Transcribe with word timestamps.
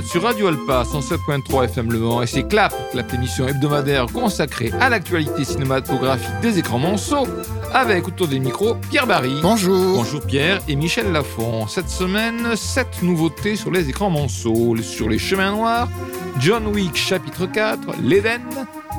Êtes 0.00 0.06
sur 0.06 0.22
Radio 0.22 0.46
Alpa 0.46 0.82
107.3 0.84 1.64
FM 1.64 1.92
Le 1.92 1.98
Mans 1.98 2.22
et 2.22 2.26
c'est 2.26 2.44
Clap, 2.44 2.72
Clap 2.90 3.12
l'émission 3.12 3.46
hebdomadaire 3.46 4.06
consacrée 4.06 4.72
à 4.80 4.88
l'actualité 4.88 5.44
cinématographique 5.44 6.40
des 6.40 6.58
écrans 6.58 6.78
monceaux 6.78 7.26
avec 7.74 8.08
autour 8.08 8.26
des 8.26 8.40
micros 8.40 8.76
Pierre 8.88 9.06
Barry. 9.06 9.34
Bonjour. 9.42 9.96
Bonjour 9.96 10.22
Pierre 10.22 10.62
et 10.68 10.74
Michel 10.74 11.12
Lafont. 11.12 11.66
Cette 11.66 11.90
semaine, 11.90 12.56
sept 12.56 13.02
nouveautés 13.02 13.56
sur 13.56 13.70
les 13.70 13.90
écrans 13.90 14.08
monceaux, 14.08 14.74
sur 14.78 15.06
les 15.06 15.18
chemins 15.18 15.52
noirs, 15.52 15.88
John 16.38 16.66
Wick 16.68 16.96
chapitre 16.96 17.44
4, 17.44 17.96
l'Eden, 18.02 18.40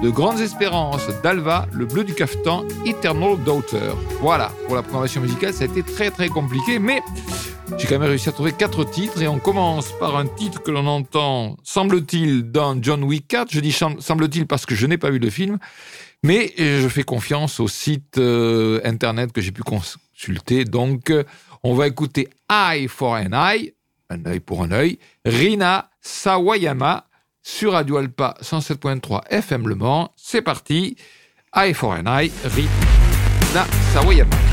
de 0.04 0.10
Grandes 0.12 0.40
Espérances 0.40 1.08
d'Alva, 1.24 1.66
Le 1.74 1.88
Bleu 1.88 2.04
du 2.04 2.14
Caftan, 2.14 2.64
Eternal 2.86 3.38
Daughter. 3.44 3.92
Voilà, 4.22 4.52
pour 4.68 4.76
la 4.76 4.84
programmation 4.84 5.22
musicale, 5.22 5.52
ça 5.52 5.64
a 5.64 5.66
été 5.66 5.82
très 5.82 6.12
très 6.12 6.28
compliqué, 6.28 6.78
mais 6.78 7.02
j'ai 7.78 7.88
quand 7.88 8.00
même 8.00 8.10
réussi 8.10 8.30
à 8.30 8.32
trouver 8.32 8.52
quatre 8.52 8.84
titres 8.84 9.22
et 9.22 9.28
on 9.28 9.40
commence 9.40 9.92
par 10.00 10.16
un 10.18 10.28
titre 10.28 10.62
que 10.62 10.72
l'on 10.72 10.88
entend, 10.88 11.58
semble-t-il, 11.64 12.52
dans 12.52 12.82
John 12.82 13.04
Wick 13.04 13.28
4. 13.28 13.52
Je 13.52 13.60
dis 13.60 13.72
semble-t-il 13.72 14.48
parce 14.48 14.66
que 14.66 14.76
je 14.76 14.88
n'ai 14.88 14.98
pas 14.98 15.10
vu 15.10 15.20
le 15.20 15.30
film, 15.30 15.58
mais 16.24 16.54
je 16.58 16.88
fais 16.88 17.04
confiance 17.04 17.60
au 17.60 17.68
site 17.68 18.18
euh, 18.18 18.82
internet 18.84 19.32
que 19.32 19.42
j'ai 19.42 19.52
pu 19.52 19.64
consulter. 19.64 20.66
Donc, 20.66 21.10
euh, 21.10 21.24
on 21.64 21.74
va 21.74 21.88
écouter 21.88 22.30
Eye 22.50 22.88
for 22.88 23.14
an 23.14 23.32
Eye, 23.34 23.74
un 24.10 24.26
œil 24.26 24.40
pour 24.40 24.64
un 24.64 24.72
œil, 24.72 25.00
Rina 25.26 25.90
Sawayama 26.02 27.08
sur 27.44 27.74
Radio 27.74 27.98
Alpa 27.98 28.36
107.3 28.42 29.28
FM 29.30 29.68
Le 29.68 29.76
Mans. 29.76 30.14
C'est 30.16 30.42
parti. 30.42 30.96
Eye 31.56 31.74
for 31.74 31.94
an 31.94 32.06
Eye, 32.06 32.32
Rina 32.46 33.66
Sawayama. 33.94 34.51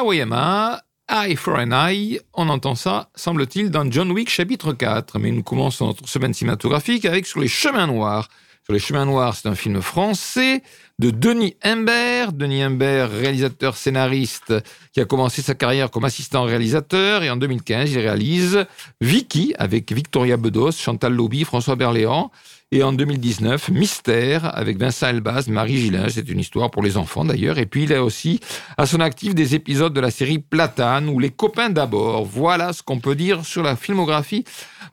Sawayama, 0.00 0.80
Eye 1.10 1.36
for 1.36 1.58
an 1.58 1.72
Eye, 1.72 2.18
on 2.32 2.48
entend 2.48 2.74
ça, 2.74 3.10
semble-t-il, 3.14 3.70
dans 3.70 3.90
John 3.90 4.10
Wick 4.12 4.30
chapitre 4.30 4.72
4. 4.72 5.18
Mais 5.18 5.30
nous 5.30 5.42
commençons 5.42 5.88
notre 5.88 6.08
semaine 6.08 6.32
cinématographique 6.32 7.04
avec 7.04 7.26
Sur 7.26 7.40
les 7.40 7.48
chemins 7.48 7.86
noirs. 7.86 8.30
Sur 8.64 8.72
les 8.72 8.78
chemins 8.78 9.04
noirs, 9.04 9.36
c'est 9.36 9.46
un 9.46 9.54
film 9.54 9.82
français 9.82 10.62
de 10.98 11.10
Denis 11.10 11.54
Imbert. 11.62 12.32
Denis 12.32 12.62
Imbert, 12.62 13.10
réalisateur 13.10 13.76
scénariste, 13.76 14.54
qui 14.94 15.02
a 15.02 15.04
commencé 15.04 15.42
sa 15.42 15.54
carrière 15.54 15.90
comme 15.90 16.06
assistant 16.06 16.44
réalisateur. 16.44 17.22
Et 17.22 17.28
en 17.28 17.36
2015, 17.36 17.92
il 17.92 17.98
réalise 17.98 18.64
Vicky 19.02 19.52
avec 19.58 19.92
Victoria 19.92 20.38
Bedos, 20.38 20.72
Chantal 20.72 21.12
Lobby, 21.12 21.44
François 21.44 21.76
Berléand. 21.76 22.30
Et 22.72 22.84
en 22.84 22.92
2019, 22.92 23.70
Mystère 23.70 24.56
avec 24.56 24.78
Vincent 24.78 25.08
Elbaz, 25.08 25.48
Marie 25.48 25.78
Gillin. 25.78 26.06
C'est 26.08 26.28
une 26.28 26.38
histoire 26.38 26.70
pour 26.70 26.84
les 26.84 26.96
enfants 26.96 27.24
d'ailleurs. 27.24 27.58
Et 27.58 27.66
puis 27.66 27.82
il 27.82 27.92
a 27.92 28.04
aussi 28.04 28.38
à 28.76 28.86
son 28.86 29.00
actif 29.00 29.34
des 29.34 29.56
épisodes 29.56 29.92
de 29.92 29.98
la 29.98 30.12
série 30.12 30.38
Platane 30.38 31.08
ou 31.08 31.18
Les 31.18 31.30
copains 31.30 31.70
d'abord. 31.70 32.24
Voilà 32.24 32.72
ce 32.72 32.84
qu'on 32.84 33.00
peut 33.00 33.16
dire 33.16 33.44
sur 33.44 33.64
la 33.64 33.74
filmographie 33.74 34.44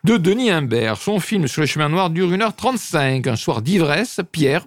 de 0.04 0.18
Denis 0.18 0.50
Imbert. 0.50 0.98
Son 0.98 1.20
film 1.20 1.48
sur 1.48 1.62
les 1.62 1.68
chemins 1.68 1.88
noirs 1.88 2.10
dure 2.10 2.32
1h35. 2.32 3.30
Un 3.30 3.36
soir 3.36 3.62
d'ivresse, 3.62 4.22
Pierre, 4.32 4.66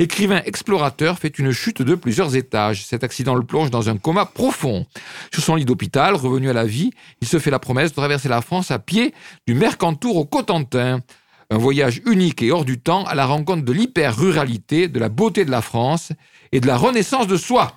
écrivain 0.00 0.42
explorateur, 0.44 1.20
fait 1.20 1.38
une 1.38 1.52
chute 1.52 1.82
de 1.82 1.94
plusieurs 1.94 2.34
étages. 2.34 2.84
Cet 2.84 3.04
accident 3.04 3.36
le 3.36 3.44
plonge 3.44 3.70
dans 3.70 3.88
un 3.88 3.98
coma 3.98 4.26
profond. 4.26 4.84
Sur 5.32 5.44
son 5.44 5.54
lit 5.54 5.64
d'hôpital, 5.64 6.16
revenu 6.16 6.50
à 6.50 6.54
la 6.54 6.64
vie, 6.64 6.90
il 7.20 7.28
se 7.28 7.38
fait 7.38 7.52
la 7.52 7.60
promesse 7.60 7.90
de 7.90 7.96
traverser 7.96 8.28
la 8.28 8.42
France 8.42 8.72
à 8.72 8.80
pied 8.80 9.14
du 9.46 9.54
Mercantour 9.54 10.16
au 10.16 10.24
Cotentin. 10.24 11.02
Un 11.50 11.56
voyage 11.56 12.02
unique 12.04 12.42
et 12.42 12.50
hors 12.50 12.66
du 12.66 12.78
temps 12.78 13.04
à 13.04 13.14
la 13.14 13.24
rencontre 13.24 13.64
de 13.64 13.72
l'hyper-ruralité, 13.72 14.88
de 14.88 14.98
la 14.98 15.08
beauté 15.08 15.46
de 15.46 15.50
la 15.50 15.62
France 15.62 16.12
et 16.52 16.60
de 16.60 16.66
la 16.66 16.76
renaissance 16.76 17.26
de 17.26 17.38
soi. 17.38 17.74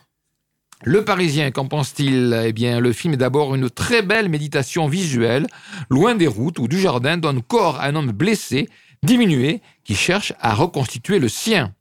Le 0.83 1.05
Parisien, 1.05 1.51
qu'en 1.51 1.67
pense-t-il? 1.67 2.41
Eh 2.45 2.53
bien, 2.53 2.79
le 2.79 2.91
film 2.91 3.13
est 3.13 3.17
d'abord 3.17 3.55
une 3.55 3.69
très 3.69 4.01
belle 4.01 4.29
méditation 4.29 4.87
visuelle, 4.87 5.47
loin 5.89 6.15
des 6.15 6.27
routes 6.27 6.59
où 6.59 6.67
Dujardin 6.67 7.17
donne 7.17 7.41
corps 7.41 7.79
à 7.79 7.85
un 7.85 7.95
homme 7.95 8.11
blessé, 8.11 8.67
diminué, 9.03 9.61
qui 9.83 9.95
cherche 9.95 10.33
à 10.41 10.53
reconstituer 10.53 11.19
le 11.19 11.29
sien. 11.29 11.73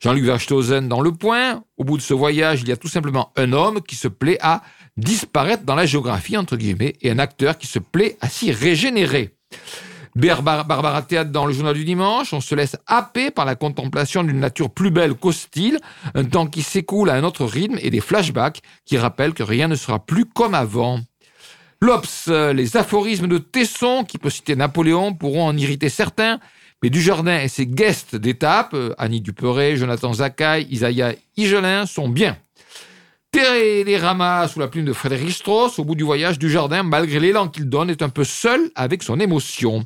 Jean-Luc 0.00 0.24
Verstosen 0.24 0.88
dans 0.88 1.00
Le 1.00 1.12
Point, 1.12 1.64
au 1.78 1.84
bout 1.84 1.96
de 1.96 2.02
ce 2.02 2.14
voyage, 2.14 2.60
il 2.60 2.68
y 2.68 2.72
a 2.72 2.76
tout 2.76 2.88
simplement 2.88 3.32
un 3.36 3.52
homme 3.52 3.80
qui 3.80 3.96
se 3.96 4.08
plaît 4.08 4.38
à 4.40 4.62
disparaître 4.96 5.64
dans 5.64 5.74
la 5.74 5.86
géographie, 5.86 6.36
entre 6.36 6.56
guillemets, 6.56 6.94
et 7.00 7.10
un 7.10 7.18
acteur 7.18 7.58
qui 7.58 7.66
se 7.66 7.78
plaît 7.78 8.18
à 8.20 8.28
s'y 8.28 8.52
régénérer. 8.52 9.34
Barbara 10.16 11.02
Théâtre 11.02 11.30
dans 11.32 11.44
le 11.46 11.52
journal 11.52 11.74
du 11.74 11.84
dimanche, 11.84 12.32
on 12.32 12.40
se 12.40 12.54
laisse 12.54 12.76
happer 12.86 13.30
par 13.30 13.44
la 13.44 13.56
contemplation 13.56 14.22
d'une 14.22 14.38
nature 14.38 14.70
plus 14.70 14.90
belle 14.90 15.14
qu'hostile, 15.14 15.78
un 16.14 16.24
temps 16.24 16.46
qui 16.46 16.62
s'écoule 16.62 17.10
à 17.10 17.14
un 17.14 17.24
autre 17.24 17.44
rythme 17.44 17.78
et 17.82 17.90
des 17.90 18.00
flashbacks 18.00 18.60
qui 18.84 18.96
rappellent 18.96 19.34
que 19.34 19.42
rien 19.42 19.66
ne 19.66 19.74
sera 19.74 20.04
plus 20.04 20.24
comme 20.24 20.54
avant. 20.54 21.00
L'Obs, 21.80 22.28
les 22.28 22.76
aphorismes 22.76 23.26
de 23.26 23.38
Tesson, 23.38 24.04
qui 24.04 24.18
peut 24.18 24.30
citer 24.30 24.56
Napoléon, 24.56 25.14
pourront 25.14 25.46
en 25.48 25.56
irriter 25.56 25.88
certains, 25.88 26.38
mais 26.82 26.90
Dujardin 26.90 27.40
et 27.40 27.48
ses 27.48 27.66
guests 27.66 28.14
d'étape, 28.14 28.76
Annie 28.98 29.20
Duperet, 29.20 29.76
Jonathan 29.76 30.12
Zakaï, 30.12 30.66
Isaiah 30.70 31.14
Igelin, 31.36 31.86
sont 31.86 32.08
bien. 32.08 32.36
Ramas 33.96 34.48
sous 34.48 34.60
la 34.60 34.68
plume 34.68 34.84
de 34.84 34.92
Frédéric 34.92 35.30
Strauss, 35.30 35.78
au 35.78 35.84
bout 35.84 35.94
du 35.94 36.04
voyage 36.04 36.38
du 36.38 36.50
jardin, 36.50 36.82
malgré 36.82 37.20
l'élan 37.20 37.48
qu'il 37.48 37.68
donne, 37.68 37.90
est 37.90 38.02
un 38.02 38.08
peu 38.08 38.24
seul 38.24 38.70
avec 38.74 39.02
son 39.02 39.18
émotion. 39.18 39.84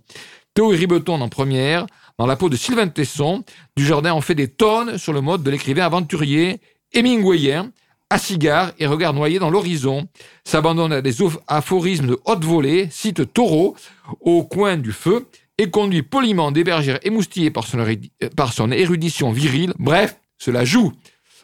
Théo 0.55 0.69
Ribeton 0.69 1.21
en 1.21 1.29
première, 1.29 1.87
dans 2.19 2.27
la 2.27 2.37
peau 2.37 2.49
de 2.49 2.56
Sylvain 2.56 2.89
Tesson, 2.89 3.45
du 3.77 3.87
jardin 3.87 4.12
en 4.12 4.21
fait 4.21 4.35
des 4.35 4.49
tonnes 4.49 4.99
sur 4.99 5.12
le 5.12 5.21
mode 5.21 5.43
de 5.43 5.50
l'écrivain 5.50 5.85
aventurier 5.85 6.61
Hemingwayen, 6.93 7.71
à 8.11 8.19
cigare 8.19 8.73
et 8.79 8.87
regard 8.87 9.12
noyé 9.12 9.39
dans 9.39 9.50
l'horizon, 9.50 10.09
s'abandonne 10.45 10.93
à 10.93 11.03
des 11.03 11.17
aphorismes 11.47 12.06
de 12.06 12.19
haute 12.25 12.45
volée, 12.45 12.89
cite 12.91 13.33
Taureau 13.33 13.77
au 14.21 14.45
coin 14.45 14.77
du 14.77 14.93
feu 14.93 15.27
et 15.59 15.71
conduit 15.71 16.03
poliment 16.03 16.50
des 16.50 16.65
bergères 16.65 16.99
émoustillées 17.03 17.50
par 17.50 17.67
son 17.67 18.71
érudition 18.73 19.31
virile. 19.31 19.73
Bref, 19.79 20.17
cela 20.39 20.65
joue. 20.65 20.93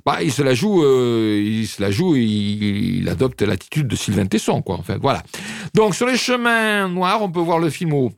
Bah, 0.05 0.23
il 0.23 0.33
se 0.33 0.43
la 0.43 0.53
joue, 0.53 0.85
euh, 0.85 1.41
il 1.43 1.67
se 1.67 1.81
la 1.81 1.91
joue, 1.91 2.15
il, 2.17 3.09
adopte 3.09 3.41
l'attitude 3.41 3.89
de 3.89 3.97
Sylvain 3.97 4.27
Tesson, 4.27 4.61
quoi. 4.61 4.77
Enfin, 4.77 4.99
voilà. 5.01 5.23
Donc, 5.73 5.95
sur 5.95 6.06
les 6.06 6.19
chemins 6.19 6.89
noirs, 6.89 7.23
on 7.23 7.31
peut 7.31 7.41
voir 7.41 7.59
le 7.59 7.71
film 7.71 7.95
au 7.95 8.12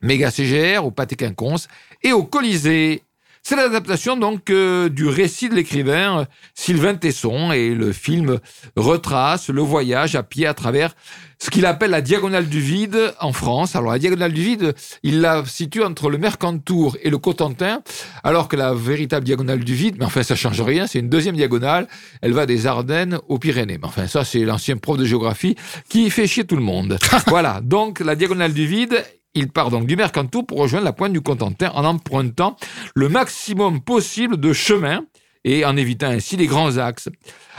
Méga 0.00 0.30
CGR, 0.30 0.84
au 0.84 0.90
Pâté 0.90 1.16
Quinconce 1.16 1.68
et 2.02 2.12
au 2.12 2.22
Colisée. 2.22 3.02
C'est 3.48 3.56
l'adaptation 3.56 4.18
donc 4.18 4.50
euh, 4.50 4.90
du 4.90 5.08
récit 5.08 5.48
de 5.48 5.54
l'écrivain 5.54 6.18
euh, 6.18 6.24
Sylvain 6.54 6.94
Tesson 6.96 7.50
et 7.50 7.70
le 7.70 7.92
film 7.92 8.40
retrace 8.76 9.48
le 9.48 9.62
voyage 9.62 10.16
à 10.16 10.22
pied 10.22 10.46
à 10.46 10.52
travers 10.52 10.94
ce 11.38 11.48
qu'il 11.48 11.64
appelle 11.64 11.92
la 11.92 12.02
diagonale 12.02 12.46
du 12.46 12.60
vide 12.60 13.14
en 13.20 13.32
France. 13.32 13.74
Alors 13.74 13.92
la 13.92 13.98
diagonale 13.98 14.34
du 14.34 14.42
vide, 14.42 14.74
il 15.02 15.22
la 15.22 15.46
situe 15.46 15.82
entre 15.82 16.10
le 16.10 16.18
Mercantour 16.18 16.98
et 17.02 17.08
le 17.08 17.16
Cotentin, 17.16 17.80
alors 18.22 18.48
que 18.48 18.56
la 18.56 18.74
véritable 18.74 19.24
diagonale 19.24 19.60
du 19.60 19.74
vide, 19.74 19.96
mais 19.98 20.04
enfin 20.04 20.22
ça 20.22 20.34
change 20.34 20.60
rien, 20.60 20.86
c'est 20.86 20.98
une 20.98 21.08
deuxième 21.08 21.36
diagonale, 21.36 21.88
elle 22.20 22.34
va 22.34 22.44
des 22.44 22.66
Ardennes 22.66 23.18
aux 23.28 23.38
Pyrénées. 23.38 23.78
Mais 23.78 23.86
enfin 23.86 24.08
ça 24.08 24.26
c'est 24.26 24.40
l'ancien 24.40 24.76
prof 24.76 24.98
de 24.98 25.06
géographie 25.06 25.56
qui 25.88 26.10
fait 26.10 26.26
chier 26.26 26.44
tout 26.44 26.56
le 26.56 26.62
monde. 26.62 26.98
voilà, 27.28 27.62
donc 27.62 28.00
la 28.00 28.14
diagonale 28.14 28.52
du 28.52 28.66
vide, 28.66 29.02
il 29.34 29.48
part 29.48 29.70
donc 29.70 29.86
du 29.86 29.96
Mercantour 29.96 30.46
pour 30.46 30.58
rejoindre 30.58 30.84
la 30.84 30.92
pointe 30.92 31.12
du 31.12 31.20
Cotentin 31.20 31.70
en 31.74 31.84
empruntant 31.84 32.56
le 32.94 33.08
maximum 33.08 33.80
possible 33.80 34.38
de 34.38 34.52
chemins 34.52 35.04
et 35.44 35.64
en 35.64 35.76
évitant 35.76 36.08
ainsi 36.08 36.36
les 36.36 36.46
grands 36.46 36.76
axes. 36.76 37.08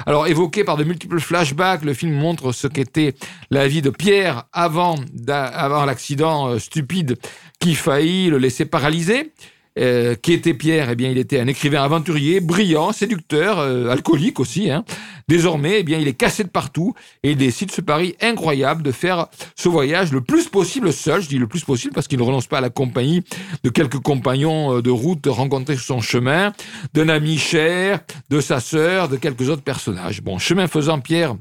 Alors 0.05 0.27
évoqué 0.27 0.63
par 0.63 0.77
de 0.77 0.83
multiples 0.83 1.19
flashbacks, 1.19 1.83
le 1.83 1.93
film 1.93 2.13
montre 2.13 2.51
ce 2.51 2.67
qu'était 2.67 3.15
la 3.49 3.67
vie 3.67 3.81
de 3.81 3.89
Pierre 3.89 4.43
avant, 4.53 4.95
avant 5.27 5.85
l'accident 5.85 6.49
euh, 6.49 6.59
stupide 6.59 7.17
qui 7.59 7.75
faillit 7.75 8.29
le 8.29 8.37
laisser 8.37 8.65
paralysé. 8.65 9.31
Euh, 9.79 10.15
qui 10.15 10.33
était 10.33 10.53
Pierre 10.53 10.89
Eh 10.89 10.95
bien, 10.95 11.09
il 11.09 11.17
était 11.17 11.39
un 11.39 11.47
écrivain 11.47 11.81
aventurier, 11.83 12.41
brillant, 12.41 12.91
séducteur, 12.91 13.59
euh, 13.59 13.89
alcoolique 13.89 14.39
aussi. 14.39 14.69
Hein. 14.69 14.83
Désormais, 15.27 15.77
eh 15.79 15.83
bien, 15.83 15.99
il 15.99 16.07
est 16.07 16.13
cassé 16.13 16.43
de 16.43 16.49
partout 16.49 16.93
et 17.23 17.31
il 17.31 17.37
décide 17.37 17.71
ce 17.71 17.81
pari 17.81 18.15
incroyable 18.21 18.83
de 18.83 18.91
faire 18.91 19.27
ce 19.55 19.69
voyage 19.69 20.11
le 20.11 20.21
plus 20.21 20.49
possible 20.49 20.91
seul. 20.91 21.21
Je 21.21 21.29
dis 21.29 21.37
le 21.37 21.47
plus 21.47 21.63
possible 21.63 21.93
parce 21.93 22.07
qu'il 22.07 22.19
ne 22.19 22.23
renonce 22.23 22.47
pas 22.47 22.57
à 22.57 22.61
la 22.61 22.69
compagnie 22.69 23.23
de 23.63 23.69
quelques 23.69 23.99
compagnons 23.99 24.77
euh, 24.77 24.81
de 24.81 24.89
route 24.89 25.27
rencontrés 25.27 25.75
sur 25.75 25.85
son 25.85 26.01
chemin, 26.01 26.53
d'un 26.93 27.07
ami 27.07 27.37
cher, 27.37 28.01
de 28.29 28.41
sa 28.41 28.59
sœur, 28.59 29.07
de 29.07 29.15
quelques 29.15 29.49
autres 29.49 29.63
personnages. 29.63 30.21
Bon, 30.21 30.39
chemin 30.39 30.67
faisant, 30.67 30.99
Pierre 30.99 31.35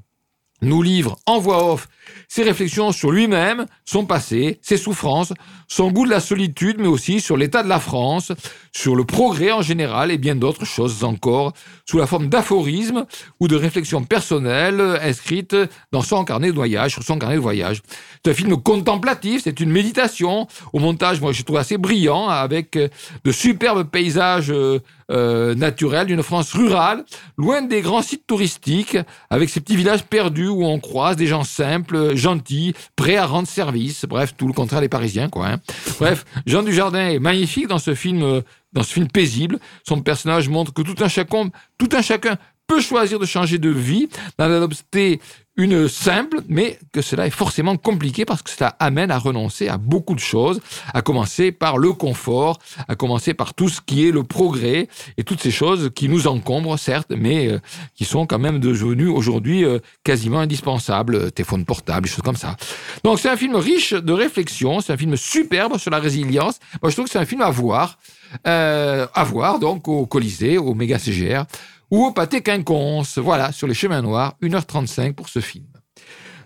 nous 0.60 0.82
livre 0.82 1.18
en 1.26 1.38
voix 1.38 1.72
off 1.72 1.88
ses 2.28 2.42
réflexions 2.42 2.92
sur 2.92 3.10
lui-même, 3.10 3.66
son 3.84 4.04
passé, 4.04 4.58
ses 4.62 4.76
souffrances, 4.76 5.32
son 5.66 5.90
goût 5.90 6.04
de 6.04 6.10
la 6.10 6.20
solitude, 6.20 6.76
mais 6.78 6.86
aussi 6.86 7.20
sur 7.20 7.36
l'état 7.36 7.62
de 7.62 7.68
la 7.68 7.80
France, 7.80 8.32
sur 8.78 8.94
le 8.94 9.02
progrès 9.02 9.50
en 9.50 9.60
général 9.60 10.12
et 10.12 10.18
bien 10.18 10.36
d'autres 10.36 10.64
choses 10.64 11.02
encore, 11.02 11.52
sous 11.84 11.98
la 11.98 12.06
forme 12.06 12.28
d'aphorismes 12.28 13.06
ou 13.40 13.48
de 13.48 13.56
réflexions 13.56 14.04
personnelles 14.04 14.80
inscrites 15.02 15.56
dans 15.90 16.02
son 16.02 16.24
carnet 16.24 16.48
de 16.48 16.54
voyage, 16.54 16.92
sur 16.92 17.02
son 17.02 17.18
carnet 17.18 17.34
de 17.34 17.40
voyage. 17.40 17.82
C'est 18.24 18.30
un 18.30 18.34
film 18.34 18.56
contemplatif, 18.62 19.42
c'est 19.42 19.58
une 19.58 19.70
méditation. 19.70 20.46
Au 20.72 20.78
montage, 20.78 21.20
moi, 21.20 21.32
je 21.32 21.42
trouve 21.42 21.56
assez 21.56 21.76
brillant, 21.76 22.28
avec 22.28 22.78
de 22.78 23.32
superbes 23.32 23.82
paysages 23.82 24.52
euh, 24.52 24.78
euh, 25.10 25.54
naturels 25.54 26.06
d'une 26.06 26.22
France 26.22 26.52
rurale, 26.52 27.02
loin 27.38 27.62
des 27.62 27.80
grands 27.80 28.02
sites 28.02 28.26
touristiques, 28.26 28.98
avec 29.30 29.48
ces 29.48 29.60
petits 29.60 29.76
villages 29.76 30.04
perdus 30.04 30.48
où 30.48 30.64
on 30.64 30.78
croise 30.80 31.16
des 31.16 31.26
gens 31.26 31.44
simples, 31.44 32.14
gentils, 32.14 32.74
prêts 32.94 33.16
à 33.16 33.24
rendre 33.24 33.48
service. 33.48 34.04
Bref, 34.04 34.34
tout 34.36 34.46
le 34.46 34.52
contraire 34.52 34.82
des 34.82 34.90
Parisiens, 34.90 35.30
quoi. 35.30 35.46
Hein. 35.46 35.56
Bref, 35.98 36.26
Jean 36.44 36.62
Dujardin 36.62 37.08
est 37.08 37.18
magnifique 37.18 37.68
dans 37.68 37.78
ce 37.78 37.94
film, 37.94 38.22
euh, 38.22 38.42
dans 38.72 38.82
ce 38.82 38.92
film 38.92 39.08
paisible. 39.08 39.58
Son 39.86 40.00
personnage 40.02 40.48
montre 40.48 40.72
que 40.72 40.82
tout 40.82 41.02
un 41.02 41.08
chacun, 41.08 41.50
tout 41.78 41.88
un 41.92 42.02
chacun 42.02 42.38
peut 42.68 42.80
choisir 42.80 43.18
de 43.18 43.26
changer 43.26 43.58
de 43.58 43.70
vie, 43.70 44.08
d'en 44.38 44.44
adopter 44.44 45.20
une 45.56 45.88
simple, 45.88 46.42
mais 46.48 46.78
que 46.92 47.02
cela 47.02 47.26
est 47.26 47.30
forcément 47.30 47.76
compliqué 47.76 48.24
parce 48.24 48.42
que 48.42 48.50
cela 48.50 48.76
amène 48.78 49.10
à 49.10 49.18
renoncer 49.18 49.66
à 49.66 49.76
beaucoup 49.76 50.14
de 50.14 50.20
choses, 50.20 50.60
à 50.94 51.02
commencer 51.02 51.50
par 51.50 51.78
le 51.78 51.92
confort, 51.92 52.60
à 52.86 52.94
commencer 52.94 53.34
par 53.34 53.54
tout 53.54 53.68
ce 53.68 53.80
qui 53.80 54.06
est 54.06 54.12
le 54.12 54.22
progrès 54.22 54.86
et 55.16 55.24
toutes 55.24 55.42
ces 55.42 55.50
choses 55.50 55.90
qui 55.96 56.08
nous 56.08 56.28
encombrent, 56.28 56.78
certes, 56.78 57.10
mais 57.10 57.48
euh, 57.48 57.58
qui 57.96 58.04
sont 58.04 58.24
quand 58.24 58.38
même 58.38 58.60
devenues 58.60 59.08
aujourd'hui 59.08 59.64
euh, 59.64 59.80
quasiment 60.04 60.38
indispensables, 60.38 61.16
euh, 61.16 61.30
téléphone 61.30 61.64
portable, 61.64 62.06
choses 62.06 62.22
comme 62.22 62.36
ça. 62.36 62.56
Donc 63.02 63.18
c'est 63.18 63.30
un 63.30 63.36
film 63.36 63.56
riche 63.56 63.94
de 63.94 64.12
réflexion, 64.12 64.80
c'est 64.80 64.92
un 64.92 64.96
film 64.96 65.16
superbe 65.16 65.78
sur 65.78 65.90
la 65.90 65.98
résilience. 65.98 66.60
Moi 66.82 66.90
je 66.90 66.94
trouve 66.94 67.06
que 67.06 67.10
c'est 67.10 67.18
un 67.18 67.26
film 67.26 67.42
à 67.42 67.50
voir, 67.50 67.98
à 68.44 69.24
voir 69.24 69.58
donc 69.58 69.88
au 69.88 70.06
Colisée, 70.06 70.58
au 70.58 70.74
Méga 70.74 70.98
CGR 70.98 71.44
ou 71.90 72.06
au 72.06 72.12
pâté 72.12 72.42
quinconce. 72.42 73.18
Voilà, 73.18 73.52
sur 73.52 73.66
les 73.66 73.74
chemins 73.74 74.02
noirs, 74.02 74.34
1h35 74.42 75.14
pour 75.14 75.28
ce 75.28 75.40
film. 75.40 75.66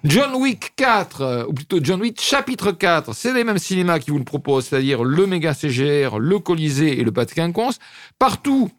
John 0.05 0.35
Wick 0.35 0.73
4, 0.75 1.21
euh, 1.21 1.45
ou 1.47 1.53
plutôt 1.53 1.79
John 1.81 2.01
Wick 2.01 2.21
chapitre 2.21 2.73
4, 2.73 3.15
c'est 3.15 3.33
les 3.33 3.45
mêmes 3.45 3.59
cinémas 3.59 4.01
qui 4.01 4.11
vous 4.11 4.19
le 4.19 4.25
proposent, 4.25 4.67
c'est-à-dire 4.67 5.05
le 5.05 5.27
méga 5.29 5.55
CGR, 5.55 6.19
le 6.19 6.39
Colisée 6.41 6.99
et 6.99 7.05
le 7.05 7.13
pâté 7.13 7.35
quinconce. 7.37 7.79
Partout, 8.19 8.71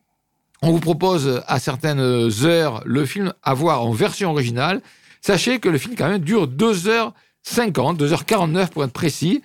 on 0.62 0.72
vous 0.72 0.82
propose 0.82 1.42
à 1.48 1.60
certaines 1.60 2.30
heures 2.44 2.82
le 2.86 3.06
film 3.06 3.34
à 3.42 3.54
voir 3.54 3.86
en 3.86 3.92
version 3.92 4.32
originale. 4.32 4.82
Sachez 5.22 5.60
que 5.60 5.70
le 5.70 5.78
film 5.78 5.96
quand 5.96 6.10
même 6.10 6.22
dure 6.22 6.48
2 6.48 6.88
heures 6.90 7.14
50, 7.44 8.02
2h49 8.02 8.70
pour 8.70 8.84
être 8.84 8.94
précis. 8.94 9.42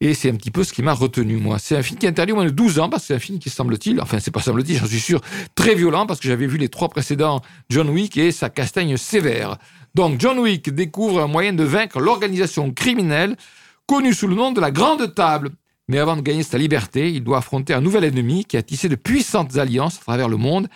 Et 0.00 0.14
c'est 0.14 0.30
un 0.30 0.34
petit 0.34 0.50
peu 0.50 0.64
ce 0.64 0.72
qui 0.72 0.82
m'a 0.82 0.92
retenu, 0.92 1.36
moi. 1.36 1.58
C'est 1.58 1.76
un 1.76 1.82
film 1.82 1.98
qui 1.98 2.06
est 2.06 2.08
interdit 2.08 2.32
au 2.32 2.36
moins 2.36 2.44
de 2.44 2.50
12 2.50 2.78
ans, 2.78 2.88
parce 2.88 3.02
que 3.02 3.06
c'est 3.08 3.14
un 3.14 3.20
film 3.20 3.38
qui 3.38 3.50
semble-t-il, 3.50 4.00
enfin, 4.00 4.18
c'est 4.20 4.30
pas 4.30 4.40
semble-t-il, 4.40 4.78
j'en 4.78 4.86
suis 4.86 5.00
sûr, 5.00 5.20
très 5.54 5.74
violent, 5.74 6.06
parce 6.06 6.20
que 6.20 6.28
j'avais 6.28 6.46
vu 6.46 6.58
les 6.58 6.68
trois 6.68 6.88
précédents 6.88 7.42
John 7.68 7.90
Wick 7.90 8.16
et 8.16 8.32
sa 8.32 8.48
castagne 8.48 8.96
sévère. 8.96 9.56
Donc, 9.94 10.20
John 10.20 10.38
Wick 10.38 10.72
découvre 10.72 11.20
un 11.20 11.26
moyen 11.26 11.52
de 11.52 11.64
vaincre 11.64 12.00
l'organisation 12.00 12.70
criminelle 12.72 13.36
connue 13.86 14.14
sous 14.14 14.28
le 14.28 14.36
nom 14.36 14.52
de 14.52 14.60
la 14.60 14.70
Grande 14.70 15.14
Table. 15.14 15.50
Mais 15.88 15.98
avant 15.98 16.16
de 16.16 16.20
gagner 16.20 16.44
sa 16.44 16.56
liberté, 16.56 17.10
il 17.10 17.24
doit 17.24 17.38
affronter 17.38 17.74
un 17.74 17.80
nouvel 17.80 18.04
ennemi 18.04 18.44
qui 18.44 18.56
a 18.56 18.62
tissé 18.62 18.88
de 18.88 18.94
puissantes 18.94 19.56
alliances 19.56 19.96
à 19.96 20.02
travers 20.02 20.28
le 20.28 20.36
monde 20.36 20.68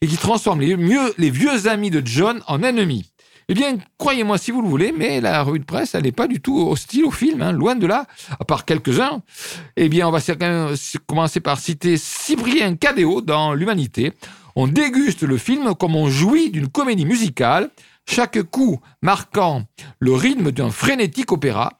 et 0.00 0.06
qui 0.06 0.16
transforme 0.16 0.62
les, 0.62 0.76
les 1.18 1.30
vieux 1.30 1.68
amis 1.68 1.90
de 1.90 2.00
John 2.02 2.42
en 2.46 2.62
ennemis. 2.62 3.11
Eh 3.52 3.54
bien, 3.54 3.76
croyez-moi 3.98 4.38
si 4.38 4.50
vous 4.50 4.62
le 4.62 4.68
voulez, 4.68 4.94
mais 4.96 5.20
la 5.20 5.42
revue 5.42 5.58
de 5.58 5.66
presse, 5.66 5.94
elle 5.94 6.04
n'est 6.04 6.10
pas 6.10 6.26
du 6.26 6.40
tout 6.40 6.58
hostile 6.58 7.04
au 7.04 7.10
film, 7.10 7.42
hein, 7.42 7.52
loin 7.52 7.74
de 7.74 7.86
là, 7.86 8.06
à 8.40 8.46
part 8.46 8.64
quelques-uns. 8.64 9.20
Eh 9.76 9.90
bien, 9.90 10.08
on 10.08 10.10
va 10.10 10.20
commencer 11.06 11.40
par 11.40 11.60
citer 11.60 11.98
Cyprien 11.98 12.76
Cadéo 12.76 13.20
dans 13.20 13.52
L'Humanité. 13.52 14.14
On 14.56 14.68
déguste 14.68 15.22
le 15.22 15.36
film 15.36 15.74
comme 15.74 15.96
on 15.96 16.08
jouit 16.08 16.48
d'une 16.48 16.68
comédie 16.68 17.04
musicale, 17.04 17.68
chaque 18.08 18.42
coup 18.42 18.80
marquant 19.02 19.64
le 19.98 20.14
rythme 20.14 20.50
d'un 20.50 20.70
frénétique 20.70 21.30
opéra. 21.30 21.74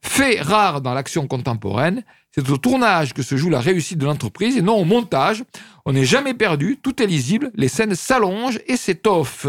Fait 0.00 0.40
rare 0.40 0.80
dans 0.80 0.94
l'action 0.94 1.26
contemporaine, 1.26 2.04
c'est 2.34 2.48
au 2.48 2.56
tournage 2.56 3.12
que 3.12 3.22
se 3.22 3.36
joue 3.36 3.50
la 3.50 3.60
réussite 3.60 3.98
de 3.98 4.06
l'entreprise 4.06 4.56
et 4.56 4.62
non 4.62 4.78
au 4.78 4.86
montage. 4.86 5.44
On 5.84 5.92
n'est 5.92 6.06
jamais 6.06 6.32
perdu, 6.32 6.78
tout 6.82 7.02
est 7.02 7.06
lisible, 7.06 7.50
les 7.54 7.68
scènes 7.68 7.94
s'allongent 7.94 8.60
et 8.66 8.78
s'étoffent. 8.78 9.48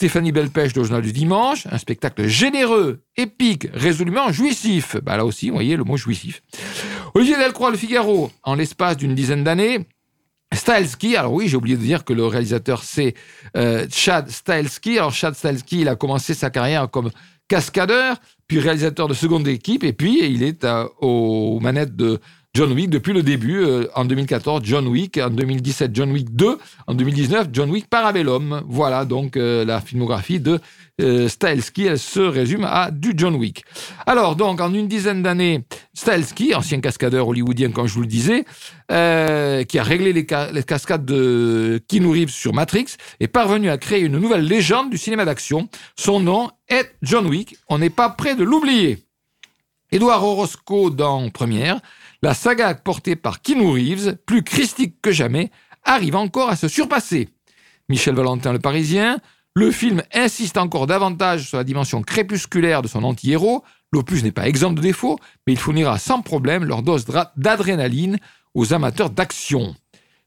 Stéphanie 0.00 0.32
Belpêche 0.32 0.72
de 0.72 0.82
Journal 0.82 1.02
du 1.02 1.12
Dimanche, 1.12 1.66
un 1.70 1.76
spectacle 1.76 2.26
généreux, 2.26 3.02
épique, 3.18 3.66
résolument 3.74 4.32
jouissif. 4.32 4.96
Bah 5.02 5.18
là 5.18 5.26
aussi, 5.26 5.50
vous 5.50 5.56
voyez 5.56 5.76
le 5.76 5.84
mot 5.84 5.98
jouissif. 5.98 6.42
Olivier 7.12 7.36
Delcroix, 7.36 7.70
Le 7.70 7.76
Figaro, 7.76 8.30
en 8.42 8.54
l'espace 8.54 8.96
d'une 8.96 9.14
dizaine 9.14 9.44
d'années, 9.44 9.86
Stahelski, 10.54 11.16
alors 11.16 11.34
oui, 11.34 11.48
j'ai 11.48 11.58
oublié 11.58 11.76
de 11.76 11.82
dire 11.82 12.06
que 12.06 12.14
le 12.14 12.24
réalisateur 12.24 12.82
c'est 12.82 13.12
euh, 13.58 13.86
Chad 13.90 14.30
Stahelski. 14.30 14.96
Alors 14.96 15.12
Chad 15.12 15.34
Stahelski, 15.34 15.82
il 15.82 15.88
a 15.90 15.96
commencé 15.96 16.32
sa 16.32 16.48
carrière 16.48 16.90
comme 16.90 17.10
cascadeur, 17.46 18.16
puis 18.46 18.58
réalisateur 18.58 19.06
de 19.06 19.12
seconde 19.12 19.46
équipe, 19.48 19.84
et 19.84 19.92
puis 19.92 20.24
il 20.24 20.42
est 20.42 20.66
aux 21.02 21.60
manettes 21.60 21.94
de 21.94 22.20
John 22.52 22.72
Wick 22.72 22.90
depuis 22.90 23.12
le 23.12 23.22
début. 23.22 23.62
Euh, 23.62 23.86
en 23.94 24.04
2014, 24.04 24.62
John 24.64 24.88
Wick. 24.88 25.18
En 25.18 25.30
2017, 25.30 25.92
John 25.94 26.10
Wick 26.10 26.34
2. 26.34 26.58
En 26.88 26.94
2019, 26.94 27.48
John 27.52 27.70
Wick 27.70 27.88
Parabellum. 27.88 28.62
Voilà 28.66 29.04
donc 29.04 29.36
euh, 29.36 29.64
la 29.64 29.80
filmographie 29.80 30.40
de 30.40 30.58
euh. 31.00 31.28
Elle 31.42 31.62
se 31.62 32.20
résume 32.20 32.64
à 32.64 32.90
du 32.90 33.12
John 33.16 33.36
Wick. 33.36 33.64
Alors 34.04 34.34
donc, 34.34 34.60
en 34.60 34.74
une 34.74 34.88
dizaine 34.88 35.22
d'années, 35.22 35.64
Stahelski, 35.94 36.54
ancien 36.54 36.80
cascadeur 36.80 37.28
hollywoodien 37.28 37.70
comme 37.70 37.86
je 37.86 37.94
vous 37.94 38.02
le 38.02 38.06
disais, 38.06 38.44
qui 38.88 39.78
a 39.78 39.82
réglé 39.82 40.12
les, 40.12 40.26
cascades 40.26 41.04
de 41.04 41.80
Keanu 41.88 42.08
Reeves 42.08 42.30
sur 42.30 42.52
Matrix, 42.52 42.96
est 43.20 43.28
parvenu 43.28 43.70
à 43.70 43.78
créer 43.78 44.00
une 44.00 44.18
nouvelle 44.18 44.44
légende 44.44 44.90
du 44.90 44.98
cinéma 44.98 45.24
d'action. 45.24 45.68
Son 45.96 46.20
nom 46.20 46.50
est 46.68 46.90
John 47.02 47.26
Wick. 47.26 47.56
On 47.68 47.78
n'est 47.78 47.90
pas 47.90 48.10
prêt 48.10 48.34
de 48.34 48.44
l'oublier. 48.44 48.98
Édouard 49.92 50.22
Orozco 50.24 50.90
dans 50.90 51.30
Première, 51.30 51.80
la 52.22 52.34
saga 52.34 52.74
portée 52.74 53.16
par 53.16 53.42
Keanu 53.42 53.70
Reeves, 53.72 54.16
plus 54.26 54.42
christique 54.42 54.96
que 55.00 55.12
jamais, 55.12 55.50
arrive 55.84 56.16
encore 56.16 56.50
à 56.50 56.56
se 56.56 56.68
surpasser. 56.68 57.28
Michel 57.88 58.14
Valentin 58.14 58.52
le 58.52 58.58
Parisien, 58.58 59.20
le 59.54 59.70
film 59.70 60.02
insiste 60.12 60.58
encore 60.58 60.86
davantage 60.86 61.48
sur 61.48 61.56
la 61.56 61.64
dimension 61.64 62.02
crépusculaire 62.02 62.82
de 62.82 62.88
son 62.88 63.02
anti-héros. 63.02 63.64
L'opus 63.92 64.22
n'est 64.22 64.30
pas 64.30 64.46
exempt 64.46 64.72
de 64.72 64.80
défauts, 64.80 65.18
mais 65.46 65.54
il 65.54 65.58
fournira 65.58 65.98
sans 65.98 66.22
problème 66.22 66.64
leur 66.64 66.82
dose 66.82 67.04
d'adrénaline 67.36 68.18
aux 68.54 68.72
amateurs 68.72 69.10
d'action. 69.10 69.74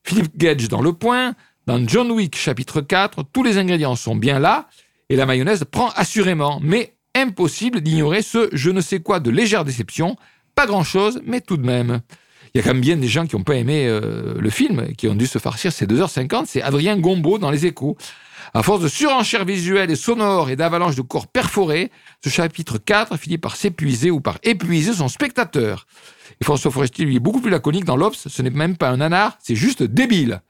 Philippe 0.03 0.37
Gage 0.37 0.67
dans 0.67 0.81
Le 0.81 0.91
Point, 0.91 1.35
dans 1.65 1.87
John 1.87 2.11
Wick 2.11 2.35
chapitre 2.35 2.81
4, 2.81 3.23
tous 3.31 3.43
les 3.43 3.57
ingrédients 3.57 3.95
sont 3.95 4.15
bien 4.15 4.39
là, 4.39 4.67
et 5.09 5.15
la 5.15 5.25
mayonnaise 5.25 5.63
prend 5.63 5.89
assurément, 5.95 6.59
mais 6.61 6.95
impossible 7.15 7.79
d'ignorer 7.79 8.21
ce 8.21 8.49
je 8.51 8.71
ne 8.71 8.81
sais 8.81 8.99
quoi 8.99 9.19
de 9.19 9.29
légère 9.29 9.63
déception 9.63 10.17
pas 10.55 10.65
grand-chose, 10.65 11.21
mais 11.25 11.41
tout 11.41 11.57
de 11.57 11.65
même. 11.65 12.01
Il 12.53 12.59
y 12.59 12.61
a 12.61 12.63
quand 12.63 12.73
même 12.73 12.81
bien 12.81 12.97
des 12.97 13.07
gens 13.07 13.25
qui 13.25 13.35
n'ont 13.35 13.43
pas 13.43 13.55
aimé 13.55 13.87
euh, 13.87 14.35
le 14.39 14.49
film, 14.51 14.93
qui 14.95 15.07
ont 15.07 15.15
dû 15.15 15.25
se 15.25 15.39
farcir 15.39 15.71
ces 15.71 15.87
2h50. 15.87 16.43
C'est 16.45 16.61
Adrien 16.61 16.97
Gombeau 16.97 17.39
dans 17.39 17.49
Les 17.49 17.65
Échos. 17.65 17.97
À 18.53 18.61
force 18.61 18.81
de 18.81 18.87
surenchère 18.87 19.45
visuelle 19.45 19.89
et 19.89 19.95
sonore 19.95 20.51
et 20.51 20.55
d'avalanche 20.55 20.95
de 20.95 21.01
corps 21.01 21.25
perforés, 21.25 21.89
ce 22.23 22.29
chapitre 22.29 22.77
4 22.77 23.17
finit 23.17 23.39
par 23.39 23.55
s'épuiser 23.55 24.11
ou 24.11 24.21
par 24.21 24.37
épuiser 24.43 24.93
son 24.93 25.07
spectateur. 25.07 25.87
Et 26.39 26.43
François 26.43 26.69
Forestier, 26.69 27.05
lui, 27.05 27.15
est 27.15 27.19
beaucoup 27.19 27.41
plus 27.41 27.49
laconique 27.49 27.85
dans 27.85 27.95
l'Obs. 27.97 28.27
Ce 28.27 28.41
n'est 28.43 28.51
même 28.51 28.77
pas 28.77 28.89
un 28.89 28.97
nanar, 28.97 29.37
c'est 29.41 29.55
juste 29.55 29.81
débile. 29.81 30.41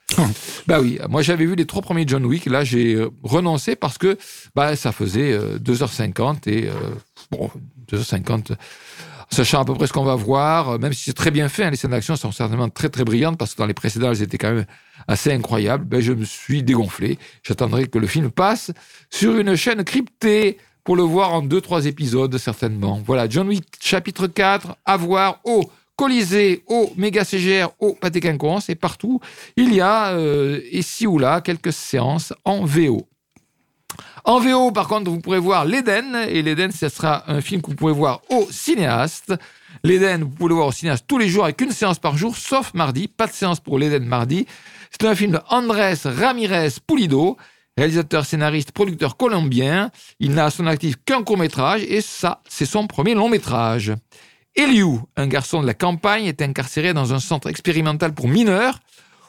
bah 0.68 0.82
oui, 0.82 1.00
moi 1.10 1.22
j'avais 1.22 1.46
vu 1.46 1.56
les 1.56 1.66
trois 1.66 1.82
premiers 1.82 2.04
John 2.06 2.26
Wick. 2.26 2.48
Là, 2.48 2.66
j'ai 2.66 2.96
euh, 2.96 3.10
renoncé 3.24 3.78
parce 3.78 3.98
que 3.98 4.18
bah, 4.56 4.76
ça 4.76 4.92
faisait 4.92 5.38
2h50 5.38 6.42
euh, 6.48 6.52
et 6.52 6.70
bon, 7.32 7.50
2h50 7.90 8.56
sachant 9.34 9.62
à 9.62 9.66
peu 9.66 9.74
près 9.74 9.88
ce 9.88 9.94
qu'on 9.94 10.04
va 10.04 10.16
voir, 10.16 10.70
euh, 10.70 10.78
même 10.78 10.94
si 10.94 11.06
c'est 11.06 11.14
très 11.14 11.32
bien 11.32 11.50
fait, 11.50 11.64
hein, 11.64 11.72
les 11.72 11.78
scènes 11.78 11.92
d'action 11.92 12.16
sont 12.16 12.32
certainement 12.32 12.70
très 12.70 12.90
très 12.90 13.04
brillantes, 13.04 13.38
parce 13.38 13.54
que 13.54 13.58
dans 13.58 13.66
les 13.66 13.74
précédents, 13.74 14.12
elles 14.12 14.22
étaient 14.22 14.38
quand 14.38 14.54
même 14.54 14.66
assez 15.08 15.32
incroyables, 15.32 15.84
ben, 15.86 16.00
je 16.00 16.14
me 16.14 16.24
suis 16.24 16.64
dégonflé. 16.64 17.18
J'attendrai 17.44 17.88
que 17.88 17.98
le 17.98 18.08
film 18.08 18.32
passe 18.32 18.72
sur 19.10 19.36
une 19.38 19.56
chaîne 19.56 19.84
cryptée 19.84 20.58
pour 20.84 20.96
le 20.96 21.04
voir 21.04 21.34
en 21.34 21.42
deux, 21.42 21.62
trois 21.62 21.86
épisodes, 21.86 22.38
certainement. 22.38 23.02
Voilà, 23.06 23.28
John 23.28 23.48
Wick, 23.48 23.66
chapitre 23.82 24.28
4, 24.28 24.78
à 24.86 24.98
voir 24.98 25.40
au 25.44 25.70
Colisée, 25.96 26.64
au 26.68 26.92
Méga 26.98 27.24
CGR, 27.24 27.70
au 27.80 27.94
Pâté 27.94 28.20
Quinconce, 28.20 28.70
et 28.70 28.76
partout, 28.76 29.20
il 29.56 29.74
y 29.74 29.82
a, 29.82 30.14
euh, 30.14 30.60
ici 30.72 31.08
ou 31.08 31.20
là, 31.20 31.42
quelques 31.42 31.74
séances 31.74 32.34
en 32.46 32.66
VO. 32.66 33.08
En 34.26 34.40
VO, 34.40 34.72
par 34.72 34.88
contre, 34.88 35.12
vous 35.12 35.20
pourrez 35.20 35.40
voir 35.40 35.66
L'Éden. 35.66 36.26
Et 36.30 36.42
L'Éden, 36.42 36.72
ce 36.72 36.88
sera 36.88 37.30
un 37.30 37.42
film 37.42 37.62
que 37.62 37.68
vous 37.68 37.76
pouvez 37.76 37.92
voir 37.92 38.22
au 38.30 38.48
cinéaste. 38.50 39.34
L'Éden, 39.84 40.24
vous 40.24 40.30
pouvez 40.30 40.50
le 40.50 40.56
voir 40.56 40.68
au 40.68 40.72
cinéaste 40.72 41.06
tous 41.08 41.18
les 41.18 41.28
jours 41.28 41.44
avec 41.44 41.60
une 41.60 41.72
séance 41.72 42.00
par 42.00 42.16
jour, 42.16 42.38
sauf 42.38 42.74
mardi. 42.74 43.10
Pas 43.10 43.28
de 43.28 43.34
séance 43.34 43.60
pour 43.60 43.78
l'Éden 43.78 44.06
mardi. 44.06 44.48
C'est 44.92 45.06
un 45.06 45.16
film 45.16 45.34
de 45.34 45.40
Andrés 45.50 45.96
Ramirez 46.06 46.70
Pulido, 46.88 47.36
réalisateur, 47.78 48.26
scénariste, 48.26 48.72
producteur 48.72 49.18
colombien. 49.18 49.92
Il 50.22 50.32
n'a 50.32 50.46
à 50.46 50.52
son 50.52 50.68
actif 50.68 50.96
qu'un 51.04 51.24
court 51.24 51.38
métrage 51.38 51.84
et 51.84 52.00
ça, 52.00 52.42
c'est 52.48 52.66
son 52.66 52.88
premier 52.88 53.16
long 53.16 53.28
métrage. 53.28 53.92
Eliu, 54.56 55.00
un 55.18 55.28
garçon 55.28 55.62
de 55.62 55.68
la 55.68 55.74
campagne, 55.74 56.26
est 56.26 56.42
incarcéré 56.42 56.94
dans 56.94 57.14
un 57.14 57.20
centre 57.20 57.50
expérimental 57.50 58.14
pour 58.14 58.30
mineurs 58.30 58.80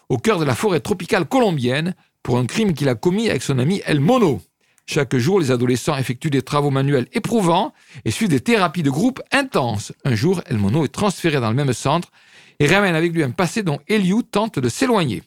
au 0.09 0.19
cœur 0.19 0.39
de 0.39 0.45
la 0.45 0.55
forêt 0.55 0.81
tropicale 0.81 1.25
colombienne 1.25 1.95
pour 2.23 2.39
un 2.39 2.47
crime 2.47 2.75
qu'il 2.75 2.89
a 2.89 2.95
commis 2.95 3.29
avec 3.29 3.43
son 3.43 3.59
ami 3.59 3.83
El 3.87 3.99
Mono. 3.99 4.41
Chaque 4.87 5.17
jour, 5.17 5.41
les 5.41 5.51
adolescents 5.51 5.97
effectuent 5.97 6.31
des 6.31 6.43
travaux 6.43 6.71
manuels 6.71 7.09
éprouvants 7.13 7.73
et 8.05 8.11
suivent 8.11 8.29
des 8.29 8.41
thérapies 8.41 8.83
de 8.83 8.91
groupe 8.91 9.23
intenses. 9.33 9.93
Un 10.05 10.15
jour, 10.15 10.43
El 10.47 10.59
Mono 10.59 10.85
est 10.85 10.93
transféré 10.93 11.41
dans 11.41 11.49
le 11.49 11.57
même 11.57 11.73
centre 11.73 12.11
et 12.59 12.67
ramène 12.67 12.95
avec 12.95 13.13
lui 13.13 13.23
un 13.23 13.31
passé 13.31 13.63
dont 13.63 13.81
Eliu 13.89 14.23
tente 14.25 14.59
de 14.59 14.69
s'éloigner. 14.69 15.23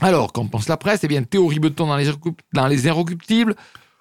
Alors, 0.00 0.32
qu'en 0.32 0.46
pense 0.46 0.68
la 0.68 0.76
presse? 0.76 1.00
Eh 1.04 1.08
bien, 1.08 1.22
théorie 1.22 1.58
Beton 1.58 1.86
dans 1.86 1.96
les, 1.96 2.10
dans 2.52 2.66
les 2.66 2.86
Inrecuptibles, 2.86 3.54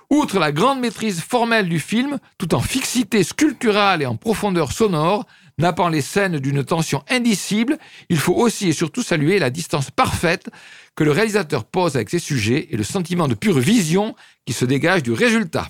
outre 0.09 0.39
la 0.39 0.51
grande 0.51 0.79
maîtrise 0.79 1.21
formelle 1.21 1.69
du 1.69 1.79
film, 1.79 2.19
tout 2.37 2.53
en 2.53 2.59
fixité 2.59 3.23
sculpturale 3.23 4.01
et 4.01 4.05
en 4.05 4.17
profondeur 4.17 4.71
sonore, 4.71 5.25
nappant 5.57 5.89
les 5.89 6.01
scènes 6.01 6.39
d'une 6.39 6.63
tension 6.63 7.03
indicible, 7.09 7.77
il 8.09 8.17
faut 8.17 8.33
aussi 8.33 8.69
et 8.69 8.73
surtout 8.73 9.03
saluer 9.03 9.39
la 9.39 9.49
distance 9.49 9.91
parfaite 9.91 10.49
que 10.95 11.03
le 11.03 11.11
réalisateur 11.11 11.65
pose 11.65 11.95
avec 11.95 12.09
ses 12.09 12.19
sujets 12.19 12.67
et 12.71 12.77
le 12.77 12.83
sentiment 12.83 13.27
de 13.27 13.35
pure 13.35 13.59
vision 13.59 14.15
qui 14.45 14.53
se 14.53 14.65
dégage 14.65 15.03
du 15.03 15.11
résultat. 15.11 15.69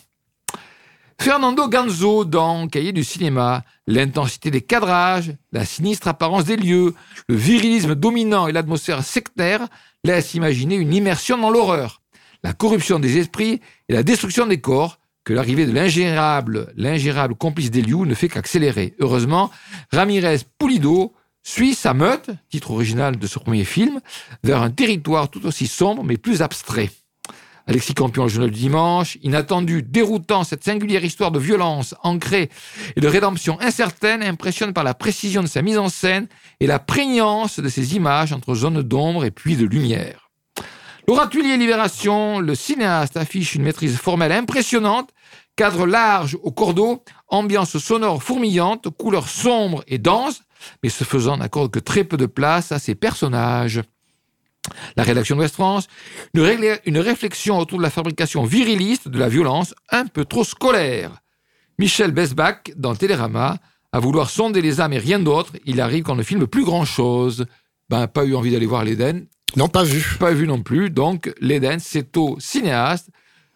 Fernando 1.22 1.70
Ganzo 1.70 2.26
dans 2.26 2.68
Cahiers 2.68 2.92
du 2.92 3.04
cinéma, 3.04 3.64
l'intensité 3.88 4.52
des 4.52 4.62
cadrages, 4.62 5.34
la 5.52 5.64
sinistre 5.64 6.08
apparence 6.08 6.46
des 6.46 6.58
lieux, 6.58 6.94
le 7.30 7.36
virilisme 7.36 7.96
dominant 7.96 8.48
et 8.48 8.52
l'atmosphère 8.52 9.04
sectaire 9.04 9.68
laissent 10.04 10.34
imaginer 10.34 10.76
une 10.76 10.94
immersion 10.94 11.38
dans 11.38 11.50
l'horreur, 11.50 12.02
la 12.44 12.54
corruption 12.54 13.00
des 13.00 13.18
esprits 13.20 13.62
et 13.88 13.94
la 13.94 14.04
destruction 14.04 14.48
des 14.48 14.60
corps 14.60 15.00
que 15.24 15.34
l'arrivée 15.34 15.66
de 15.66 15.72
l'ingérable, 15.72 16.74
l'ingérable 16.76 17.36
complice 17.36 17.72
d'Eliou 17.72 18.06
ne 18.06 18.14
fait 18.14 18.30
qu'accélérer. 18.30 18.96
Heureusement, 19.00 19.52
Ramirez 19.92 20.40
Pulido 20.60 21.14
suit 21.44 21.76
sa 21.76 21.94
meute, 21.94 22.30
titre 22.50 22.72
original 22.72 23.18
de 23.18 23.28
ce 23.28 23.40
premier 23.40 23.66
film, 23.66 24.00
vers 24.44 24.62
un 24.62 24.70
territoire 24.70 25.30
tout 25.30 25.46
aussi 25.46 25.68
sombre 25.68 26.04
mais 26.04 26.18
plus 26.18 26.42
abstrait. 26.42 26.90
Alexis 27.66 27.94
Campion, 27.94 28.24
le 28.24 28.30
journal 28.30 28.52
du 28.52 28.60
dimanche, 28.60 29.18
inattendu, 29.24 29.84
déroutant, 29.84 30.44
cette 30.44 30.66
singulière 30.66 31.06
histoire 31.06 31.32
de 31.32 31.40
violence 31.40 31.96
ancrée 32.04 32.50
et 32.98 33.00
de 33.00 33.08
rédemption 33.08 33.58
incertaine 33.62 34.22
impressionne 34.22 34.74
par 34.74 34.84
la 34.84 34.94
précision 34.94 35.42
de 35.42 35.48
sa 35.48 35.62
mise 35.62 35.78
en 35.78 35.88
scène 35.88 36.28
et 36.60 36.68
la 36.68 36.80
prégnance 36.80 37.62
de 37.62 37.70
ses 37.70 37.96
images 37.96 38.34
entre 38.34 38.54
zones 38.54 38.82
d'ombre 38.82 39.24
et 39.24 39.32
puits 39.32 39.56
de 39.56 39.66
lumière. 39.66 40.23
Laura 41.08 41.30
Libération, 41.34 42.40
le 42.40 42.56
cinéaste 42.56 43.18
affiche 43.18 43.56
une 43.56 43.64
maîtrise 43.64 43.98
formelle 43.98 44.32
impressionnante, 44.32 45.10
cadre 45.58 45.86
large 45.86 46.38
au 46.42 46.52
cordeau, 46.52 47.04
ambiance 47.28 47.78
sonore 47.78 48.24
fourmillante, 48.24 48.90
couleurs 48.90 49.28
sombres 49.28 49.84
et 49.88 49.98
denses, 49.98 50.44
mais 50.82 50.88
ce 50.88 51.04
faisant 51.04 51.36
n'accorde 51.36 51.72
que 51.72 51.80
très 51.80 52.06
peu 52.06 52.16
de 52.16 52.26
place 52.26 52.72
à 52.72 52.80
ses 52.80 52.96
personnages. 52.96 53.82
La 54.96 55.04
rédaction 55.04 55.36
de 55.36 55.42
West 55.42 55.56
France, 55.56 55.88
une, 56.34 56.98
réflexion 56.98 57.60
autour 57.60 57.80
de 57.80 57.84
la 57.84 57.90
fabrication 57.90 58.46
viriliste 58.46 59.10
de 59.10 59.20
la 59.20 59.28
violence 59.28 59.76
un 59.92 60.06
peu 60.06 60.24
trop 60.24 60.46
scolaire. 60.46 61.12
Michel 61.80 62.12
Besbach, 62.12 62.72
dans 62.78 62.96
Télérama, 62.96 63.58
à 63.92 64.00
vouloir 64.00 64.30
sonder 64.30 64.62
les 64.62 64.80
âmes 64.80 64.94
et 64.94 65.00
rien 65.00 65.20
d'autre, 65.20 65.52
il 65.66 65.82
arrive 65.82 66.04
qu'on 66.04 66.16
ne 66.16 66.24
filme 66.24 66.48
plus 66.48 66.64
grand-chose. 66.64 67.46
Ben, 67.90 68.08
pas 68.08 68.24
eu 68.24 68.36
envie 68.36 68.52
d'aller 68.52 68.66
voir 68.66 68.86
l'Éden. 68.86 69.26
Non, 69.56 69.68
pas 69.68 69.84
vu. 69.84 70.18
Pas 70.20 70.32
vu 70.32 70.48
non 70.48 70.62
plus. 70.62 70.90
Donc, 70.90 71.34
l'Éden, 71.40 71.78
c'est 71.80 72.18
au 72.18 72.40
cinéaste, 72.40 73.10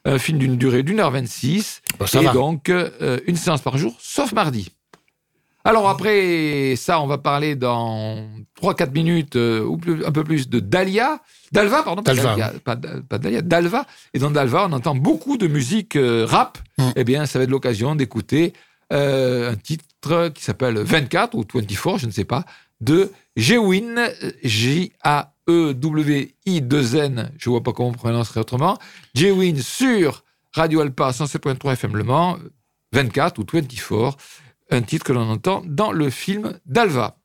un 0.07 0.17
film 0.19 0.37
d'une 0.37 0.57
durée 0.57 0.83
d'une 0.83 0.99
heure 0.99 1.11
vingt-six, 1.11 1.81
et 2.13 2.25
donc 2.33 2.69
euh, 2.69 3.19
une 3.27 3.35
séance 3.35 3.61
par 3.61 3.77
jour, 3.77 3.95
sauf 3.99 4.31
mardi. 4.31 4.71
Alors 5.65 5.89
après 5.89 6.75
ça, 6.77 7.01
on 7.01 7.07
va 7.07 7.17
parler 7.17 7.55
dans 7.55 8.25
3-4 8.61 8.93
minutes 8.93 9.35
euh, 9.35 9.65
ou 9.65 9.77
un 10.05 10.11
peu 10.13 10.23
plus 10.23 10.47
de 10.47 10.61
Dalia. 10.61 11.19
Dalva, 11.51 11.83
pardon. 11.83 12.01
Dalva. 12.01 12.53
Pas, 12.63 12.75
Dalia, 12.77 13.41
Dalva. 13.41 13.85
Et 14.13 14.19
dans 14.19 14.31
Dalva, 14.31 14.67
on 14.69 14.71
entend 14.71 14.95
beaucoup 14.95 15.35
de 15.35 15.47
musique 15.47 15.97
euh, 15.97 16.25
rap. 16.25 16.57
Mm. 16.77 16.89
Eh 16.95 17.03
bien, 17.03 17.25
ça 17.25 17.37
va 17.37 17.43
être 17.43 17.49
l'occasion 17.49 17.95
d'écouter 17.95 18.53
un 18.89 19.55
titre 19.61 20.29
qui 20.29 20.41
s'appelle 20.41 20.77
24 20.77 21.35
ou 21.35 21.43
24, 21.53 21.97
je 21.97 22.05
ne 22.05 22.11
sais 22.11 22.23
pas, 22.23 22.45
de 22.79 23.11
Jewin, 23.35 24.07
J-A 24.45 25.33
J-E-W-I-2-N, 25.47 27.31
je 27.37 27.49
vois 27.49 27.63
pas 27.63 27.71
comment 27.73 27.89
on 27.89 27.93
prononcerait 27.93 28.41
autrement, 28.41 28.77
J-Win 29.13 29.57
sur 29.57 30.23
Radio 30.53 30.81
Alpa 30.81 31.11
107.3 31.11 31.73
FM 31.73 31.95
Le 31.95 32.03
Mans, 32.03 32.37
24 32.93 33.39
ou 33.39 33.45
24, 33.51 34.17
un 34.71 34.81
titre 34.81 35.05
que 35.05 35.13
l'on 35.13 35.29
entend 35.29 35.61
dans 35.65 35.91
le 35.91 36.09
film 36.09 36.59
d'Alva. 36.65 37.17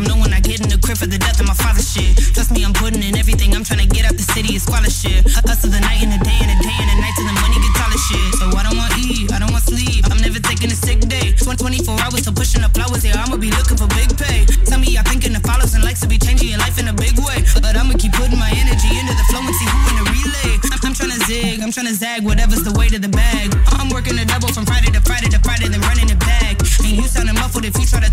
From 0.00 0.08
no 0.08 0.16
one. 0.16 0.32
I 0.32 0.40
get 0.40 0.60
in 0.60 0.68
the 0.68 0.78
crib 0.80 0.96
for 0.96 1.06
the 1.06 1.18
death 1.18 1.40
of 1.40 1.46
my 1.46 1.54
father 1.54 1.82
shit. 1.82 2.16
Trust 2.32 2.50
me, 2.52 2.64
I'm 2.64 2.72
putting 2.72 3.02
in 3.02 3.16
everything. 3.16 3.52
I'm 3.52 3.64
trying 3.64 3.84
to 3.84 3.90
get 3.90 4.08
out 4.08 4.16
the 4.16 4.24
city, 4.24 4.56
it's 4.56 4.64
scholarship. 4.64 5.28
Hustle 5.44 5.70
the 5.70 5.80
night 5.80 6.00
and 6.00 6.12
the 6.12 6.20
day 6.24 6.38
and 6.40 6.50
the 6.50 6.58
day 6.64 6.76
and 6.80 6.88
the 6.88 6.96
night 7.00 7.14
till 7.16 7.28
the 7.28 7.36
money 7.36 7.58
get 7.60 7.74
taller 7.76 8.00
shit. 8.08 8.30
So 8.40 8.44
I 8.56 8.62
don't 8.64 8.78
want 8.80 8.92
eat, 8.96 9.28
I 9.32 9.38
don't 9.38 9.52
want 9.52 9.64
sleep. 9.64 10.08
I'm 10.08 10.20
never 10.24 10.40
taking 10.40 10.72
a 10.72 10.78
sick 10.78 11.00
day. 11.04 11.36
24 11.60 11.92
hours 12.00 12.24
to 12.24 12.32
pushing 12.32 12.62
the 12.64 12.70
flowers, 12.72 13.04
yeah, 13.04 13.20
I'ma 13.20 13.36
be 13.36 13.52
looking 13.52 13.76
for 13.76 13.84
big 13.92 14.08
pay. 14.16 14.48
Tell 14.64 14.80
me 14.80 14.96
y'all 14.96 15.04
thinking 15.04 15.36
the 15.36 15.42
follows 15.44 15.76
and 15.76 15.84
likes 15.84 16.00
to 16.00 16.08
be 16.08 16.16
changing 16.16 16.48
your 16.48 16.58
life 16.58 16.80
in 16.80 16.88
a 16.88 16.96
big 16.96 17.20
way. 17.20 17.44
But 17.60 17.76
I'ma 17.76 17.94
keep 18.00 18.16
putting 18.16 18.40
my 18.40 18.48
energy 18.48 18.88
into 18.96 19.12
the 19.12 19.26
flow 19.28 19.44
and 19.44 19.52
see 19.52 19.68
who 19.68 19.78
in 19.92 19.96
the 20.00 20.06
relay. 20.08 20.52
I'm 20.80 20.96
trying 20.96 21.12
to 21.12 21.20
zig, 21.28 21.60
I'm 21.60 21.70
trying 21.70 21.86
to 21.86 21.94
zag, 21.94 22.24
whatever's 22.24 22.64
the 22.64 22.72
weight 22.80 22.96
of 22.96 23.02
the 23.02 23.12
bag. 23.12 23.52
I'm 23.76 23.92
working 23.92 24.16
the 24.16 24.24
double 24.24 24.48
from 24.48 24.64
Friday 24.64 24.90
to 24.90 25.00
Friday 25.04 25.28
to 25.30 25.38
Friday, 25.44 25.68
then 25.68 25.84
running 25.84 26.08
it 26.08 26.18
back. 26.18 26.56
And 26.82 26.96
you 26.96 27.06
sounding 27.06 27.36
muffled 27.36 27.68
if 27.68 27.76
you 27.76 27.84
try 27.84 28.00
to 28.00 28.09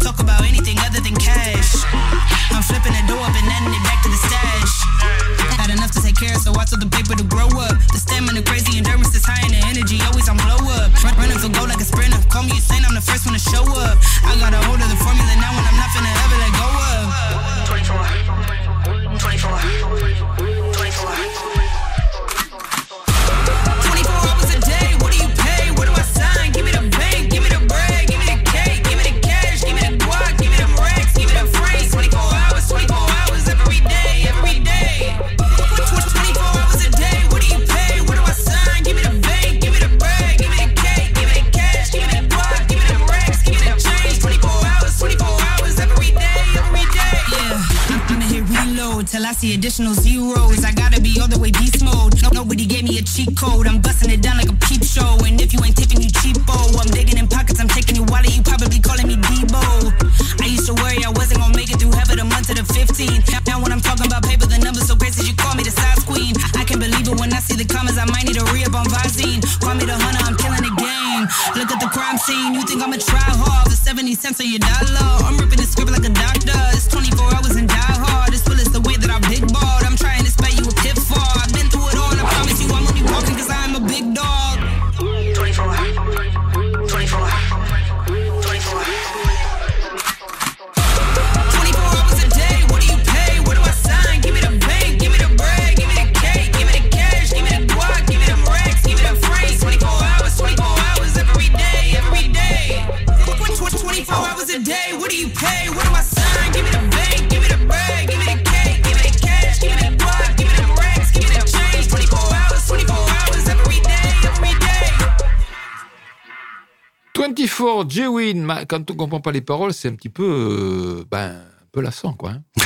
24, 117.84 117.90
J-Win, 117.90 118.66
quand 118.68 118.92
on 118.92 118.96
comprend 118.96 119.20
pas 119.20 119.32
les 119.32 119.42
paroles, 119.42 119.74
c'est 119.74 119.90
un 119.90 119.96
petit 119.96 120.10
peu, 120.10 120.24
euh, 120.24 121.06
ben, 121.10 121.36
peu 121.72 121.82
lassant, 121.82 122.14
quoi. 122.14 122.32
Hein. 122.32 122.42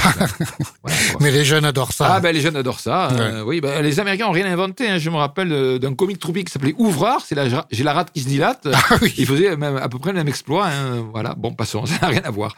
voilà, 0.83 0.97
quoi. 1.11 1.19
Mais 1.19 1.31
les 1.31 1.43
jeunes 1.43 1.65
adorent 1.65 1.91
ça. 1.91 2.13
Ah, 2.13 2.19
ben 2.19 2.33
les 2.33 2.41
jeunes 2.41 2.55
adorent 2.55 2.79
ça. 2.79 3.09
Ouais. 3.11 3.41
oui, 3.41 3.61
ben, 3.61 3.81
les 3.81 3.99
Américains 3.99 4.25
n'ont 4.25 4.31
rien 4.31 4.45
inventé. 4.45 4.87
Hein. 4.87 4.97
Je 4.97 5.09
me 5.09 5.17
rappelle 5.17 5.51
euh, 5.51 5.79
d'un 5.79 5.93
comique 5.95 6.19
troupique 6.19 6.47
qui 6.47 6.53
s'appelait 6.53 6.75
Ouvrard. 6.77 7.21
C'est 7.25 7.35
la, 7.35 7.47
j'ai 7.69 7.83
la 7.83 7.93
rate 7.93 8.11
qui 8.11 8.21
se 8.21 8.27
dilate. 8.27 8.67
Ah, 8.71 8.97
oui. 9.01 9.13
Il 9.17 9.25
faisait 9.25 9.55
même, 9.57 9.77
à 9.77 9.89
peu 9.89 9.99
près 9.99 10.11
le 10.11 10.17
même 10.17 10.27
exploit. 10.27 10.67
Hein. 10.67 11.07
Voilà, 11.11 11.35
bon, 11.35 11.53
passons, 11.53 11.85
ça 11.87 11.99
n'a 12.01 12.07
rien 12.07 12.21
à 12.23 12.31
voir. 12.31 12.55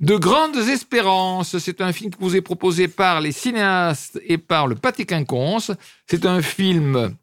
De 0.00 0.16
grandes 0.16 0.56
espérances. 0.56 1.58
C'est 1.58 1.80
un 1.80 1.92
film 1.92 2.10
qui 2.10 2.18
vous 2.20 2.36
est 2.36 2.40
proposé 2.40 2.88
par 2.88 3.20
les 3.20 3.32
cinéastes 3.32 4.20
et 4.26 4.38
par 4.38 4.66
le 4.66 4.74
Pâté 4.74 5.04
Quinconce. 5.04 5.70
C'est 6.06 6.26
un 6.26 6.42
film 6.42 7.14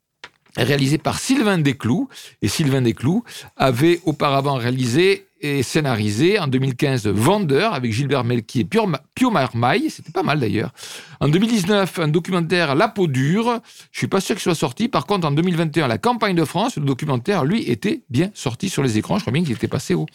réalisé 0.58 0.98
par 0.98 1.20
Sylvain 1.20 1.58
Desclous. 1.58 2.10
Et 2.42 2.48
Sylvain 2.48 2.82
Desclous 2.82 3.24
avait 3.58 4.00
auparavant 4.06 4.56
réalisé 4.56 5.29
et 5.42 5.64
scénarisé 5.64 6.40
en 6.40 6.48
2015 6.48 7.08
Vendeur 7.08 7.74
avec 7.74 7.92
Gilbert 7.92 8.24
Melki 8.24 8.62
et 8.62 8.66
Pio 8.66 9.32
Marmaille, 9.32 9.90
c'était 9.90 10.12
pas 10.12 10.24
mal 10.24 10.40
d'ailleurs. 10.40 10.72
En 11.20 11.28
2019, 11.28 12.00
un 12.00 12.08
documentaire 12.08 12.76
La 12.76 12.88
peau 12.88 13.08
dure, 13.08 13.60
je 13.92 13.98
suis 13.98 14.08
pas 14.08 14.22
sûr 14.22 14.36
qu'il 14.36 14.44
soit 14.44 14.56
sorti. 14.56 14.88
Par 14.88 15.06
contre, 15.06 15.28
en 15.28 15.32
2021, 15.32 15.88
La 15.88 15.98
campagne 15.98 16.36
de 16.36 16.46
France, 16.46 16.78
le 16.78 16.84
documentaire, 16.84 17.46
lui, 17.46 17.64
était 17.70 18.02
bien 18.10 18.32
sorti 18.34 18.70
sur 18.70 18.84
les 18.84 18.98
écrans. 18.98 19.18
Je 19.18 19.24
crois 19.24 19.34
bien 19.34 19.44
qu'il 19.44 19.54
était 19.54 19.68
passé 19.68 19.94
au 19.94 20.06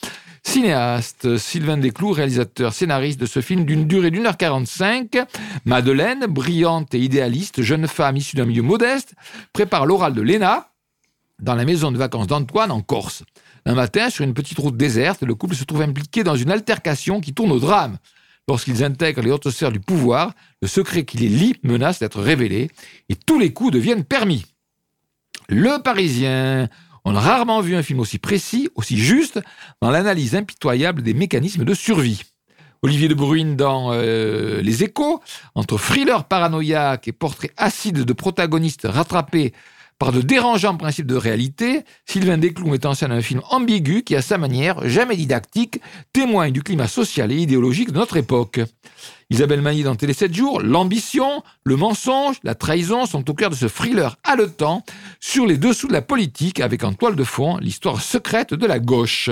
cinéaste. 0.43 1.37
Sylvain 1.39 1.77
Desclous, 1.77 2.13
réalisateur, 2.13 2.73
scénariste 2.73 3.21
de 3.21 3.27
ce 3.27 3.41
film 3.41 3.65
d'une 3.65 3.87
durée 3.87 4.11
d'une 4.11 4.27
heure 4.27 4.37
45. 4.37 5.19
Madeleine, 5.65 6.27
brillante 6.27 6.95
et 6.95 6.99
idéaliste, 6.99 7.63
jeune 7.63 7.89
femme 7.89 8.17
issue 8.17 8.37
d'un 8.37 8.45
milieu 8.45 8.63
modeste, 8.63 9.15
prépare 9.53 9.87
l'oral 9.87 10.15
de 10.15 10.23
l'ENA 10.23 10.69
dans 11.41 11.55
la 11.55 11.65
maison 11.65 11.93
de 11.93 11.99
vacances 11.99 12.27
d'Antoine 12.27 12.71
en 12.71 12.81
Corse. 12.81 13.25
Un 13.67 13.75
matin, 13.75 14.11
sur 14.11 14.25
une 14.25 14.35
petite 14.35 14.59
route 14.59 14.77
déserte, 14.77 15.23
le 15.23 15.35
couple 15.35 15.55
se 15.55 15.65
trouve 15.65 15.83
impliqué 15.83 16.23
dans 16.23 16.37
une 16.37 16.51
altercation 16.51 17.21
qui 17.21 17.35
tourne 17.35 17.53
au 17.53 17.59
drame. 17.59 17.99
Lorsqu'ils 18.47 18.85
intègrent 18.85 19.23
les 19.23 19.31
hautes 19.31 19.49
sphères 19.51 19.73
du 19.73 19.81
pouvoir, 19.81 20.33
le 20.61 20.69
secret 20.69 21.05
qui 21.05 21.17
les 21.17 21.29
lie 21.29 21.57
menace 21.63 21.99
d'être 21.99 22.21
révélé 22.21 22.71
et 23.09 23.17
tous 23.17 23.39
les 23.39 23.53
coups 23.53 23.73
deviennent 23.73 24.05
permis. 24.05 24.45
Le 25.49 25.83
Parisien. 25.83 26.69
On 27.07 27.15
a 27.15 27.21
rarement 27.21 27.61
vu 27.61 27.77
un 27.77 27.83
film 27.83 28.01
aussi 28.01 28.19
précis, 28.19 28.71
aussi 28.77 28.97
juste, 28.97 29.39
dans 29.83 29.91
l'analyse 29.91 30.35
impitoyable 30.35 31.03
des 31.03 31.13
mécanismes 31.13 31.65
de 31.65 31.75
survie. 31.75 32.23
Olivier 32.83 33.09
de 33.09 33.15
Bruyne 33.15 33.57
dans 33.57 33.93
euh, 33.93 34.61
Les 34.63 34.85
Échos, 34.85 35.23
entre 35.55 35.79
thriller 35.79 36.25
paranoïaque 36.25 37.09
et 37.09 37.13
portrait 37.13 37.51
acide 37.57 38.05
de 38.05 38.13
protagonistes 38.13 38.87
rattrapés 38.89 39.53
par 39.99 40.13
de 40.13 40.21
dérangeants 40.21 40.77
principes 40.77 41.07
de 41.07 41.15
réalité, 41.15 41.85
Sylvain 42.07 42.39
Desclous 42.39 42.69
met 42.69 42.85
en 42.85 42.95
scène 42.95 43.13
un 43.13 43.21
film 43.21 43.41
ambigu 43.51 44.03
qui, 44.03 44.17
à 44.17 44.23
sa 44.23 44.39
manière, 44.39 44.89
jamais 44.89 45.17
didactique, 45.17 45.81
témoigne 46.13 46.53
du 46.53 46.63
climat 46.63 46.89
social 46.89 47.31
et 47.31 47.37
idéologique 47.37 47.93
de 47.93 47.99
notre 47.99 48.17
époque. 48.17 48.61
Isabelle 49.31 49.63
Magny 49.63 49.83
dans 49.83 49.95
Télé 49.95 50.13
7 50.13 50.35
jours, 50.35 50.61
l'ambition, 50.61 51.43
le 51.65 51.77
mensonge, 51.77 52.37
la 52.43 52.55
trahison 52.55 53.07
sont 53.07 53.29
au 53.31 53.35
cœur 53.35 53.51
de 53.51 53.55
ce 53.55 53.67
thriller 53.67 54.17
haletant 54.25 54.83
sur 55.21 55.47
les 55.47 55.57
dessous 55.57 55.89
de 55.89 55.93
la 55.93 56.03
politique 56.03 56.61
avec 56.61 56.85
en 56.85 56.93
toile 56.93 57.17
de 57.17 57.25
fond 57.25 57.57
l'histoire 57.59 58.03
secrète 58.03 58.53
de 58.53 58.67
la 58.67 58.79
gauche. 58.79 59.31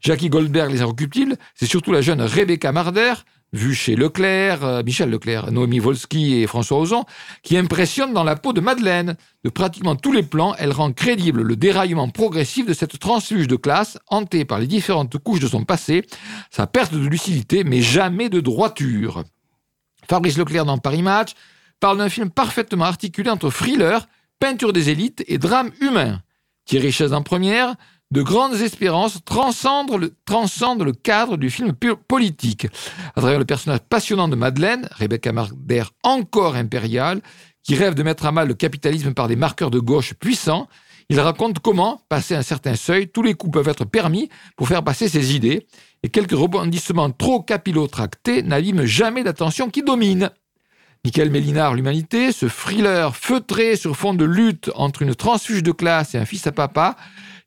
Jackie 0.00 0.30
Goldberg 0.30 0.72
les 0.72 0.82
recule 0.82 1.36
c'est 1.54 1.66
surtout 1.66 1.92
la 1.92 2.00
jeune 2.00 2.20
Rebecca 2.20 2.72
Marder, 2.72 3.14
vu 3.52 3.74
chez 3.74 3.96
Leclerc, 3.96 4.64
euh, 4.64 4.82
Michel 4.82 5.10
Leclerc, 5.10 5.50
Noémie 5.50 5.78
Volsky 5.78 6.36
et 6.36 6.46
François 6.46 6.78
Ozon, 6.78 7.04
qui 7.42 7.56
impressionne 7.56 8.12
dans 8.12 8.24
la 8.24 8.36
peau 8.36 8.52
de 8.52 8.60
Madeleine. 8.60 9.16
De 9.44 9.50
pratiquement 9.50 9.96
tous 9.96 10.12
les 10.12 10.22
plans, 10.22 10.54
elle 10.58 10.72
rend 10.72 10.92
crédible 10.92 11.42
le 11.42 11.56
déraillement 11.56 12.08
progressif 12.08 12.66
de 12.66 12.72
cette 12.72 12.98
transfuge 12.98 13.48
de 13.48 13.56
classe, 13.56 13.98
hantée 14.08 14.44
par 14.44 14.58
les 14.58 14.66
différentes 14.66 15.18
couches 15.18 15.40
de 15.40 15.48
son 15.48 15.64
passé, 15.64 16.06
sa 16.50 16.66
perte 16.66 16.94
de 16.94 17.06
lucidité, 17.06 17.64
mais 17.64 17.80
jamais 17.82 18.28
de 18.28 18.40
droiture. 18.40 19.24
Fabrice 20.08 20.38
Leclerc 20.38 20.64
dans 20.64 20.78
Paris 20.78 21.02
Match 21.02 21.32
parle 21.80 21.98
d'un 21.98 22.08
film 22.08 22.30
parfaitement 22.30 22.84
articulé 22.84 23.30
entre 23.30 23.50
thriller, 23.50 24.06
peinture 24.38 24.72
des 24.72 24.90
élites 24.90 25.24
et 25.26 25.38
drame 25.38 25.70
humain. 25.80 26.20
Thierry 26.66 26.92
Chaise 26.92 27.12
en 27.12 27.22
première, 27.22 27.74
de 28.12 28.22
grandes 28.22 28.60
espérances 28.60 29.18
transcendent 29.24 29.96
le, 29.96 30.92
cadre 30.92 31.36
du 31.36 31.48
film 31.48 31.72
politique. 32.08 32.66
À 33.14 33.20
travers 33.20 33.38
le 33.38 33.44
personnage 33.44 33.80
passionnant 33.88 34.28
de 34.28 34.34
Madeleine, 34.34 34.88
Rebecca 34.92 35.32
Marder 35.32 35.84
encore 36.02 36.56
impériale, 36.56 37.20
qui 37.62 37.76
rêve 37.76 37.94
de 37.94 38.02
mettre 38.02 38.26
à 38.26 38.32
mal 38.32 38.48
le 38.48 38.54
capitalisme 38.54 39.14
par 39.14 39.28
des 39.28 39.36
marqueurs 39.36 39.70
de 39.70 39.78
gauche 39.78 40.14
puissants, 40.14 40.68
il 41.08 41.18
raconte 41.20 41.58
comment, 41.58 42.02
passé 42.08 42.34
un 42.34 42.42
certain 42.42 42.76
seuil, 42.76 43.08
tous 43.08 43.22
les 43.22 43.34
coups 43.34 43.52
peuvent 43.52 43.68
être 43.68 43.84
permis 43.84 44.28
pour 44.56 44.68
faire 44.68 44.82
passer 44.82 45.08
ses 45.08 45.34
idées, 45.34 45.66
et 46.02 46.08
quelques 46.08 46.32
rebondissements 46.32 47.10
trop 47.10 47.42
capillotractés 47.42 48.42
n'abîment 48.42 48.84
jamais 48.84 49.22
l'attention 49.22 49.70
qui 49.70 49.82
domine. 49.82 50.30
Michael 51.04 51.30
Mélinard, 51.30 51.74
L'Humanité, 51.74 52.30
ce 52.30 52.46
thriller 52.46 53.16
feutré 53.16 53.74
sur 53.76 53.96
fond 53.96 54.14
de 54.14 54.24
lutte 54.24 54.70
entre 54.74 55.02
une 55.02 55.14
transfuge 55.14 55.62
de 55.62 55.72
classe 55.72 56.14
et 56.14 56.18
un 56.18 56.26
fils 56.26 56.46
à 56.46 56.52
papa, 56.52 56.96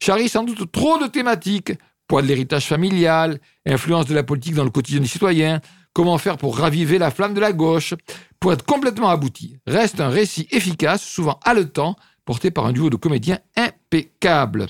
charrie 0.03 0.27
sans 0.27 0.43
doute 0.43 0.69
trop 0.71 0.97
de 0.97 1.07
thématiques, 1.07 1.71
poids 2.07 2.21
de 2.21 2.27
l'héritage 2.27 2.67
familial, 2.67 3.39
influence 3.65 4.05
de 4.05 4.13
la 4.13 4.23
politique 4.23 4.53
dans 4.53 4.65
le 4.65 4.69
quotidien 4.69 4.99
des 4.99 5.07
citoyens, 5.07 5.61
comment 5.93 6.17
faire 6.17 6.37
pour 6.37 6.57
raviver 6.57 6.97
la 6.97 7.09
flamme 7.09 7.33
de 7.33 7.39
la 7.39 7.53
gauche, 7.53 7.93
pour 8.39 8.51
être 8.51 8.65
complètement 8.65 9.09
abouti. 9.09 9.57
Reste 9.65 10.01
un 10.01 10.09
récit 10.09 10.47
efficace, 10.51 11.01
souvent 11.01 11.39
haletant, 11.45 11.95
porté 12.25 12.51
par 12.51 12.65
un 12.65 12.73
duo 12.73 12.89
de 12.89 12.97
comédiens 12.97 13.39
impeccables. 13.55 14.67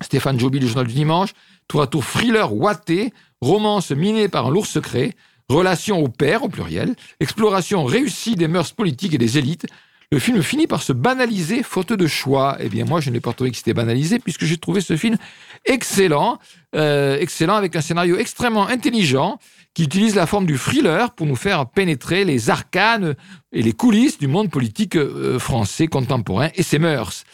Stéphane 0.00 0.40
Joby, 0.40 0.60
le 0.60 0.66
journal 0.66 0.86
du 0.86 0.94
dimanche, 0.94 1.34
tour 1.68 1.82
à 1.82 1.86
tour 1.86 2.04
thriller 2.04 2.54
ouaté, 2.54 3.12
romance 3.42 3.90
minée 3.90 4.28
par 4.28 4.46
un 4.46 4.50
lourd 4.50 4.66
secret, 4.66 5.14
relation 5.50 6.02
au 6.02 6.08
père 6.08 6.42
au 6.42 6.48
pluriel, 6.48 6.94
exploration 7.20 7.84
réussie 7.84 8.34
des 8.34 8.48
mœurs 8.48 8.72
politiques 8.72 9.12
et 9.12 9.18
des 9.18 9.36
élites, 9.36 9.66
le 10.10 10.18
film 10.18 10.42
finit 10.42 10.66
par 10.66 10.82
se 10.82 10.92
banaliser 10.92 11.62
faute 11.62 11.92
de 11.92 12.06
choix. 12.06 12.56
Eh 12.60 12.68
bien, 12.68 12.84
moi, 12.84 13.00
je 13.00 13.10
n'ai 13.10 13.20
pas 13.20 13.32
trouvé 13.32 13.50
que 13.50 13.56
c'était 13.56 13.74
banalisé 13.74 14.18
puisque 14.18 14.44
j'ai 14.44 14.58
trouvé 14.58 14.80
ce 14.80 14.96
film 14.96 15.16
excellent, 15.64 16.38
euh, 16.74 17.18
excellent 17.18 17.54
avec 17.54 17.74
un 17.76 17.80
scénario 17.80 18.16
extrêmement 18.18 18.66
intelligent 18.66 19.38
qui 19.74 19.82
utilise 19.82 20.14
la 20.14 20.26
forme 20.26 20.46
du 20.46 20.56
thriller 20.56 21.12
pour 21.12 21.26
nous 21.26 21.36
faire 21.36 21.66
pénétrer 21.66 22.24
les 22.24 22.48
arcanes 22.48 23.16
et 23.52 23.62
les 23.62 23.72
coulisses 23.72 24.18
du 24.18 24.28
monde 24.28 24.50
politique 24.50 24.94
euh, 24.96 25.38
français 25.38 25.88
contemporain 25.88 26.50
et 26.54 26.62
ses 26.62 26.78
mœurs. 26.78 27.24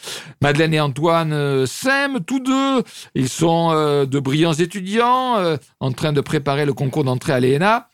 Madeleine 0.41 0.73
et 0.73 0.79
Antoine 0.79 1.33
euh, 1.33 1.65
s'aiment 1.67 2.19
tous 2.21 2.39
deux. 2.39 2.83
Ils 3.13 3.29
sont 3.29 3.71
de 3.71 4.19
brillants 4.19 4.53
étudiants 4.53 5.37
en 5.79 5.91
train 5.91 6.13
de 6.13 6.21
préparer 6.21 6.65
le 6.65 6.73
concours 6.73 7.03
d'entrée 7.03 7.33
à 7.33 7.39
l'ENA. 7.39 7.89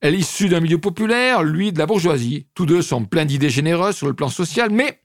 Elle 0.00 0.14
est 0.14 0.18
issue 0.18 0.48
d'un 0.48 0.60
milieu 0.60 0.78
populaire, 0.78 1.42
lui 1.42 1.72
de 1.72 1.78
la 1.78 1.86
bourgeoisie. 1.86 2.46
Tous 2.54 2.66
deux 2.66 2.82
sont 2.82 3.04
pleins 3.04 3.24
d'idées 3.24 3.50
généreuses 3.50 3.96
sur 3.96 4.06
le 4.06 4.14
plan 4.14 4.28
social, 4.28 4.70
mais 4.70 5.00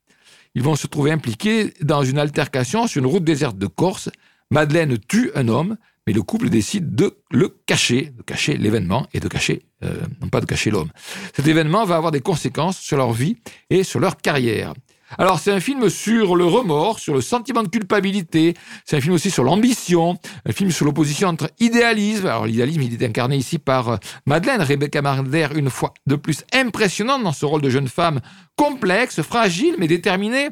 ils 0.53 0.61
vont 0.61 0.75
se 0.75 0.85
trouver 0.85 1.11
impliqués 1.11 1.73
dans 1.81 2.03
une 2.03 2.19
altercation 2.19 2.85
sur 2.85 3.01
une 3.01 3.09
route 3.09 3.23
déserte 3.23 3.57
de 3.57 3.65
Corse. 3.65 4.09
Madeleine 4.51 4.99
tue 4.99 5.31
un 5.33 5.47
homme, 5.47 5.77
mais 6.05 6.13
le 6.13 6.21
couple 6.21 6.49
décide 6.49 6.93
de 6.93 7.17
le 7.31 7.57
cacher, 7.65 8.11
de 8.15 8.21
cacher 8.21 8.55
l'événement 8.55 9.07
et 9.13 9.19
de 9.19 9.27
cacher, 9.27 9.63
euh, 9.83 9.95
non 10.21 10.27
pas 10.27 10.41
de 10.41 10.45
cacher 10.45 10.69
l'homme. 10.69 10.91
Cet 11.35 11.47
événement 11.47 11.85
va 11.85 11.95
avoir 11.95 12.11
des 12.11 12.21
conséquences 12.21 12.77
sur 12.77 12.97
leur 12.97 13.13
vie 13.13 13.37
et 13.71 13.83
sur 13.83 13.99
leur 13.99 14.17
carrière. 14.17 14.73
Alors 15.17 15.39
c'est 15.39 15.51
un 15.51 15.59
film 15.59 15.89
sur 15.89 16.35
le 16.35 16.45
remords, 16.45 16.99
sur 16.99 17.13
le 17.13 17.21
sentiment 17.21 17.63
de 17.63 17.67
culpabilité, 17.67 18.55
c'est 18.85 18.97
un 18.97 19.01
film 19.01 19.13
aussi 19.13 19.29
sur 19.29 19.43
l'ambition, 19.43 20.17
un 20.45 20.51
film 20.51 20.71
sur 20.71 20.85
l'opposition 20.85 21.27
entre 21.27 21.49
idéalisme. 21.59 22.25
Alors 22.25 22.45
l'idéalisme, 22.45 22.81
il 22.81 22.93
est 22.93 23.05
incarné 23.05 23.35
ici 23.35 23.59
par 23.59 23.89
euh, 23.89 23.97
Madeleine, 24.25 24.61
Rebecca 24.61 25.01
Marder, 25.01 25.47
une 25.55 25.69
fois 25.69 25.93
de 26.07 26.15
plus 26.15 26.43
impressionnante 26.53 27.23
dans 27.23 27.33
ce 27.33 27.45
rôle 27.45 27.61
de 27.61 27.69
jeune 27.69 27.87
femme 27.87 28.21
complexe, 28.55 29.21
fragile, 29.21 29.75
mais 29.77 29.87
déterminée. 29.87 30.49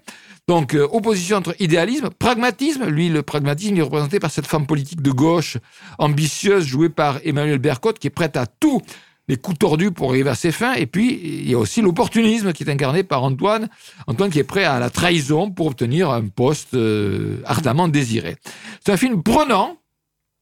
Donc, 0.48 0.74
euh, 0.74 0.88
opposition 0.92 1.38
entre 1.38 1.56
idéalisme, 1.60 2.10
pragmatisme. 2.10 2.86
Lui, 2.86 3.10
le 3.10 3.22
pragmatisme, 3.22 3.78
est 3.78 3.82
représenté 3.82 4.20
par 4.20 4.32
cette 4.32 4.48
femme 4.48 4.66
politique 4.66 5.02
de 5.02 5.12
gauche, 5.12 5.58
ambitieuse, 6.00 6.66
jouée 6.66 6.90
par 6.90 7.20
Emmanuel 7.24 7.60
Bercotte, 7.60 8.00
qui 8.00 8.08
est 8.08 8.12
prête 8.12 8.38
à 8.38 8.48
tout 8.48 8.82
les 9.28 9.38
coups 9.38 9.60
tordus 9.60 9.92
pour 9.92 10.10
arriver 10.10 10.30
à 10.30 10.36
ses 10.36 10.52
fins. 10.52 10.74
Et 10.74 10.86
puis, 10.86 11.20
il 11.24 11.50
y 11.50 11.54
a 11.54 11.58
aussi 11.58 11.82
l'opportunisme 11.82 12.54
qui 12.54 12.64
est 12.64 12.70
incarné 12.70 13.04
par 13.04 13.24
Antoine. 13.24 13.70
Antoine 14.08 14.30
qui 14.30 14.40
est 14.40 14.44
prêt 14.44 14.64
à 14.64 14.80
la 14.80 14.90
trahison 14.90 15.52
pour 15.52 15.68
obtenir 15.68 16.10
un 16.10 16.28
poste 16.28 16.74
euh, 16.74 17.42
ardemment 17.46 17.88
désiré. 17.88 18.36
C'est 18.84 18.92
un 18.92 18.98
film 18.98 19.24
prenant, 19.24 19.78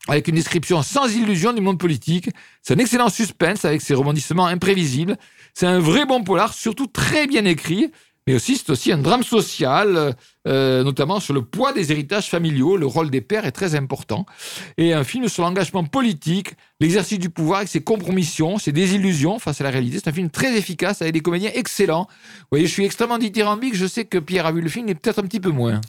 avec 0.07 0.27
une 0.27 0.35
description 0.35 0.81
sans 0.81 1.13
illusion 1.15 1.53
du 1.53 1.61
monde 1.61 1.77
politique. 1.77 2.29
C'est 2.61 2.73
un 2.73 2.79
excellent 2.79 3.09
suspense 3.09 3.65
avec 3.65 3.81
ses 3.81 3.93
rebondissements 3.93 4.47
imprévisibles. 4.47 5.17
C'est 5.53 5.67
un 5.67 5.79
vrai 5.79 6.05
bon 6.05 6.23
polar, 6.23 6.53
surtout 6.53 6.87
très 6.87 7.27
bien 7.27 7.45
écrit. 7.45 7.91
Mais 8.27 8.35
aussi, 8.35 8.57
c'est 8.57 8.69
aussi 8.69 8.91
un 8.91 8.97
drame 8.97 9.23
social 9.23 10.15
euh, 10.47 10.83
notamment 10.83 11.19
sur 11.19 11.33
le 11.33 11.41
poids 11.41 11.73
des 11.73 11.91
héritages 11.91 12.29
familiaux. 12.29 12.77
Le 12.77 12.85
rôle 12.85 13.09
des 13.09 13.19
pères 13.19 13.45
est 13.45 13.51
très 13.51 13.75
important. 13.75 14.25
Et 14.77 14.93
un 14.93 15.03
film 15.03 15.27
sur 15.27 15.43
l'engagement 15.43 15.83
politique, 15.83 16.53
l'exercice 16.79 17.19
du 17.19 17.29
pouvoir 17.29 17.57
avec 17.59 17.69
ses 17.69 17.81
compromissions, 17.81 18.57
ses 18.57 18.71
désillusions 18.71 19.37
face 19.37 19.59
à 19.59 19.65
la 19.65 19.69
réalité. 19.69 19.99
C'est 20.01 20.09
un 20.09 20.13
film 20.13 20.29
très 20.29 20.55
efficace 20.57 21.01
avec 21.01 21.13
des 21.13 21.19
comédiens 21.19 21.51
excellents. 21.53 22.07
Vous 22.09 22.47
voyez, 22.51 22.67
je 22.67 22.71
suis 22.71 22.85
extrêmement 22.85 23.17
dithyrambique. 23.17 23.75
Je 23.75 23.85
sais 23.85 24.05
que 24.05 24.17
Pierre 24.17 24.45
a 24.45 24.53
vu 24.53 24.61
le 24.61 24.69
film, 24.69 24.85
mais 24.85 24.95
peut-être 24.95 25.19
un 25.19 25.23
petit 25.23 25.41
peu 25.41 25.49
moins. 25.49 25.81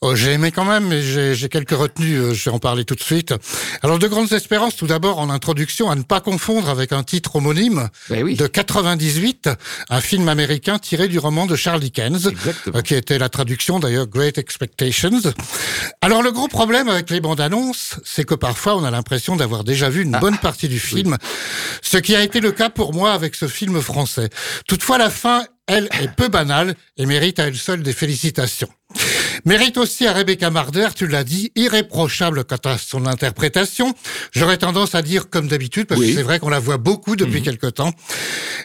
Oh, 0.00 0.16
j'ai 0.16 0.32
aimé 0.32 0.50
quand 0.50 0.64
même, 0.64 0.88
mais 0.88 1.00
j'ai 1.02 1.48
quelques 1.48 1.70
retenues. 1.70 2.16
Euh, 2.16 2.34
je 2.34 2.50
vais 2.50 2.54
en 2.54 2.58
parler 2.58 2.84
tout 2.84 2.96
de 2.96 3.02
suite. 3.02 3.34
Alors, 3.82 4.00
De 4.00 4.08
Grandes 4.08 4.32
Espérances, 4.32 4.74
tout 4.74 4.88
d'abord, 4.88 5.20
en 5.20 5.30
introduction, 5.30 5.90
à 5.90 5.94
ne 5.94 6.02
pas 6.02 6.20
confondre 6.20 6.68
avec 6.68 6.92
un 6.92 7.04
titre 7.04 7.36
homonyme 7.36 7.88
ben 8.10 8.24
oui. 8.24 8.34
de 8.34 8.48
98, 8.48 9.48
un 9.90 10.00
film 10.00 10.28
américain 10.28 10.80
tiré 10.80 11.06
du 11.06 11.20
roman 11.20 11.46
de 11.46 11.54
Charles 11.54 11.80
Dickens, 11.80 12.26
Exactement. 12.26 12.78
Euh, 12.78 12.82
qui 12.82 12.94
était 12.94 13.18
la 13.18 13.28
traduction 13.28 13.78
d'ailleurs 13.78 13.91
Great 14.06 14.38
Expectations. 14.38 15.20
Alors 16.00 16.22
le 16.22 16.32
gros 16.32 16.48
problème 16.48 16.88
avec 16.88 17.10
les 17.10 17.20
bandes 17.20 17.40
annonces, 17.40 17.96
c'est 18.04 18.24
que 18.24 18.34
parfois 18.34 18.76
on 18.76 18.84
a 18.84 18.90
l'impression 18.90 19.36
d'avoir 19.36 19.64
déjà 19.64 19.88
vu 19.90 20.02
une 20.02 20.14
ah. 20.14 20.20
bonne 20.20 20.38
partie 20.38 20.68
du 20.68 20.80
film, 20.80 21.16
ce 21.82 21.98
qui 21.98 22.14
a 22.14 22.22
été 22.22 22.40
le 22.40 22.52
cas 22.52 22.70
pour 22.70 22.92
moi 22.92 23.12
avec 23.12 23.34
ce 23.34 23.48
film 23.48 23.80
français. 23.80 24.28
Toutefois 24.66 24.98
la 24.98 25.10
fin, 25.10 25.44
elle, 25.66 25.88
est 26.00 26.14
peu 26.14 26.28
banale 26.28 26.74
et 26.96 27.06
mérite 27.06 27.38
à 27.38 27.44
elle 27.44 27.56
seule 27.56 27.82
des 27.82 27.92
félicitations. 27.92 28.68
Mérite 29.44 29.76
aussi 29.76 30.06
à 30.06 30.12
Rebecca 30.12 30.50
Marder, 30.50 30.88
tu 30.94 31.06
l'as 31.06 31.24
dit, 31.24 31.50
irréprochable 31.56 32.44
quant 32.44 32.56
à 32.64 32.78
son 32.78 33.06
interprétation. 33.06 33.94
J'aurais 34.32 34.58
tendance 34.58 34.94
à 34.94 35.02
dire 35.02 35.30
comme 35.30 35.48
d'habitude, 35.48 35.86
parce 35.86 36.00
que 36.00 36.12
c'est 36.12 36.22
vrai 36.22 36.38
qu'on 36.38 36.48
la 36.48 36.60
voit 36.60 36.78
beaucoup 36.78 37.16
depuis 37.16 37.38
mhm. 37.38 37.44
quelque 37.44 37.66
temps. 37.66 37.92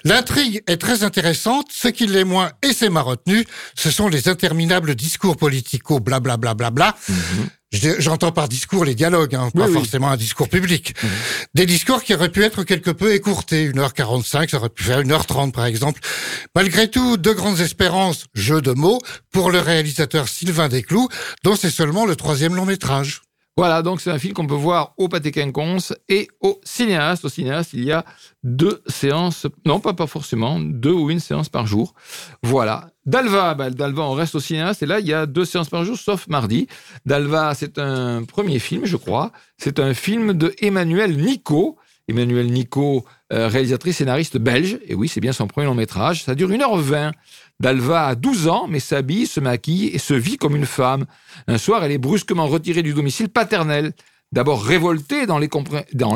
L'intrigue 0.04 0.64
est 0.68 0.78
très 0.78 1.04
intéressante. 1.04 1.68
Ce 1.72 1.88
qui 1.88 2.06
l'est 2.08 2.24
moins, 2.24 2.52
et 2.62 2.74
c'est 2.74 2.90
ma 2.90 3.02
retenue, 3.02 3.46
ce 3.76 3.90
sont 3.90 4.08
les 4.08 4.30
interminables 4.30 4.96
discours 4.96 5.36
politico 5.38 6.00
blablabla. 6.00 6.54
Bla, 6.54 6.72
bla, 6.72 6.92
bla. 6.92 6.98
J'entends 7.74 8.32
par 8.32 8.48
discours 8.48 8.86
les 8.86 8.96
dialogues, 8.96 9.36
hein, 9.36 9.50
pas 9.54 9.68
forcément 9.68 10.10
un 10.10 10.16
discours 10.16 10.48
public. 10.48 10.94
Mhm. 11.04 11.10
Des 11.54 11.66
discours 11.66 12.02
qui 12.02 12.14
auraient 12.14 12.32
pu 12.32 12.44
être 12.44 12.64
quelque 12.64 12.92
peu 12.92 13.14
écourtés, 13.14 13.70
1h45, 13.70 14.50
ça 14.50 14.58
aurait 14.58 14.70
pu 14.70 14.84
faire 14.84 15.02
1h30 15.02 15.52
par 15.52 15.66
exemple. 15.66 16.00
Malgré 16.56 16.90
tout, 16.90 17.18
de 17.18 17.34
grandes 17.34 17.60
espérances, 17.60 18.28
jeu 18.34 18.62
de 18.62 18.72
mots, 18.72 19.00
pour 19.32 19.52
le 19.52 19.60
réalisateur 19.60 20.30
Sylvain 20.30 20.70
Desclous, 20.70 21.10
dont 21.44 21.58
c'est 21.58 21.70
seulement 21.70 22.06
le 22.06 22.16
troisième 22.16 22.56
long 22.56 22.66
métrage. 22.66 23.22
Voilà, 23.58 23.82
donc 23.82 24.02
c'est 24.02 24.12
un 24.12 24.20
film 24.20 24.36
qu'on 24.36 24.46
peut 24.46 24.54
voir 24.54 24.94
au 24.98 25.10
Pâté 25.10 25.32
Quinconce 25.32 25.92
et 26.10 26.28
au 26.42 26.62
cinéaste. 26.64 27.26
Au 27.26 27.30
cinéaste, 27.30 27.72
il 27.74 27.84
y 27.84 27.92
a 27.92 28.06
deux 28.44 28.84
séances, 28.86 29.48
non 29.66 29.80
pas, 29.80 29.94
pas 29.94 30.06
forcément, 30.06 30.60
deux 30.60 30.92
ou 30.92 31.10
une 31.10 31.20
séance 31.20 31.50
par 31.50 31.66
jour. 31.66 31.96
Voilà. 32.44 32.92
Dalva, 33.08 33.56
bah, 33.56 33.70
Dalva, 33.70 34.04
on 34.04 34.14
reste 34.14 34.36
au 34.36 34.42
cinéaste 34.42 34.84
et 34.84 34.86
là, 34.86 35.00
il 35.00 35.08
y 35.08 35.14
a 35.14 35.26
deux 35.26 35.46
séances 35.46 35.70
par 35.70 35.86
jour, 35.86 35.98
sauf 35.98 36.28
mardi. 36.28 36.68
Dalva, 37.06 37.54
c'est 37.56 37.80
un 37.80 38.26
premier 38.26 38.60
film, 38.60 38.86
je 38.86 38.98
crois. 38.98 39.32
C'est 39.58 39.80
un 39.80 39.94
film 39.94 40.34
de 40.34 40.54
Emmanuel 40.60 41.18
Nico. 41.18 41.78
Emmanuel 42.10 42.48
Nico, 42.48 43.06
euh, 43.34 43.48
réalisatrice 43.48 43.98
scénariste 43.98 44.38
belge. 44.38 44.80
Et 44.88 44.94
oui, 44.94 45.08
c'est 45.08 45.20
bien 45.20 45.34
son 45.34 45.48
premier 45.48 45.68
long 45.68 45.74
métrage. 45.74 46.24
Ça 46.24 46.36
dure 46.36 46.50
1h20. 46.50 47.14
Dalva 47.60 48.08
a 48.08 48.16
12 48.16 48.48
ans, 48.50 48.68
mais 48.70 48.80
s'habille, 48.80 49.26
se 49.26 49.40
maquille 49.40 49.88
et 49.88 49.98
se 49.98 50.14
vit 50.14 50.38
comme 50.38 50.56
une 50.56 50.66
femme. 50.66 51.06
Un 51.48 51.58
soir, 51.58 51.84
elle 51.84 51.92
est 51.92 51.98
brusquement 51.98 52.48
retirée 52.48 52.84
du 52.84 52.94
domicile 52.94 53.30
paternel. 53.30 53.94
D'abord 54.34 54.62
révoltée 54.64 55.26
dans 55.26 55.40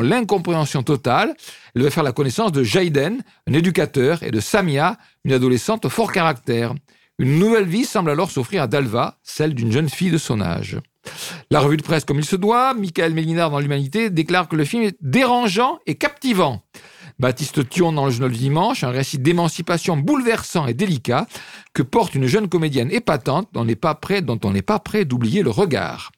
l'incompréhension 0.02 0.82
totale, 0.82 1.34
elle 1.74 1.82
va 1.82 1.90
faire 1.90 2.02
la 2.02 2.12
connaissance 2.12 2.52
de 2.52 2.62
Jaiden, 2.62 3.22
un 3.48 3.52
éducateur, 3.54 4.22
et 4.22 4.30
de 4.30 4.40
Samia, 4.40 4.98
une 5.24 5.32
adolescente 5.32 5.88
fort 5.88 6.12
caractère. 6.12 6.74
Une 7.18 7.38
nouvelle 7.38 7.66
vie 7.66 7.84
semble 7.84 8.10
alors 8.10 8.30
s'offrir 8.30 8.62
à 8.62 8.66
Dalva, 8.66 9.18
celle 9.22 9.54
d'une 9.54 9.72
jeune 9.72 9.88
fille 9.88 10.10
de 10.10 10.18
son 10.18 10.40
âge. 10.40 10.78
La 11.50 11.60
revue 11.60 11.76
de 11.76 11.82
presse 11.82 12.04
comme 12.04 12.18
il 12.18 12.24
se 12.24 12.36
doit, 12.36 12.74
Michael 12.74 13.14
Mélinard 13.14 13.50
dans 13.50 13.60
l'Humanité 13.60 14.10
déclare 14.10 14.48
que 14.48 14.56
le 14.56 14.64
film 14.64 14.82
est 14.82 14.96
dérangeant 15.00 15.78
et 15.86 15.94
captivant. 15.94 16.62
Baptiste 17.18 17.68
Thion 17.68 17.92
dans 17.92 18.06
le 18.06 18.10
journal 18.10 18.32
du 18.32 18.38
dimanche, 18.38 18.84
un 18.84 18.90
récit 18.90 19.18
d'émancipation 19.18 19.96
bouleversant 19.96 20.66
et 20.66 20.74
délicat 20.74 21.26
que 21.72 21.82
porte 21.82 22.14
une 22.14 22.26
jeune 22.26 22.48
comédienne 22.48 22.90
épatante 22.90 23.48
dont 23.52 23.62
on 23.62 23.64
n'est 23.64 23.76
pas 23.76 23.94
prêt, 23.94 25.04
d'oublier 25.04 25.42
le 25.42 25.50
regard. 25.50 26.12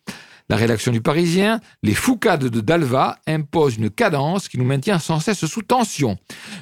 La 0.48 0.56
rédaction 0.56 0.92
du 0.92 1.00
Parisien, 1.00 1.60
les 1.82 1.94
foucades 1.94 2.44
de 2.44 2.60
Dalva 2.60 3.18
imposent 3.26 3.76
une 3.76 3.90
cadence 3.90 4.48
qui 4.48 4.58
nous 4.58 4.64
maintient 4.64 4.98
sans 4.98 5.20
cesse 5.20 5.46
sous 5.46 5.62
tension. 5.62 6.18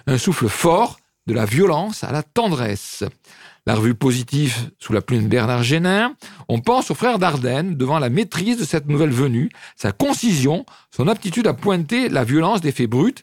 Un 0.07 0.19
souffle 0.19 0.49
fort, 0.49 0.99
de 1.27 1.35
la 1.35 1.45
violence 1.45 2.05
à 2.05 2.13
la 2.13 2.23
tendresse. 2.23 3.05
La 3.65 3.77
revue 3.77 3.95
positive 3.95 4.73
sous 4.81 4.93
la 4.93 5.03
plume 5.03 5.23
de 5.23 5.29
Bernard 5.29 5.63
Génin, 5.63 6.17
on 6.49 6.61
pense 6.61 6.91
au 6.91 6.95
frère 6.95 7.21
Dardenne 7.21 7.77
devant 7.77 8.01
la 8.01 8.11
maîtrise 8.11 8.59
de 8.59 8.65
cette 8.65 8.89
nouvelle 8.89 9.13
venue, 9.13 9.51
sa 9.77 9.93
concision, 9.93 10.67
son 10.91 11.07
aptitude 11.07 11.47
à 11.47 11.55
pointer 11.55 12.09
la 12.09 12.25
violence 12.25 12.61
des 12.61 12.73
faits 12.73 12.91
bruts, 12.91 13.15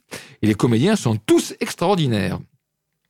et 0.42 0.48
les 0.48 0.56
comédiens 0.56 0.96
sont 0.96 1.18
tous 1.18 1.56
extraordinaires. 1.60 2.40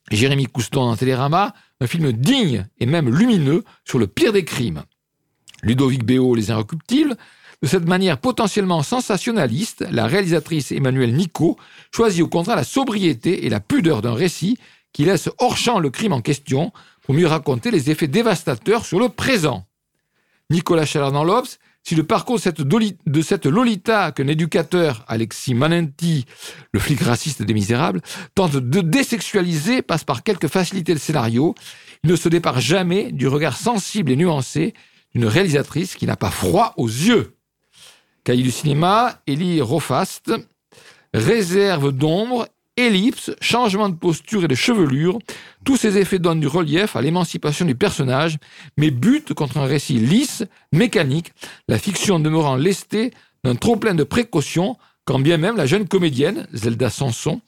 Jérémy 0.09 0.47
Couston 0.47 0.85
dans 0.85 0.95
Télérama, 0.95 1.53
un 1.81 1.87
film 1.87 2.11
digne 2.11 2.65
et 2.79 2.87
même 2.87 3.15
lumineux 3.15 3.63
sur 3.85 3.99
le 3.99 4.07
pire 4.07 4.33
des 4.33 4.43
crimes. 4.43 4.83
Ludovic 5.61 6.03
Béot, 6.03 6.33
Les 6.33 6.49
Inrecuptibles, 6.49 7.15
de 7.61 7.67
cette 7.67 7.87
manière 7.87 8.17
potentiellement 8.17 8.83
sensationnaliste, 8.83 9.85
la 9.91 10.07
réalisatrice 10.07 10.71
Emmanuelle 10.71 11.13
Nico 11.13 11.57
choisit 11.93 12.23
au 12.23 12.27
contraire 12.27 12.55
la 12.55 12.63
sobriété 12.63 13.45
et 13.45 13.49
la 13.49 13.59
pudeur 13.59 14.01
d'un 14.01 14.13
récit 14.13 14.57
qui 14.93 15.05
laisse 15.05 15.29
hors 15.39 15.57
champ 15.57 15.79
le 15.79 15.89
crime 15.89 16.13
en 16.13 16.21
question 16.21 16.71
pour 17.03 17.15
mieux 17.15 17.27
raconter 17.27 17.71
les 17.71 17.91
effets 17.91 18.07
dévastateurs 18.07 18.85
sur 18.85 18.99
le 18.99 19.09
présent. 19.09 19.65
Nicolas 20.49 20.85
Chalard 20.85 21.11
dans 21.11 21.23
l'Obs, 21.23 21.59
si 21.83 21.95
le 21.95 22.03
parcours 22.03 22.35
de 22.37 22.41
cette, 22.41 22.61
de 22.61 23.21
cette 23.21 23.45
Lolita 23.45 24.11
qu'un 24.11 24.27
éducateur, 24.27 25.03
Alexis 25.07 25.53
Manenti, 25.53 26.25
le 26.71 26.79
flic 26.79 27.01
raciste 27.01 27.41
des 27.41 27.53
Misérables, 27.53 28.01
tente 28.35 28.55
de 28.55 28.81
désexualiser 28.81 29.81
passe 29.81 30.03
par 30.03 30.23
quelques 30.23 30.47
facilités 30.47 30.93
de 30.93 30.99
scénario, 30.99 31.55
il 32.03 32.11
ne 32.11 32.15
se 32.15 32.29
départ 32.29 32.59
jamais 32.59 33.11
du 33.11 33.27
regard 33.27 33.57
sensible 33.57 34.11
et 34.11 34.15
nuancé 34.15 34.73
d'une 35.13 35.25
réalisatrice 35.25 35.95
qui 35.95 36.05
n'a 36.05 36.15
pas 36.15 36.31
froid 36.31 36.73
aux 36.77 36.87
yeux. 36.87 37.38
Cahier 38.23 38.43
du 38.43 38.51
cinéma, 38.51 39.19
Elie 39.27 39.61
Rofast, 39.61 40.31
réserve 41.13 41.91
d'ombre, 41.91 42.47
ellipse, 42.77 43.31
changement 43.41 43.89
de 43.89 43.95
posture 43.95 44.45
et 44.45 44.47
de 44.47 44.55
chevelure, 44.55 45.19
tous 45.65 45.77
ces 45.77 45.97
effets 45.97 46.19
donnent 46.19 46.39
du 46.39 46.47
relief 46.47 46.95
à 46.95 47.01
l'émancipation 47.01 47.65
du 47.65 47.75
personnage, 47.75 48.37
mais 48.77 48.91
butent 48.91 49.33
contre 49.33 49.57
un 49.57 49.65
récit 49.65 49.99
lisse, 49.99 50.43
mécanique, 50.71 51.33
la 51.67 51.77
fiction 51.77 52.19
demeurant 52.19 52.55
lestée 52.55 53.11
d'un 53.43 53.55
trop 53.55 53.75
plein 53.75 53.95
de 53.95 54.03
précautions, 54.03 54.77
quand 55.05 55.19
bien 55.19 55.37
même 55.37 55.57
la 55.57 55.65
jeune 55.65 55.87
comédienne, 55.87 56.47
Zelda 56.53 56.89
Sanson, 56.89 57.41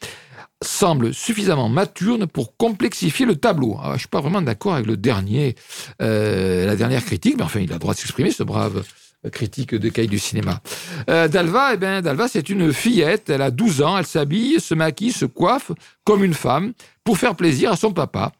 semble 0.64 1.14
suffisamment 1.14 1.70
mature 1.70 2.20
pour 2.28 2.56
complexifier 2.56 3.26
le 3.26 3.36
tableau. 3.36 3.80
Je 3.84 3.94
je 3.94 3.98
suis 4.00 4.08
pas 4.08 4.22
vraiment 4.22 4.42
d'accord 4.42 4.76
avec 4.76 4.86
le 4.86 4.98
dernier, 4.98 5.56
euh, 6.02 6.66
la 6.66 6.76
dernière 6.76 7.04
critique, 7.04 7.36
mais 7.38 7.44
enfin, 7.44 7.60
il 7.60 7.72
a 7.72 7.76
le 7.76 7.80
droit 7.80 7.94
de 7.94 8.00
s'exprimer, 8.00 8.32
ce 8.32 8.44
brave 8.44 8.84
critique 9.30 9.76
de 9.76 9.90
cahier 9.90 10.08
du 10.08 10.20
cinéma. 10.20 10.62
Euh, 11.10 11.28
Dalva, 11.28 11.74
eh 11.74 11.78
ben, 11.78 12.02
Dalva, 12.02 12.28
c'est 12.28 12.50
une 12.50 12.74
fillette, 12.74 13.30
elle 13.30 13.42
a 13.42 13.52
12 13.52 13.82
ans, 13.82 13.98
elle 13.98 14.06
s'habille, 14.06 14.60
se 14.60 14.74
maquille, 14.74 15.12
se 15.12 15.26
coiffe 15.26 15.72
comme 16.04 16.24
une 16.24 16.34
femme 16.34 16.74
pour 17.04 17.18
faire 17.18 17.36
plaisir 17.36 17.72
à 17.72 17.76
son 17.76 17.94
papa. 17.94 18.32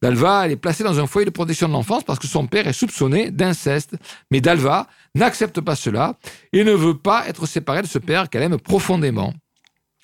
Dalva, 0.00 0.46
elle 0.46 0.52
est 0.52 0.56
placée 0.56 0.84
dans 0.84 1.00
un 1.00 1.06
foyer 1.06 1.24
de 1.24 1.30
protection 1.30 1.66
de 1.66 1.72
l'enfance 1.72 2.04
parce 2.04 2.20
que 2.20 2.28
son 2.28 2.46
père 2.46 2.68
est 2.68 2.72
soupçonné 2.72 3.30
d'inceste. 3.32 3.96
Mais 4.30 4.40
Dalva 4.40 4.86
n'accepte 5.14 5.60
pas 5.60 5.74
cela 5.74 6.14
et 6.52 6.62
ne 6.62 6.72
veut 6.72 6.96
pas 6.96 7.28
être 7.28 7.46
séparée 7.46 7.82
de 7.82 7.88
ce 7.88 7.98
père 7.98 8.30
qu'elle 8.30 8.42
aime 8.42 8.58
profondément. 8.58 9.32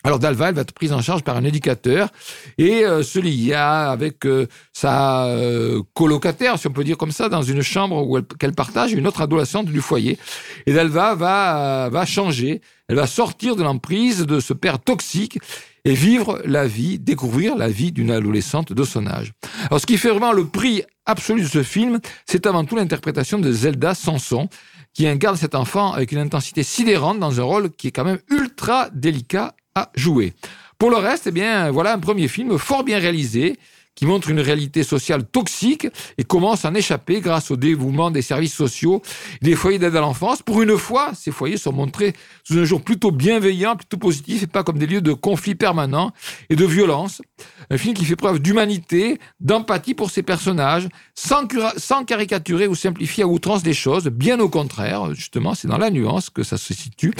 Alors 0.07 0.19
Dalva, 0.19 0.51
elle 0.51 0.55
va 0.55 0.61
être 0.61 0.73
prise 0.73 0.93
en 0.93 1.01
charge 1.01 1.23
par 1.23 1.38
un 1.38 1.45
éducateur 1.45 2.11
et 2.59 2.85
euh, 2.85 3.03
se 3.03 3.19
lia 3.19 3.90
avec 3.90 4.27
euh, 4.27 4.47
sa 4.75 5.29
euh, 5.29 5.83
colocataire, 5.95 6.59
si 6.59 6.67
on 6.67 6.73
peut 6.73 6.85
dire 6.85 6.99
comme 6.99 7.11
ça, 7.11 7.31
dans 7.31 7.40
une 7.40 7.62
chambre 7.62 8.21
qu'elle 8.38 8.53
partage, 8.53 8.93
une 8.93 9.07
autre 9.07 9.23
adolescente 9.23 9.64
du 9.64 9.81
foyer. 9.81 10.19
Et 10.67 10.75
Dalva 10.75 11.14
va, 11.14 11.88
va 11.90 12.05
changer, 12.05 12.61
elle 12.88 12.97
va 12.97 13.07
sortir 13.07 13.57
de 13.57 13.62
l'emprise 13.62 14.27
de 14.27 14.40
ce 14.40 14.53
père 14.53 14.79
toxique 14.79 15.38
et 15.87 15.95
vivre 15.95 16.43
la 16.45 16.67
vie, 16.67 16.99
découvrir 16.99 17.57
la 17.57 17.69
vie 17.69 17.90
d'une 17.90 18.11
adolescente 18.11 18.75
de 18.75 18.85
son 18.85 19.07
âge. 19.07 19.33
Alors 19.71 19.81
ce 19.81 19.87
qui 19.87 19.97
fait 19.97 20.11
vraiment 20.11 20.33
le 20.33 20.47
prix 20.47 20.83
absolu 21.07 21.40
de 21.40 21.49
ce 21.49 21.62
film, 21.62 21.99
c'est 22.27 22.47
avant 22.47 22.67
tout 22.67 22.77
l'interprétation 22.77 23.38
de 23.38 23.51
Zelda 23.51 23.95
Sanson, 23.95 24.51
qui 24.93 25.07
incarne 25.07 25.37
cet 25.37 25.55
enfant 25.55 25.93
avec 25.93 26.12
une 26.12 26.19
intensité 26.19 26.62
sidérante 26.62 27.19
dans 27.19 27.40
un 27.40 27.45
rôle 27.45 27.71
qui 27.71 27.88
est 27.88 27.90
quand 27.90 28.05
même 28.05 28.21
ultra 28.31 28.90
délicat 28.93 29.55
à 29.75 29.91
jouer. 29.95 30.33
Pour 30.79 30.91
le 30.91 30.97
reste, 30.97 31.27
eh 31.27 31.31
bien, 31.31 31.71
voilà 31.71 31.95
un 31.95 31.99
premier 31.99 32.29
film 32.29 32.59
fort 32.59 32.85
bien 32.85 32.99
réalisé 32.99 33.57
qui 33.95 34.07
montre 34.07 34.29
une 34.31 34.41
réalité 34.41 34.83
sociale 34.83 35.25
toxique 35.25 35.87
et 36.19 36.25
commence 36.25 36.65
à 36.65 36.71
en 36.71 36.75
échapper 36.75 37.21
grâce 37.21 37.51
au 37.51 37.57
dévouement 37.57 38.11
des 38.11 38.23
services 38.23 38.55
sociaux 38.55 39.03
et 39.41 39.45
des 39.45 39.55
foyers 39.55 39.79
d'aide 39.79 39.95
à 39.97 40.01
l'enfance. 40.01 40.43
Pour 40.43 40.63
une 40.63 40.77
fois, 40.77 41.13
ces 41.15 41.31
foyers 41.31 41.57
sont 41.57 41.73
montrés 41.73 42.13
sous 42.43 42.59
un 42.59 42.65
jour 42.65 42.83
plutôt 42.83 43.13
bienveillant, 43.13 43.77
plutôt 43.77 43.97
positif 43.97 44.43
et 44.43 44.47
pas 44.47 44.65
comme 44.65 44.79
des 44.79 44.87
lieux 44.87 45.01
de 45.01 45.13
conflit 45.13 45.55
permanent 45.55 46.13
et 46.51 46.57
de 46.57 46.65
violence. 46.65 47.23
Un 47.71 47.79
film 47.79 47.95
qui 47.95 48.05
fait 48.05 48.17
preuve 48.17 48.41
d'humanité, 48.41 49.19
d'empathie 49.41 49.95
pour 49.95 50.11
ses 50.11 50.23
personnages, 50.23 50.89
sans, 51.15 51.47
sans 51.77 52.05
caricaturer 52.05 52.67
ou 52.67 52.75
simplifier 52.75 53.25
à 53.25 53.29
outrance 53.29 53.63
des 53.63 53.75
choses, 53.75 54.07
bien 54.09 54.41
au 54.41 54.49
contraire, 54.49 55.15
justement, 55.15 55.55
c'est 55.55 55.69
dans 55.69 55.79
la 55.79 55.91
nuance 55.91 56.31
que 56.31 56.43
ça 56.43 56.59
se 56.59 56.75
situe. 56.75 57.15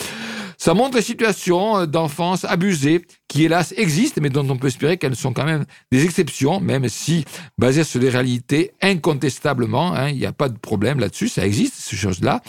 Ça 0.59 0.75
montre 0.75 0.97
les 0.97 1.03
situations 1.03 1.79
euh, 1.79 1.87
d'enfance 1.87 2.45
abusées 2.45 3.05
qui, 3.29 3.45
hélas, 3.45 3.75
existent, 3.77 4.21
mais 4.23 4.31
dont 4.31 4.49
on 4.49 4.57
peut 4.57 4.69
espérer 4.69 4.97
qu'elles 4.97 5.17
sont 5.17 5.33
quand 5.33 5.45
même 5.45 5.65
des 5.91 6.05
exceptions, 6.05 6.61
même 6.61 6.89
si, 6.89 7.25
basées 7.59 7.85
sur 7.85 8.01
des 8.01 8.11
réalités, 8.11 8.73
incontestablement, 8.83 9.95
hein, 9.95 10.11
il 10.11 10.17
n'y 10.17 10.27
a 10.27 10.33
pas 10.33 10.49
de 10.49 10.59
problème 10.59 11.01
là-dessus, 11.01 11.29
ça 11.29 11.47
existe, 11.47 11.75
ces 11.75 11.97
choses-là. 11.97 12.43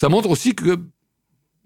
Ça 0.00 0.08
montre 0.08 0.30
aussi 0.30 0.54
que 0.54 0.78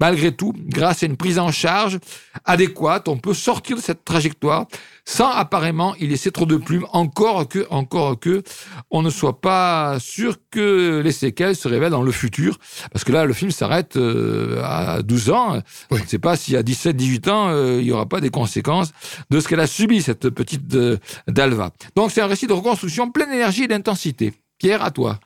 malgré 0.02 0.32
tout, 0.32 0.52
grâce 0.66 1.04
à 1.04 1.06
une 1.06 1.16
prise 1.16 1.38
en 1.38 1.52
charge 1.52 2.00
adéquate, 2.44 3.06
on 3.06 3.18
peut 3.18 3.34
sortir 3.34 3.76
de 3.76 3.80
cette 3.80 4.04
trajectoire 4.04 4.66
sans 5.04 5.30
apparemment 5.30 5.94
y 6.00 6.08
laisser 6.08 6.32
trop 6.32 6.44
de 6.44 6.56
plumes, 6.56 6.86
encore 6.90 7.46
que, 7.46 7.68
encore 7.70 8.18
que, 8.18 8.42
on 8.90 9.02
ne 9.02 9.10
soit 9.10 9.40
pas 9.40 9.98
sûr 10.00 10.38
que 10.50 11.00
les 11.04 11.12
séquelles 11.12 11.54
se 11.54 11.68
révèlent 11.68 11.92
dans 11.92 12.02
le 12.02 12.10
futur. 12.10 12.58
Parce 12.92 13.04
que 13.04 13.12
là, 13.12 13.24
le 13.26 13.32
film 13.32 13.52
s'arrête 13.52 13.96
euh, 13.96 14.60
à 14.64 15.02
12 15.02 15.30
ans. 15.30 15.60
On 15.92 15.96
ne 15.96 16.04
sait 16.04 16.18
pas 16.18 16.34
si 16.34 16.56
à 16.56 16.64
17, 16.64 16.96
18 16.96 17.28
ans, 17.28 17.50
euh, 17.50 17.78
il 17.78 17.84
n'y 17.84 17.92
aura 17.92 18.06
pas 18.06 18.20
des 18.20 18.30
conséquences 18.30 18.90
de 19.30 19.38
ce 19.38 19.46
qu'elle 19.46 19.60
a 19.60 19.68
subi, 19.68 20.02
cette 20.02 20.30
petite 20.30 20.74
euh, 20.74 20.98
Dalva. 21.28 21.70
Donc 21.94 22.10
c'est 22.10 22.22
un 22.22 22.26
récit 22.26 22.48
de 22.48 22.54
reconstruction 22.54 23.08
plein 23.12 23.26
d'énergie 23.26 23.64
et 23.64 23.68
d'intensité. 23.68 24.32
Pierre, 24.58 24.82
à 24.82 24.90
toi. 24.90 25.20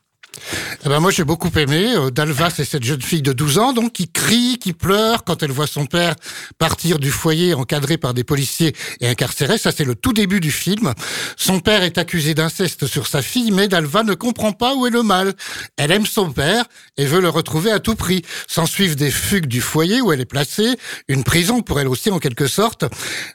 Eh 0.84 0.88
ben 0.88 1.00
moi 1.00 1.10
j'ai 1.10 1.24
beaucoup 1.24 1.50
aimé. 1.56 1.94
Euh, 1.96 2.10
Dalva 2.10 2.50
c'est 2.50 2.64
cette 2.64 2.84
jeune 2.84 3.02
fille 3.02 3.22
de 3.22 3.32
12 3.32 3.58
ans 3.58 3.72
donc 3.72 3.92
qui 3.92 4.08
crie, 4.08 4.58
qui 4.58 4.72
pleure 4.72 5.24
quand 5.24 5.42
elle 5.42 5.50
voit 5.50 5.66
son 5.66 5.86
père 5.86 6.14
partir 6.58 6.98
du 6.98 7.10
foyer 7.10 7.54
encadré 7.54 7.98
par 7.98 8.14
des 8.14 8.24
policiers 8.24 8.74
et 9.00 9.08
incarcéré. 9.08 9.58
Ça 9.58 9.72
c'est 9.72 9.84
le 9.84 9.94
tout 9.94 10.12
début 10.12 10.40
du 10.40 10.50
film. 10.50 10.92
Son 11.36 11.60
père 11.60 11.82
est 11.82 11.98
accusé 11.98 12.34
d'inceste 12.34 12.86
sur 12.86 13.06
sa 13.06 13.22
fille 13.22 13.50
mais 13.50 13.68
Dalva 13.68 14.02
ne 14.02 14.14
comprend 14.14 14.52
pas 14.52 14.74
où 14.74 14.86
est 14.86 14.90
le 14.90 15.02
mal. 15.02 15.34
Elle 15.76 15.92
aime 15.92 16.06
son 16.06 16.32
père 16.32 16.64
et 16.96 17.06
veut 17.06 17.20
le 17.20 17.28
retrouver 17.28 17.70
à 17.70 17.80
tout 17.80 17.94
prix. 17.94 18.22
S'en 18.48 18.66
suivent 18.66 18.96
des 18.96 19.10
fugues 19.10 19.46
du 19.46 19.60
foyer 19.60 20.00
où 20.00 20.12
elle 20.12 20.20
est 20.20 20.24
placée, 20.24 20.76
une 21.08 21.24
prison 21.24 21.62
pour 21.62 21.80
elle 21.80 21.88
aussi 21.88 22.10
en 22.10 22.18
quelque 22.18 22.46
sorte. 22.46 22.84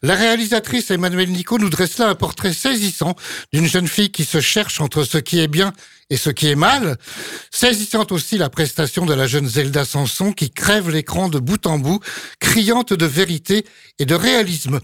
La 0.01 0.15
réalisatrice 0.15 0.91
Emmanuelle 0.91 1.29
Nico 1.29 1.57
nous 1.57 1.69
dresse 1.69 1.97
là 1.97 2.09
un 2.09 2.15
portrait 2.15 2.53
saisissant 2.53 3.15
d'une 3.53 3.67
jeune 3.67 3.87
fille 3.87 4.11
qui 4.11 4.25
se 4.25 4.41
cherche 4.41 4.81
entre 4.81 5.03
ce 5.03 5.17
qui 5.17 5.39
est 5.39 5.47
bien 5.47 5.73
et 6.11 6.17
ce 6.17 6.29
qui 6.29 6.49
est 6.49 6.55
mal. 6.55 6.97
Saisissante 7.49 8.11
aussi 8.11 8.37
la 8.37 8.49
prestation 8.49 9.05
de 9.05 9.13
la 9.15 9.25
jeune 9.25 9.47
Zelda 9.47 9.85
Sanson 9.85 10.33
qui 10.33 10.51
crève 10.51 10.91
l'écran 10.91 11.29
de 11.29 11.39
bout 11.39 11.65
en 11.65 11.79
bout, 11.79 11.99
criante 12.39 12.93
de 12.93 13.05
vérité 13.05 13.65
et 13.97 14.05
de 14.05 14.13
réalisme. 14.13 14.79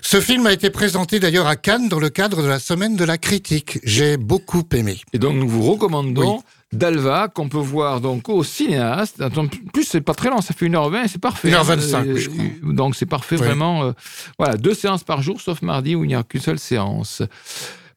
Ce 0.00 0.20
film 0.20 0.46
a 0.46 0.52
été 0.52 0.70
présenté 0.70 1.20
d'ailleurs 1.20 1.46
à 1.46 1.56
Cannes 1.56 1.88
dans 1.88 2.00
le 2.00 2.08
cadre 2.08 2.42
de 2.42 2.48
la 2.48 2.58
semaine 2.58 2.96
de 2.96 3.04
la 3.04 3.18
critique. 3.18 3.78
J'ai 3.84 4.16
beaucoup 4.16 4.64
aimé. 4.72 5.00
Et 5.12 5.18
donc 5.18 5.36
nous 5.36 5.48
vous 5.48 5.62
recommandons 5.62 6.42
Dalva 6.72 7.28
qu'on 7.28 7.50
peut 7.50 7.58
voir 7.58 8.00
donc 8.00 8.30
au 8.30 8.42
cinéaste. 8.42 9.20
En 9.20 9.46
plus, 9.46 9.84
c'est 9.84 10.00
pas 10.00 10.14
très 10.14 10.30
long, 10.30 10.40
ça 10.40 10.54
fait 10.54 10.66
1h20, 10.66 11.08
c'est 11.08 11.20
parfait. 11.20 11.50
1h25, 11.50 12.08
euh, 12.08 12.16
je 12.16 12.30
crois. 12.30 12.44
Donc 12.72 12.96
c'est 12.96 13.04
parfait, 13.04 13.36
vraiment. 13.36 13.84
Euh, 13.84 13.92
voilà, 14.38 14.56
deux 14.56 14.72
séances 14.72 15.04
par 15.04 15.20
jour, 15.20 15.38
sauf 15.38 15.60
mardi 15.60 15.94
où 15.94 16.04
il 16.04 16.08
n'y 16.08 16.14
a 16.14 16.22
qu'une 16.22 16.40
seule 16.40 16.58
séance. 16.58 17.22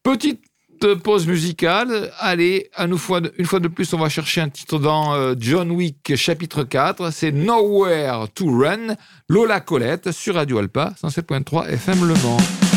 Petite 0.04 0.42
pause 1.04 1.28
musicale. 1.28 2.12
Allez, 2.20 2.70
une 2.78 2.98
fois, 2.98 3.22
de, 3.22 3.34
une 3.38 3.46
fois 3.46 3.60
de 3.60 3.68
plus, 3.68 3.94
on 3.94 3.98
va 3.98 4.10
chercher 4.10 4.42
un 4.42 4.50
titre 4.50 4.80
dans 4.80 5.14
euh, 5.14 5.36
John 5.38 5.72
Wick 5.72 6.16
chapitre 6.16 6.64
4. 6.64 7.12
C'est 7.12 7.32
Nowhere 7.32 8.28
to 8.34 8.46
Run, 8.46 8.96
Lola 9.30 9.60
Colette 9.60 10.12
sur 10.12 10.36
Radio 10.36 10.60
Alpa, 10.60 10.94
107.3 11.02 11.70
FM 11.70 12.08
Le 12.08 12.14
Mans. 12.24 12.75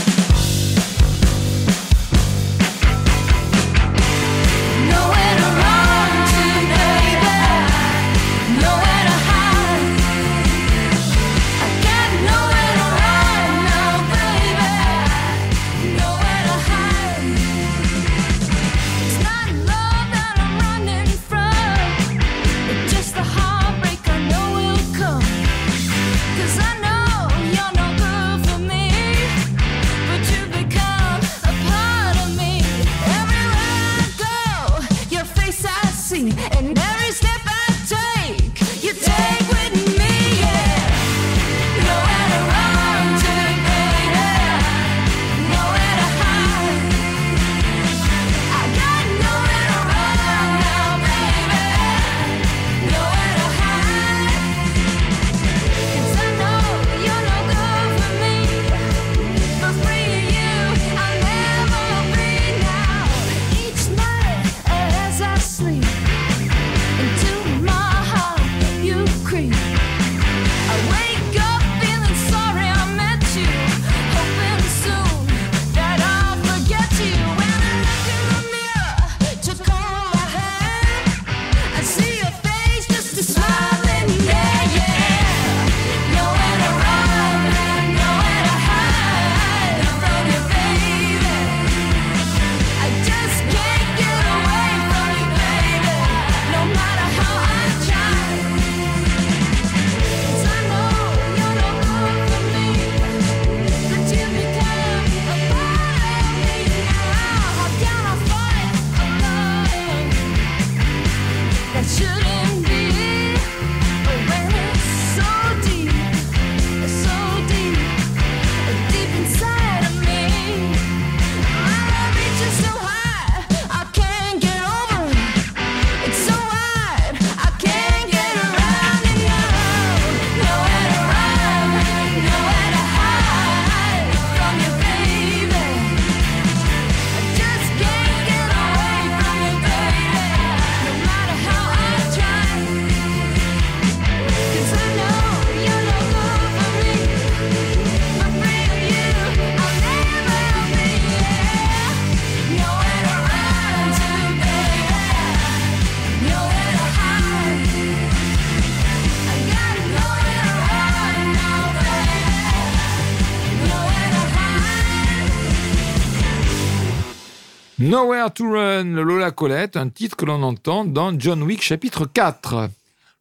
Nowhere 167.81 168.33
to 168.35 168.45
Run, 168.45 168.97
Lola 168.97 169.31
Colette, 169.31 169.77
un 169.77 169.89
titre 169.89 170.17
que 170.17 170.25
l'on 170.25 170.43
entend 170.43 170.85
dans 170.85 171.17
John 171.17 171.45
Wick 171.45 171.63
chapitre 171.63 172.07
4. 172.07 172.71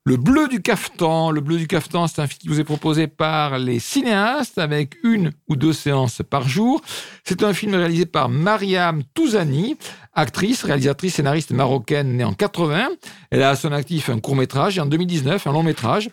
Le 0.03 0.17
bleu 0.17 0.47
du 0.47 0.63
cafetan. 0.63 1.29
Le 1.29 1.41
bleu 1.41 1.57
du 1.57 1.67
cafetan, 1.67 2.07
c'est 2.07 2.23
un 2.23 2.25
film 2.25 2.39
qui 2.39 2.47
vous 2.47 2.59
est 2.59 2.63
proposé 2.63 3.05
par 3.05 3.59
les 3.59 3.77
cinéastes 3.77 4.57
avec 4.57 4.95
une 5.03 5.31
ou 5.47 5.55
deux 5.55 5.73
séances 5.73 6.23
par 6.27 6.49
jour. 6.49 6.81
C'est 7.23 7.43
un 7.43 7.53
film 7.53 7.75
réalisé 7.75 8.07
par 8.07 8.29
Mariam 8.29 9.03
Touzani, 9.13 9.77
actrice, 10.15 10.63
réalisatrice, 10.63 11.13
scénariste 11.13 11.51
marocaine 11.51 12.17
née 12.17 12.23
en 12.23 12.33
80. 12.33 12.89
Elle 13.29 13.43
a 13.43 13.49
à 13.49 13.55
son 13.55 13.71
actif 13.71 14.09
un 14.09 14.19
court 14.19 14.35
métrage 14.35 14.79
et 14.79 14.81
en 14.81 14.87
2019 14.87 15.45
un 15.45 15.51
long 15.51 15.61
métrage, 15.61 16.09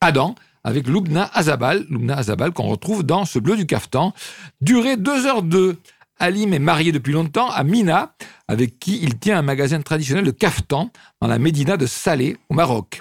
Adam, 0.00 0.34
avec 0.64 0.88
Lubna 0.88 1.30
Azabal, 1.34 1.86
Lubna 1.88 2.16
Azabal 2.16 2.50
qu'on 2.50 2.66
retrouve 2.66 3.04
dans 3.04 3.24
ce 3.26 3.38
bleu 3.38 3.56
du 3.56 3.66
cafetan, 3.66 4.12
durée 4.60 4.96
2h02. 4.96 5.76
Alim 6.20 6.52
est 6.52 6.58
marié 6.58 6.92
depuis 6.92 7.14
longtemps 7.14 7.48
à 7.48 7.64
Mina, 7.64 8.14
avec 8.46 8.78
qui 8.78 9.00
il 9.02 9.18
tient 9.18 9.38
un 9.38 9.42
magasin 9.42 9.80
traditionnel 9.80 10.26
de 10.26 10.30
caftan 10.30 10.90
dans 11.22 11.28
la 11.28 11.38
médina 11.38 11.78
de 11.78 11.86
Salé, 11.86 12.36
au 12.50 12.54
Maroc. 12.54 13.00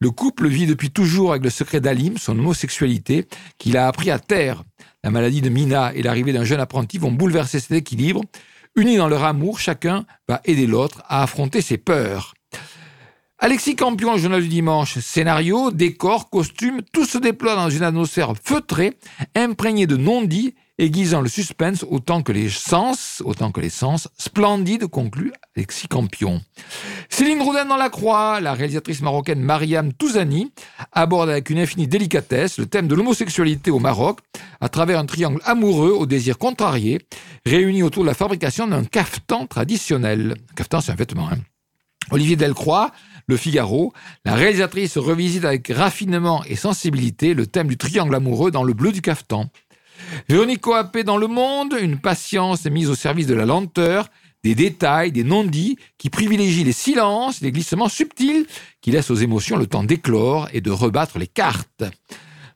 Le 0.00 0.10
couple 0.10 0.48
vit 0.48 0.66
depuis 0.66 0.90
toujours 0.90 1.32
avec 1.32 1.44
le 1.44 1.50
secret 1.50 1.82
d'Alim, 1.82 2.16
son 2.16 2.38
homosexualité, 2.38 3.26
qu'il 3.58 3.76
a 3.76 3.86
appris 3.86 4.10
à 4.10 4.18
terre. 4.18 4.64
La 5.04 5.10
maladie 5.10 5.42
de 5.42 5.50
Mina 5.50 5.92
et 5.94 6.02
l'arrivée 6.02 6.32
d'un 6.32 6.44
jeune 6.44 6.58
apprenti 6.58 6.96
vont 6.96 7.12
bouleverser 7.12 7.60
cet 7.60 7.72
équilibre. 7.72 8.22
Unis 8.76 8.96
dans 8.96 9.08
leur 9.08 9.24
amour, 9.24 9.60
chacun 9.60 10.06
va 10.26 10.40
aider 10.46 10.66
l'autre 10.66 11.02
à 11.06 11.22
affronter 11.22 11.60
ses 11.60 11.76
peurs. 11.76 12.32
Alexis 13.38 13.76
Campion, 13.76 14.16
journal 14.16 14.40
du 14.40 14.48
dimanche, 14.48 14.98
scénario, 15.00 15.70
décor, 15.70 16.30
costume, 16.30 16.80
tout 16.94 17.04
se 17.04 17.18
déploie 17.18 17.56
dans 17.56 17.68
une 17.68 17.82
atmosphère 17.82 18.32
feutrée, 18.42 18.96
imprégnée 19.34 19.86
de 19.86 19.98
non-dits 19.98 20.54
aiguisant 20.78 21.20
le 21.20 21.28
suspense 21.28 21.84
autant 21.88 22.22
que 22.22 22.32
les 22.32 22.48
sens, 22.48 23.22
autant 23.24 23.52
que 23.52 23.60
les 23.60 23.70
sens, 23.70 24.08
splendide, 24.18 24.86
conclut 24.86 25.32
Alexis 25.56 25.88
Campion. 25.88 26.40
Céline 27.08 27.42
Roudin 27.42 27.64
dans 27.64 27.76
la 27.76 27.90
croix, 27.90 28.40
la 28.40 28.54
réalisatrice 28.54 29.00
marocaine 29.00 29.40
Mariam 29.40 29.92
Touzani 29.92 30.52
aborde 30.92 31.30
avec 31.30 31.50
une 31.50 31.58
infinie 31.58 31.86
délicatesse 31.86 32.58
le 32.58 32.66
thème 32.66 32.88
de 32.88 32.94
l'homosexualité 32.94 33.70
au 33.70 33.78
Maroc 33.78 34.20
à 34.60 34.68
travers 34.68 34.98
un 34.98 35.06
triangle 35.06 35.40
amoureux 35.44 35.92
au 35.92 36.06
désir 36.06 36.38
contrarié, 36.38 37.00
réuni 37.46 37.82
autour 37.82 38.02
de 38.02 38.08
la 38.08 38.14
fabrication 38.14 38.66
d'un 38.66 38.84
caftan 38.84 39.46
traditionnel. 39.46 40.34
Caftan, 40.56 40.80
c'est 40.80 40.92
un 40.92 40.96
vêtement. 40.96 41.28
Hein. 41.30 41.38
Olivier 42.10 42.36
Delcroix, 42.36 42.92
Le 43.26 43.36
Figaro, 43.36 43.92
la 44.24 44.34
réalisatrice 44.34 44.98
revisite 44.98 45.44
avec 45.44 45.68
raffinement 45.68 46.44
et 46.44 46.56
sensibilité 46.56 47.32
le 47.32 47.46
thème 47.46 47.68
du 47.68 47.78
triangle 47.78 48.14
amoureux 48.14 48.50
dans 48.50 48.64
le 48.64 48.74
bleu 48.74 48.92
du 48.92 49.00
caftan. 49.00 49.50
Véronique 50.28 50.60
Coapé 50.60 51.04
dans 51.04 51.16
Le 51.16 51.26
Monde, 51.26 51.76
une 51.80 51.98
patience 51.98 52.64
mise 52.66 52.90
au 52.90 52.94
service 52.94 53.26
de 53.26 53.34
la 53.34 53.46
lenteur, 53.46 54.08
des 54.42 54.54
détails, 54.54 55.12
des 55.12 55.24
non-dits, 55.24 55.76
qui 55.98 56.10
privilégient 56.10 56.64
les 56.64 56.72
silences, 56.72 57.40
les 57.40 57.50
glissements 57.50 57.88
subtils, 57.88 58.46
qui 58.80 58.90
laissent 58.90 59.10
aux 59.10 59.14
émotions 59.14 59.56
le 59.56 59.66
temps 59.66 59.84
d'éclore 59.84 60.48
et 60.52 60.60
de 60.60 60.70
rebattre 60.70 61.18
les 61.18 61.26
cartes. 61.26 61.84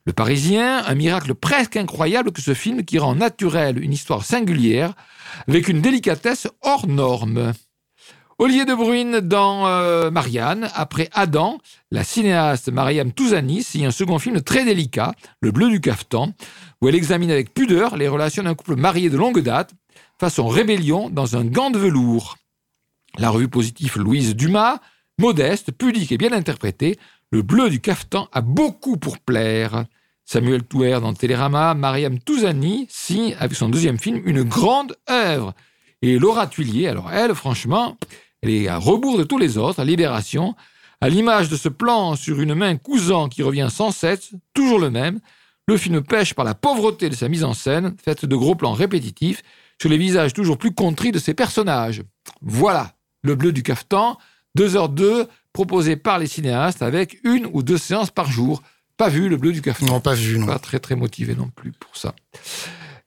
Le 0.05 0.13
Parisien, 0.13 0.85
un 0.87 0.95
miracle 0.95 1.35
presque 1.35 1.77
incroyable 1.77 2.33
que 2.33 2.43
ce 2.43 2.55
film 2.55 2.85
qui 2.85 2.99
rend 2.99 3.15
naturel 3.15 3.83
une 3.83 3.93
histoire 3.93 4.25
singulière, 4.25 4.95
avec 5.47 5.69
une 5.69 5.81
délicatesse 5.81 6.49
hors 6.63 6.87
norme. 6.87 7.53
Olivier 8.41 8.65
de 8.65 8.75
Bruyne 8.75 9.19
dans 9.19 9.67
euh, 9.67 10.13
Marianne. 10.13 10.71
Après 10.75 11.09
Adam, 11.13 11.59
la 11.91 12.05
cinéaste 12.05 12.71
Mariam 12.71 13.11
Touzani 13.11 13.65
signe 13.65 13.87
un 13.87 13.91
second 13.91 14.21
film 14.21 14.41
très 14.43 14.65
délicat, 14.65 15.13
Le 15.41 15.51
Bleu 15.51 15.69
du 15.69 15.81
Caftan, 15.81 16.33
où 16.81 16.89
elle 16.89 16.95
examine 16.95 17.31
avec 17.31 17.53
pudeur 17.53 17.97
les 17.97 18.09
relations 18.09 18.43
d'un 18.43 18.55
couple 18.55 18.77
marié 18.77 19.11
de 19.11 19.17
longue 19.17 19.41
date, 19.41 19.73
façon 20.19 20.47
rébellion 20.49 21.11
dans 21.11 21.37
un 21.37 21.45
gant 21.45 21.71
de 21.71 21.79
velours. 21.79 22.37
La 23.19 23.31
revue 23.31 23.49
positive 23.49 23.99
Louise 23.99 24.37
Dumas, 24.37 24.81
modeste, 25.19 25.73
pudique 25.73 26.13
et 26.13 26.19
bien 26.19 26.33
interprétée, 26.33 26.99
Le 27.31 27.43
Bleu 27.43 27.69
du 27.69 27.81
Caftan 27.81 28.29
a 28.33 28.41
beaucoup 28.41 28.97
pour 28.97 29.19
plaire. 29.19 29.85
Samuel 30.25 30.63
Touer 30.63 31.01
dans 31.01 31.15
Télérama, 31.15 31.75
Mariam 31.75 32.19
Touzani 32.19 32.87
signe 32.91 33.35
avec 33.41 33.57
son 33.57 33.69
deuxième 33.69 33.99
film 33.99 34.21
une 34.25 34.43
grande 34.43 34.97
œuvre. 35.11 35.55
Et 36.03 36.19
Laura 36.19 36.47
Tuillier, 36.47 36.89
alors 36.89 37.11
elle, 37.11 37.35
franchement, 37.35 37.97
elle 38.43 38.51
est 38.51 38.69
à 38.69 38.77
rebours 38.77 39.19
de 39.19 39.25
tous 39.25 39.39
les 39.39 39.59
autres, 39.59 39.81
à 39.81 39.85
Libération, 39.85 40.55
à 41.01 41.09
l'image 41.09 41.49
de 41.49 41.57
ce 41.57 41.69
plan 41.69 42.15
sur 42.15 42.41
une 42.41 42.55
main 42.55 42.77
cousant 42.77 43.29
qui 43.29 43.43
revient 43.43 43.69
sans 43.71 43.91
cesse, 43.91 44.33
toujours 44.55 44.79
le 44.79 44.91
même. 44.91 45.21
Le 45.69 45.77
film 45.77 46.03
pêche 46.03 46.33
par 46.33 46.47
la 46.47 46.55
pauvreté 46.55 47.11
de 47.11 47.15
sa 47.15 47.29
mise 47.29 47.45
en 47.45 47.53
scène, 47.53 47.95
faite 48.03 48.25
de 48.25 48.35
gros 48.35 48.55
plans 48.55 48.73
répétitifs, 48.73 49.43
sur 49.79 49.91
les 49.91 49.99
visages 49.99 50.33
toujours 50.33 50.57
plus 50.57 50.73
contris 50.73 51.13
de 51.13 51.19
ses 51.19 51.35
personnages. 51.35 52.03
Voilà, 52.41 52.95
le 53.21 53.35
bleu 53.35 53.53
du 53.53 53.63
cafetan, 53.63 54.17
2h02, 54.57 55.27
proposé 55.53 55.97
par 55.97 56.19
les 56.19 56.27
cinéastes 56.27 56.81
avec 56.81 57.21
une 57.23 57.47
ou 57.53 57.63
deux 57.63 57.77
séances 57.77 58.11
par 58.11 58.33
jour. 58.33 58.63
Pas 58.97 59.11
vu 59.11 59.29
le 59.29 59.37
bleu 59.37 59.53
du 59.53 59.61
cafetan. 59.61 59.93
Non, 59.93 60.01
pas 60.01 60.15
vu, 60.15 60.39
non. 60.39 60.47
Pas 60.47 60.59
très 60.59 60.79
très 60.79 60.97
motivé 60.97 61.35
non 61.35 61.51
plus 61.55 61.73
pour 61.73 61.95
ça. 61.99 62.15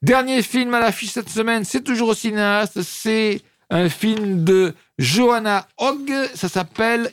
Dernier 0.04 0.44
film 0.44 0.72
à 0.76 0.80
l'affiche 0.80 1.14
cette 1.14 1.30
semaine, 1.30 1.66
c'est 1.66 1.82
toujours 1.82 2.10
au 2.10 2.14
cinéaste, 2.14 2.84
c'est 2.84 3.42
un 3.72 3.90
film 3.90 4.44
de 4.44 4.76
Johanna 5.00 5.68
Hogg, 5.80 6.14
ça 6.36 6.48
s'appelle 6.48 7.10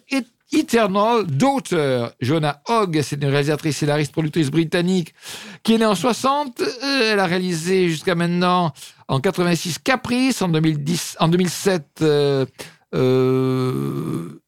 Eternal 0.53 1.27
Daughter. 1.27 2.07
Johanna 2.21 2.63
Hogg, 2.69 3.01
c'est 3.03 3.23
une 3.23 3.29
réalisatrice, 3.29 3.77
scénariste, 3.77 4.13
productrice 4.13 4.51
britannique 4.51 5.15
qui 5.63 5.75
est 5.75 5.79
née 5.79 5.87
en 5.87 5.95
60. 5.95 6.61
Euh, 6.61 7.13
elle 7.13 7.21
a 7.21 7.27
réalisé 7.27 7.89
jusqu'à 7.89 8.15
maintenant 8.15 8.73
en 9.09 9.21
86 9.21 9.79
Caprice, 9.79 10.43
en 10.43 10.49
2010, 10.49 11.17
en 11.21 11.29
2007 11.29 11.87
euh, 12.03 12.47
euh, 12.95 14.41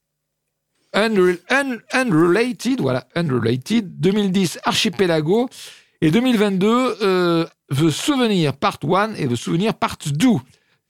Unrelated, 0.93 2.81
voilà, 2.81 3.07
Unrelated, 3.15 4.01
2010 4.01 4.61
Archipelago 4.65 5.49
et 6.01 6.11
2022 6.11 6.97
euh, 7.03 7.47
The 7.71 7.91
Souvenir 7.91 8.57
Part 8.57 8.79
1 8.83 9.15
et 9.15 9.29
The 9.29 9.37
Souvenir 9.37 9.75
Part 9.75 9.99
2. 10.07 10.29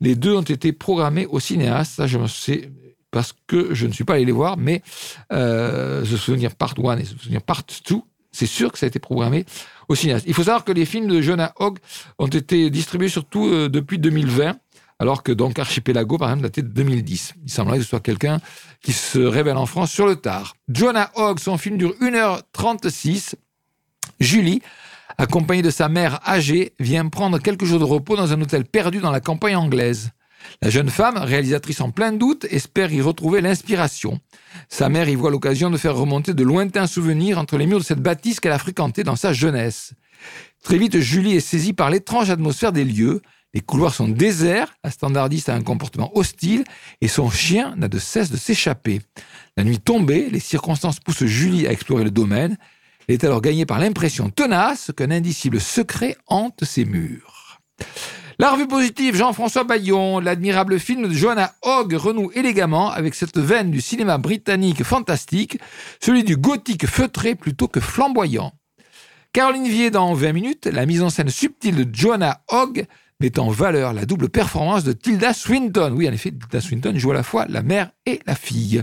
Les 0.00 0.14
deux 0.14 0.34
ont 0.34 0.42
été 0.42 0.72
programmés 0.72 1.26
au 1.26 1.40
cinéaste. 1.40 1.96
Ça, 1.96 2.06
je 2.06 2.26
sais 2.26 2.70
parce 3.10 3.34
que 3.46 3.74
je 3.74 3.86
ne 3.86 3.92
suis 3.92 4.04
pas 4.04 4.14
allé 4.14 4.24
les 4.24 4.32
voir, 4.32 4.56
mais 4.56 4.82
euh, 5.32 6.02
The 6.02 6.16
Souvenir 6.16 6.54
Part 6.54 6.74
1 6.78 6.98
et 6.98 7.02
The 7.02 7.18
Souvenir 7.20 7.42
Part 7.42 7.62
2, 7.88 7.96
c'est 8.32 8.46
sûr 8.46 8.72
que 8.72 8.78
ça 8.78 8.86
a 8.86 8.88
été 8.88 8.98
programmé 8.98 9.44
au 9.88 9.94
cinéaste. 9.94 10.24
Il 10.28 10.34
faut 10.34 10.44
savoir 10.44 10.64
que 10.64 10.72
les 10.72 10.84
films 10.84 11.08
de 11.08 11.20
Jonah 11.20 11.52
Hogg 11.56 11.78
ont 12.18 12.28
été 12.28 12.70
distribués 12.70 13.08
surtout 13.08 13.48
euh, 13.48 13.68
depuis 13.68 13.98
2020, 13.98 14.56
alors 15.00 15.22
que 15.22 15.32
donc 15.32 15.58
Archipelago, 15.58 16.18
par 16.18 16.28
exemple, 16.28 16.42
datait 16.44 16.62
de 16.62 16.68
2010. 16.68 17.34
Il 17.44 17.50
semblerait 17.50 17.78
que 17.78 17.84
ce 17.84 17.90
soit 17.90 18.00
quelqu'un 18.00 18.38
qui 18.82 18.92
se 18.92 19.18
révèle 19.18 19.56
en 19.56 19.66
France 19.66 19.90
sur 19.90 20.06
le 20.06 20.16
tard. 20.16 20.54
Jonah 20.68 21.10
Hogg, 21.16 21.40
son 21.40 21.58
film 21.58 21.76
dure 21.78 21.94
1h36. 22.00 23.34
Julie, 24.20 24.60
accompagnée 25.16 25.62
de 25.62 25.70
sa 25.70 25.88
mère 25.88 26.20
âgée, 26.28 26.74
vient 26.78 27.08
prendre 27.08 27.38
quelques 27.38 27.64
jours 27.64 27.78
de 27.78 27.84
repos 27.84 28.16
dans 28.16 28.32
un 28.32 28.40
hôtel 28.40 28.64
perdu 28.64 28.98
dans 28.98 29.10
la 29.10 29.20
campagne 29.20 29.56
anglaise. 29.56 30.10
La 30.62 30.70
jeune 30.70 30.90
femme, 30.90 31.16
réalisatrice 31.16 31.80
en 31.80 31.90
plein 31.90 32.12
doute, 32.12 32.46
espère 32.50 32.92
y 32.92 33.00
retrouver 33.00 33.40
l'inspiration. 33.40 34.20
Sa 34.68 34.88
mère 34.88 35.08
y 35.08 35.14
voit 35.14 35.30
l'occasion 35.30 35.70
de 35.70 35.76
faire 35.76 35.96
remonter 35.96 36.34
de 36.34 36.42
lointains 36.42 36.86
souvenirs 36.86 37.38
entre 37.38 37.56
les 37.56 37.66
murs 37.66 37.78
de 37.78 37.84
cette 37.84 38.02
bâtisse 38.02 38.40
qu'elle 38.40 38.52
a 38.52 38.58
fréquentée 38.58 39.04
dans 39.04 39.16
sa 39.16 39.32
jeunesse. 39.32 39.94
Très 40.62 40.78
vite, 40.78 41.00
Julie 41.00 41.36
est 41.36 41.40
saisie 41.40 41.72
par 41.72 41.90
l'étrange 41.90 42.30
atmosphère 42.30 42.72
des 42.72 42.84
lieux. 42.84 43.22
Les 43.54 43.60
couloirs 43.60 43.94
sont 43.94 44.08
déserts, 44.08 44.74
la 44.84 44.90
standardiste 44.90 45.48
a 45.48 45.54
un 45.54 45.62
comportement 45.62 46.16
hostile 46.16 46.64
et 47.00 47.08
son 47.08 47.30
chien 47.30 47.74
n'a 47.76 47.88
de 47.88 47.98
cesse 47.98 48.30
de 48.30 48.36
s'échapper. 48.36 49.00
La 49.56 49.64
nuit 49.64 49.80
tombée, 49.80 50.28
les 50.30 50.40
circonstances 50.40 51.00
poussent 51.00 51.24
Julie 51.24 51.66
à 51.66 51.72
explorer 51.72 52.04
le 52.04 52.10
domaine. 52.10 52.58
Elle 53.08 53.14
est 53.14 53.24
alors 53.24 53.40
gagnée 53.40 53.66
par 53.66 53.80
l'impression 53.80 54.30
tenace 54.30 54.92
qu'un 54.96 55.10
indicible 55.10 55.60
secret 55.60 56.16
hante 56.28 56.64
ses 56.64 56.84
murs. 56.84 57.60
La 58.40 58.52
revue 58.52 58.66
positive, 58.66 59.16
Jean-François 59.16 59.64
Bayon, 59.64 60.18
l'admirable 60.18 60.80
film 60.80 61.06
de 61.06 61.12
Joanna 61.12 61.52
Hogg 61.60 61.92
renoue 61.92 62.30
élégamment 62.34 62.90
avec 62.90 63.14
cette 63.14 63.36
veine 63.36 63.70
du 63.70 63.82
cinéma 63.82 64.16
britannique 64.16 64.82
fantastique, 64.82 65.58
celui 66.00 66.24
du 66.24 66.38
gothique 66.38 66.86
feutré 66.86 67.34
plutôt 67.34 67.68
que 67.68 67.80
flamboyant. 67.80 68.54
Caroline 69.34 69.68
Vier 69.68 69.90
dans 69.90 70.14
20 70.14 70.32
minutes, 70.32 70.64
la 70.64 70.86
mise 70.86 71.02
en 71.02 71.10
scène 71.10 71.28
subtile 71.28 71.84
de 71.84 71.94
Joanna 71.94 72.40
Hogg 72.48 72.86
met 73.20 73.38
en 73.38 73.50
valeur 73.50 73.92
la 73.92 74.06
double 74.06 74.30
performance 74.30 74.84
de 74.84 74.92
Tilda 74.92 75.34
Swinton. 75.34 75.92
Oui, 75.94 76.08
en 76.08 76.12
effet, 76.12 76.30
Tilda 76.30 76.62
Swinton 76.62 76.94
joue 76.96 77.10
à 77.10 77.14
la 77.16 77.22
fois 77.22 77.44
la 77.46 77.60
mère 77.60 77.90
et 78.06 78.20
la 78.26 78.36
fille. 78.36 78.82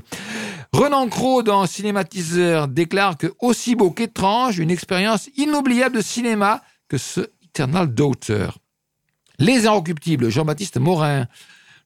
Renan 0.71 1.09
Cros 1.09 1.41
dans 1.41 1.65
Cinématiseur 1.65 2.67
déclare 2.67 3.17
que 3.17 3.33
aussi 3.39 3.73
beau 3.73 3.89
qu'étrange, 3.89 4.59
une 4.59 4.69
expérience 4.69 5.31
inoubliable 5.35 5.95
de 5.95 6.01
cinéma 6.01 6.61
que 6.87 6.99
ce 6.99 7.21
Eternal 7.41 7.91
Daughter. 7.91 8.49
Les 9.39 9.67
Inrecuptibles, 9.67 10.29
Jean-Baptiste 10.29 10.77
Morin. 10.77 11.27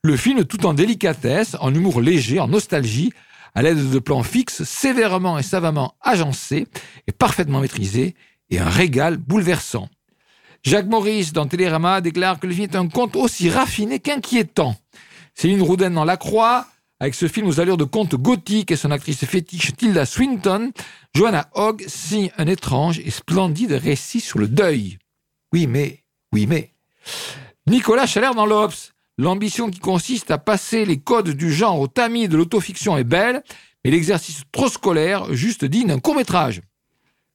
Le 0.04 0.16
film 0.16 0.46
tout 0.46 0.66
en 0.66 0.74
délicatesse, 0.74 1.58
en 1.60 1.74
humour 1.74 2.02
léger, 2.02 2.40
en 2.40 2.48
nostalgie, 2.48 3.12
à 3.54 3.62
l'aide 3.62 3.90
de 3.90 4.00
plans 4.00 4.24
fixes, 4.24 4.64
sévèrement 4.64 5.38
et 5.38 5.44
savamment 5.44 5.96
agencés 6.02 6.68
et 7.08 7.12
parfaitement 7.12 7.60
maîtrisés, 7.60 8.16
et 8.50 8.60
un 8.60 8.70
régal 8.70 9.18
bouleversant. 9.18 9.90
Jacques 10.64 10.88
Maurice, 10.88 11.34
dans 11.34 11.46
Télérama, 11.46 12.00
déclare 12.00 12.40
que 12.40 12.48
le 12.48 12.54
film 12.54 12.70
est 12.72 12.76
un 12.76 12.88
conte 12.88 13.16
aussi 13.18 13.50
raffiné 13.50 14.00
qu'inquiétant. 14.00 14.76
Céline 15.36 15.62
Rouden 15.62 15.94
dans 15.94 16.06
La 16.06 16.18
Croix, 16.18 16.68
avec 17.02 17.16
ce 17.16 17.28
film 17.28 17.48
aux 17.48 17.60
allures 17.60 17.78
de 17.78 17.84
conte 17.84 18.16
gothique 18.16 18.72
et 18.72 18.76
son 18.78 18.92
actrice 18.92 19.26
fétiche 19.26 19.76
Tilda 19.76 20.06
Swinton, 20.06 20.72
Joanna 21.14 21.50
Hogg 21.54 21.84
signe 21.88 22.32
un 22.38 22.48
étrange 22.48 23.00
et 23.00 23.12
splendide 23.12 23.74
récit 23.74 24.22
sur 24.22 24.40
le 24.40 24.48
deuil. 24.48 25.00
Oui, 25.52 25.68
mais, 25.68 26.04
oui, 26.32 26.46
mais. 26.48 26.72
Nicolas 27.68 28.08
Chalère 28.08 28.34
dans 28.34 28.46
l'Obs. 28.46 28.94
L'ambition 29.18 29.70
qui 29.70 29.80
consiste 29.80 30.32
à 30.32 30.38
passer 30.40 30.84
les 30.84 30.98
codes 30.98 31.30
du 31.30 31.54
genre 31.54 31.80
au 31.80 31.88
tamis 31.88 32.28
de 32.28 32.38
l'autofiction 32.38 32.98
est 32.98 33.04
belle, 33.04 33.44
mais 33.84 33.92
l'exercice 33.92 34.44
trop 34.52 34.68
scolaire 34.68 35.34
juste 35.34 35.64
digne 35.66 35.88
d'un 35.88 36.00
court-métrage. 36.00 36.62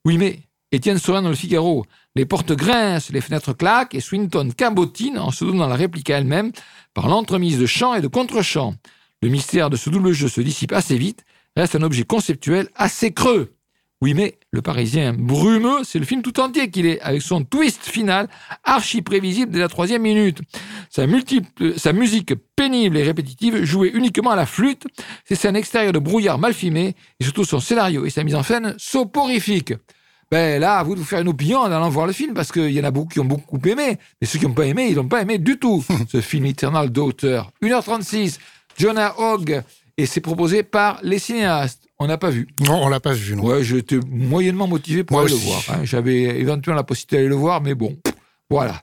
Oui, 0.04 0.18
mais 0.18 0.40
Étienne 0.72 0.98
Sorin 0.98 1.22
dans 1.22 1.28
le 1.28 1.36
Figaro. 1.36 1.86
Les 2.16 2.26
portes 2.26 2.52
grincent, 2.52 3.12
les 3.12 3.20
fenêtres 3.20 3.52
claquent 3.52 3.94
et 3.94 4.00
Swinton 4.00 4.50
cabotine 4.56 5.18
en 5.18 5.30
se 5.30 5.44
donnant 5.44 5.68
la 5.68 5.76
réplique 5.76 6.10
à 6.10 6.18
elle-même 6.18 6.50
par 6.92 7.08
l'entremise 7.08 7.58
de 7.58 7.66
chant 7.66 7.94
et 7.94 8.00
de 8.00 8.08
contre-chant. 8.08 8.74
Le 9.22 9.28
mystère 9.28 9.70
de 9.70 9.76
ce 9.76 9.90
double 9.90 10.12
jeu 10.12 10.28
se 10.28 10.40
dissipe 10.40 10.72
assez 10.72 10.98
vite, 10.98 11.24
reste 11.56 11.76
un 11.76 11.82
objet 11.82 12.04
conceptuel 12.04 12.68
assez 12.74 13.12
creux. 13.12 13.55
Oui, 14.02 14.12
mais 14.12 14.38
le 14.50 14.60
Parisien 14.60 15.14
brumeux, 15.14 15.82
c'est 15.82 15.98
le 15.98 16.04
film 16.04 16.20
tout 16.20 16.38
entier 16.38 16.70
qu'il 16.70 16.84
est, 16.84 17.00
avec 17.00 17.22
son 17.22 17.44
twist 17.44 17.82
final 17.82 18.28
archi 18.62 19.00
prévisible 19.00 19.50
dès 19.50 19.58
la 19.58 19.68
troisième 19.68 20.02
minute. 20.02 20.40
Sa, 20.90 21.06
multiple, 21.06 21.78
sa 21.78 21.94
musique 21.94 22.34
pénible 22.56 22.98
et 22.98 23.02
répétitive, 23.02 23.64
jouée 23.64 23.90
uniquement 23.94 24.32
à 24.32 24.36
la 24.36 24.44
flûte, 24.44 24.86
ses 25.24 25.34
scènes 25.34 25.56
extérieures 25.56 25.94
de 25.94 25.98
brouillard 25.98 26.38
mal 26.38 26.52
filmées, 26.52 26.94
et 27.18 27.24
surtout 27.24 27.44
son 27.44 27.58
scénario 27.58 28.04
et 28.04 28.10
sa 28.10 28.22
mise 28.22 28.34
en 28.34 28.42
scène 28.42 28.74
soporifiques. 28.76 29.72
Ben 30.30 30.60
là, 30.60 30.78
à 30.78 30.82
vous 30.82 30.94
de 30.94 31.00
vous 31.00 31.06
faire 31.06 31.20
une 31.20 31.28
opinion 31.28 31.60
en 31.60 31.72
allant 31.72 31.88
voir 31.88 32.06
le 32.06 32.12
film, 32.12 32.34
parce 32.34 32.52
qu'il 32.52 32.72
y 32.72 32.80
en 32.80 32.84
a 32.84 32.90
beaucoup 32.90 33.08
qui 33.08 33.20
ont 33.20 33.24
beaucoup 33.24 33.60
aimé, 33.66 33.96
mais 34.20 34.26
ceux 34.26 34.38
qui 34.38 34.46
n'ont 34.46 34.54
pas 34.54 34.66
aimé, 34.66 34.88
ils 34.90 34.96
n'ont 34.96 35.08
pas 35.08 35.22
aimé 35.22 35.38
du 35.38 35.58
tout. 35.58 35.82
Ce 36.12 36.20
film 36.20 36.44
éternel 36.44 36.90
d'auteur. 36.90 37.50
1h36, 37.62 38.38
Jonah 38.76 39.14
Hogg, 39.18 39.62
et 39.96 40.04
c'est 40.04 40.20
proposé 40.20 40.62
par 40.62 40.98
les 41.02 41.18
cinéastes. 41.18 41.85
On 41.98 42.06
n'a 42.06 42.18
pas 42.18 42.30
vu. 42.30 42.48
Non, 42.60 42.84
on 42.84 42.88
l'a 42.88 43.00
pas 43.00 43.14
vu. 43.14 43.36
Non. 43.36 43.44
Ouais, 43.44 43.64
j'étais 43.64 43.98
moyennement 44.08 44.66
motivé 44.66 45.02
pour 45.02 45.20
aller 45.20 45.30
le 45.30 45.36
voir. 45.36 45.62
Hein. 45.70 45.80
J'avais 45.84 46.22
éventuellement 46.40 46.76
la 46.76 46.84
possibilité 46.84 47.16
d'aller 47.16 47.28
le 47.28 47.36
voir, 47.36 47.62
mais 47.62 47.74
bon, 47.74 47.96
voilà. 48.50 48.82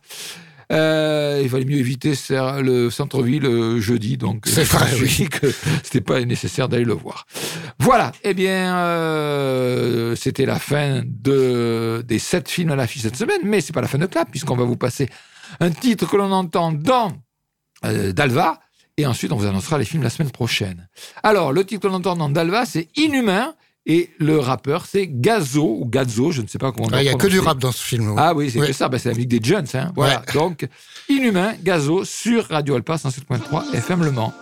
Euh, 0.72 1.41
il 1.43 1.49
valait 1.49 1.66
mieux 1.66 1.78
éviter 1.78 2.14
le 2.32 2.89
centre-ville 2.89 3.45
euh, 3.45 3.80
jeudi, 3.80 4.18
donc 4.18 4.45
c'est 4.47 4.64
vrai 4.64 4.89
oui. 4.99 5.28
que 5.30 5.53
c'était 5.84 6.01
pas 6.01 6.20
nécessaire 6.22 6.68
d'aller 6.70 6.86
le 6.86 6.93
voir. 6.93 7.28
Voilà. 7.80 8.11
Eh 8.24 8.34
bien, 8.34 8.78
euh, 8.78 10.16
c'était 10.16 10.45
la 10.45 10.57
fin 10.57 11.03
de 11.05 12.03
des 12.07 12.18
sept 12.18 12.49
films 12.49 12.72
à 12.72 12.76
l'affiche 12.76 13.03
cette 13.03 13.18
semaine, 13.18 13.41
mais 13.43 13.61
c'est 13.61 13.74
pas 13.74 13.82
la 13.82 13.88
fin 13.88 13.99
de 13.99 14.05
clap 14.07 14.32
puisqu'on 14.32 14.55
va 14.55 14.64
vous 14.64 14.78
passer 14.78 15.09
un 15.59 15.70
titre 15.70 16.09
que 16.09 16.16
l'on 16.16 16.32
entend 16.32 16.72
dans 16.72 17.11
Dalva 17.84 18.59
et 18.97 19.05
ensuite, 19.05 19.31
on 19.31 19.37
vous 19.37 19.47
annoncera 19.47 19.77
les 19.77 19.85
films 19.85 20.03
la 20.03 20.09
semaine 20.09 20.31
prochaine. 20.31 20.87
Alors, 21.23 21.51
le 21.51 21.65
titre 21.65 21.87
qu'on 21.87 21.95
entend 21.95 22.15
dans 22.15 22.29
Dalva, 22.29 22.65
c'est 22.65 22.87
Inhumain. 22.95 23.53
Et 23.85 24.11
le 24.17 24.39
rappeur, 24.39 24.85
c'est 24.85 25.07
Gazo, 25.07 25.77
ou 25.81 25.85
Gazo, 25.85 26.31
je 26.31 26.41
ne 26.41 26.47
sais 26.47 26.57
pas 26.57 26.71
comment 26.71 26.87
on 26.87 26.93
ah, 26.93 27.01
Il 27.01 27.05
n'y 27.05 27.13
a 27.13 27.15
que 27.15 27.27
du 27.27 27.39
rap 27.39 27.57
dans 27.57 27.73
ce 27.73 27.83
film. 27.83 28.15
Ah 28.17 28.33
oui, 28.33 28.49
c'est 28.49 28.59
que 28.59 28.71
ça, 28.71 28.87
bah, 28.87 28.97
c'est 28.97 29.09
la 29.09 29.15
musique 29.15 29.29
des 29.29 29.41
Jones. 29.43 29.67
Hein. 29.73 29.91
Voilà, 29.93 30.23
donc 30.33 30.65
Inhumain, 31.09 31.53
Gazo, 31.61 32.05
sur 32.05 32.47
Radio 32.47 32.75
Alpa 32.75 32.95
107.3 32.95 33.75
FM 33.75 34.03
Le 34.05 34.11
Mans. 34.11 34.33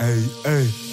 Hey, 0.00 0.24
hey. 0.44 0.91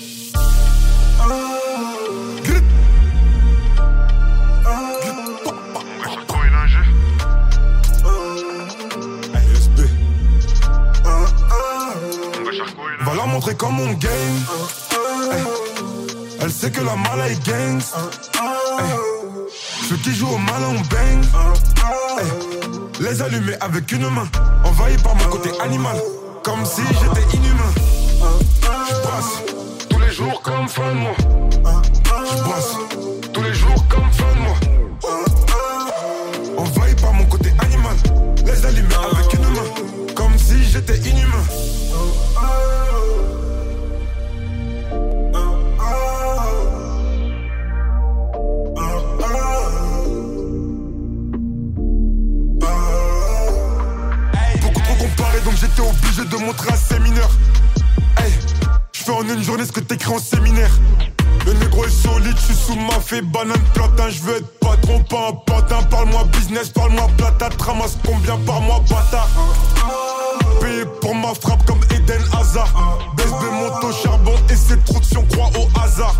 Comme 13.59 13.79
on 13.81 13.93
game. 13.93 14.39
Elle 16.41 16.51
sait 16.51 16.71
que 16.71 16.81
la 16.81 16.95
mala 16.95 17.29
est. 17.29 17.39
Ceux 19.87 19.97
qui 19.97 20.15
jouent 20.15 20.33
au 20.33 20.37
mal 20.37 20.63
on 20.69 20.79
bang. 20.89 21.21
Les 23.01 23.21
allumer 23.21 23.55
avec 23.59 23.91
une 23.91 24.09
main. 24.09 24.27
Envahi 24.63 24.97
par 25.03 25.15
mon 25.15 25.25
côté 25.25 25.51
animal. 25.61 25.97
Comme 26.43 26.65
si 26.65 26.81
j'étais 26.87 27.37
inhumain. 27.37 27.73
Je 28.89 29.87
tous 29.89 29.99
les 29.99 30.11
jours 30.11 30.41
comme 30.41 30.67
fin 30.67 30.93
de 30.93 30.99
mois. 30.99 31.17
Je 32.05 32.43
tous 32.43 32.88
de 56.29 56.37
montrer 56.37 56.71
un 56.71 56.75
séminaire. 56.75 57.29
Hey, 58.17 58.31
je 58.93 59.03
fais 59.03 59.11
en 59.11 59.23
une 59.23 59.43
journée 59.43 59.65
ce 59.65 59.71
que 59.71 59.79
t'écris 59.79 60.13
en 60.13 60.19
séminaire. 60.19 60.71
Le 61.45 61.53
négro 61.53 61.85
est 61.85 61.89
solide, 61.89 62.35
je 62.35 62.53
suis 62.53 62.55
sous 62.55 62.75
ma 62.75 62.99
fée, 62.99 63.21
banane 63.21 63.59
platin, 63.73 64.09
je 64.09 64.21
veux 64.21 64.37
être 64.37 64.59
patron, 64.59 65.03
pas 65.03 65.29
un 65.29 65.33
patin. 65.33 65.81
Parle-moi 65.83 66.25
business, 66.25 66.69
parle-moi 66.69 67.07
plata, 67.17 67.49
ramasse 67.59 67.97
combien 68.05 68.37
par 68.45 68.61
mois, 68.61 68.83
bâtard? 68.89 69.29
Payé 70.61 70.85
pour 71.01 71.15
ma 71.15 71.33
frappe 71.33 71.65
comme 71.65 71.79
Eden 71.95 72.21
Hazard. 72.37 72.99
BSB 73.15 73.43
moto 73.61 73.91
charbon 74.03 74.35
et 74.49 74.55
c'est 74.55 74.83
trop 74.85 74.99
de 74.99 75.05
si 75.05 75.17
on 75.17 75.25
croit 75.25 75.49
au 75.57 75.67
hasard. 75.79 76.15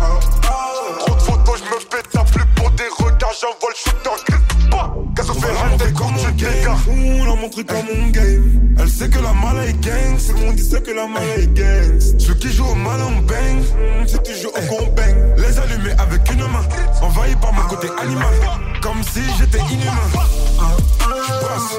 On 7.40 7.44
l'a 7.44 7.48
montré 7.48 7.64
comme 7.64 7.86
mon 7.96 8.08
game. 8.08 8.76
Elle 8.78 8.88
sait 8.88 9.08
que 9.08 9.18
la 9.18 9.32
mala 9.32 9.66
est 9.66 9.80
gang. 9.80 10.18
Tout 10.18 10.34
le 10.34 10.46
monde 10.46 10.56
dit 10.56 10.70
que 10.70 10.90
la 10.90 11.06
mala 11.06 11.36
est 11.38 11.52
gang. 11.54 12.00
Ceux 12.18 12.34
qui 12.34 12.52
jouent 12.52 12.66
au 12.66 12.74
mal 12.74 13.00
on 13.00 13.22
bang. 13.22 13.62
C'est 14.06 14.22
toujours 14.22 14.52
au 14.52 14.60
qu'on 14.66 14.86
bang. 14.92 15.16
Les 15.38 15.58
allumer 15.58 15.92
avec 15.98 16.30
une 16.32 16.40
main. 16.40 16.62
Envahi 17.00 17.34
par 17.36 17.52
mon 17.52 17.62
côté 17.62 17.88
animal. 17.98 18.34
Comme 18.82 19.02
si 19.02 19.20
j'étais 19.38 19.58
inhumain. 19.72 20.10
Je 20.12 21.46
passe 21.46 21.76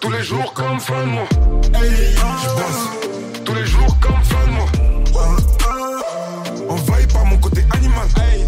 tous 0.00 0.10
les 0.10 0.22
jours 0.22 0.52
comme 0.52 0.80
fin 0.80 1.06
de. 1.06 1.78
Je 1.78 2.48
passe 2.54 3.44
tous 3.44 3.54
les 3.54 3.66
jours 3.66 3.96
comme 4.00 4.22
fin 4.24 4.46
de. 4.46 5.53
Côté 7.44 7.62
animal. 7.74 8.06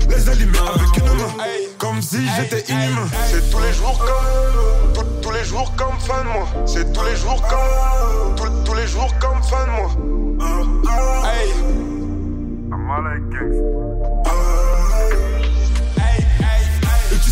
Les 0.08 0.26
allumer 0.30 0.58
avec 0.58 0.96
une 0.96 1.04
main. 1.04 1.44
Comme 1.76 2.00
si 2.00 2.26
j'étais 2.34 2.72
inhumain. 2.72 3.06
C'est 3.30 3.50
tous 3.50 3.58
les 3.58 3.72
jours 3.74 3.98
comme. 3.98 5.04
Tous, 5.20 5.30
les 5.32 5.44
jours 5.44 5.70
comme 5.76 6.00
fin 6.00 6.24
de 6.24 6.28
mois. 6.28 6.48
C'est 6.64 6.90
tous 6.94 7.04
les 7.04 7.14
jours 7.14 7.42
comme. 7.46 8.34
Tous, 8.64 8.74
les 8.74 8.86
jours 8.86 9.12
comme 9.20 9.42
fin 9.42 9.66
de 9.66 9.70
tu 13.30 14.45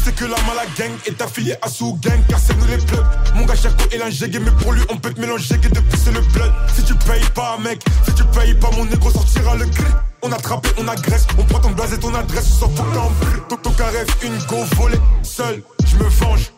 sais 0.04 0.12
que 0.12 0.24
la 0.24 0.36
mala 0.46 0.66
gang 0.76 0.92
est 1.06 1.20
affiliée 1.22 1.56
à 1.62 1.68
sous 1.68 1.94
gang 2.02 2.20
car 2.28 2.38
c'est 2.38 2.56
nous 2.58 2.66
les 2.66 2.76
plugs. 2.76 3.06
Mon 3.34 3.46
gars 3.46 3.54
Chaco 3.54 3.84
est 3.90 3.96
l'ingégué 3.96 4.38
mais 4.38 4.50
pour 4.62 4.72
lui 4.72 4.82
on 4.90 4.96
peut 4.96 5.12
te 5.12 5.20
mélanger 5.20 5.58
que 5.58 5.68
depuis 5.68 5.98
c'est 5.98 6.12
le 6.12 6.20
blood. 6.20 6.52
Si 6.74 6.84
tu 6.84 6.94
payes 6.94 7.24
pas 7.34 7.56
mec, 7.58 7.82
si 8.06 8.14
tu 8.14 8.24
payes 8.24 8.54
pas 8.54 8.70
mon 8.76 8.84
négro 8.84 9.10
sortira 9.10 9.54
le 9.56 9.64
gré. 9.66 9.88
On 10.22 10.32
attrape 10.32 10.66
et 10.66 10.80
on 10.80 10.88
agresse, 10.88 11.26
on 11.38 11.44
prend 11.44 11.60
ton 11.60 11.70
blaze 11.70 11.92
et 11.92 11.98
ton 11.98 12.14
adresse, 12.14 12.50
on 12.52 12.66
s'en 12.66 12.70
fout 12.70 12.86
en 12.96 13.56
Ton 13.56 13.72
carré, 13.72 14.04
une 14.22 14.38
go 14.46 14.56
volée, 14.76 14.98
seul, 15.22 15.62
je 15.86 15.96
me 15.96 16.04
venge. 16.04 16.50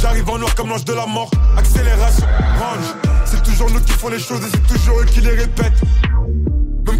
J'arrive 0.00 0.28
en 0.30 0.38
noir 0.38 0.54
comme 0.54 0.68
l'ange 0.68 0.84
de 0.84 0.94
la 0.94 1.06
mort, 1.06 1.30
accélération, 1.56 2.26
range. 2.58 2.94
C'est 3.24 3.42
toujours 3.42 3.70
nous 3.70 3.80
qui 3.80 3.92
font 3.92 4.08
les 4.08 4.18
choses 4.18 4.40
et 4.40 4.50
c'est 4.50 4.74
toujours 4.74 5.00
eux 5.00 5.04
qui 5.04 5.20
les 5.20 5.34
répètent. 5.34 5.80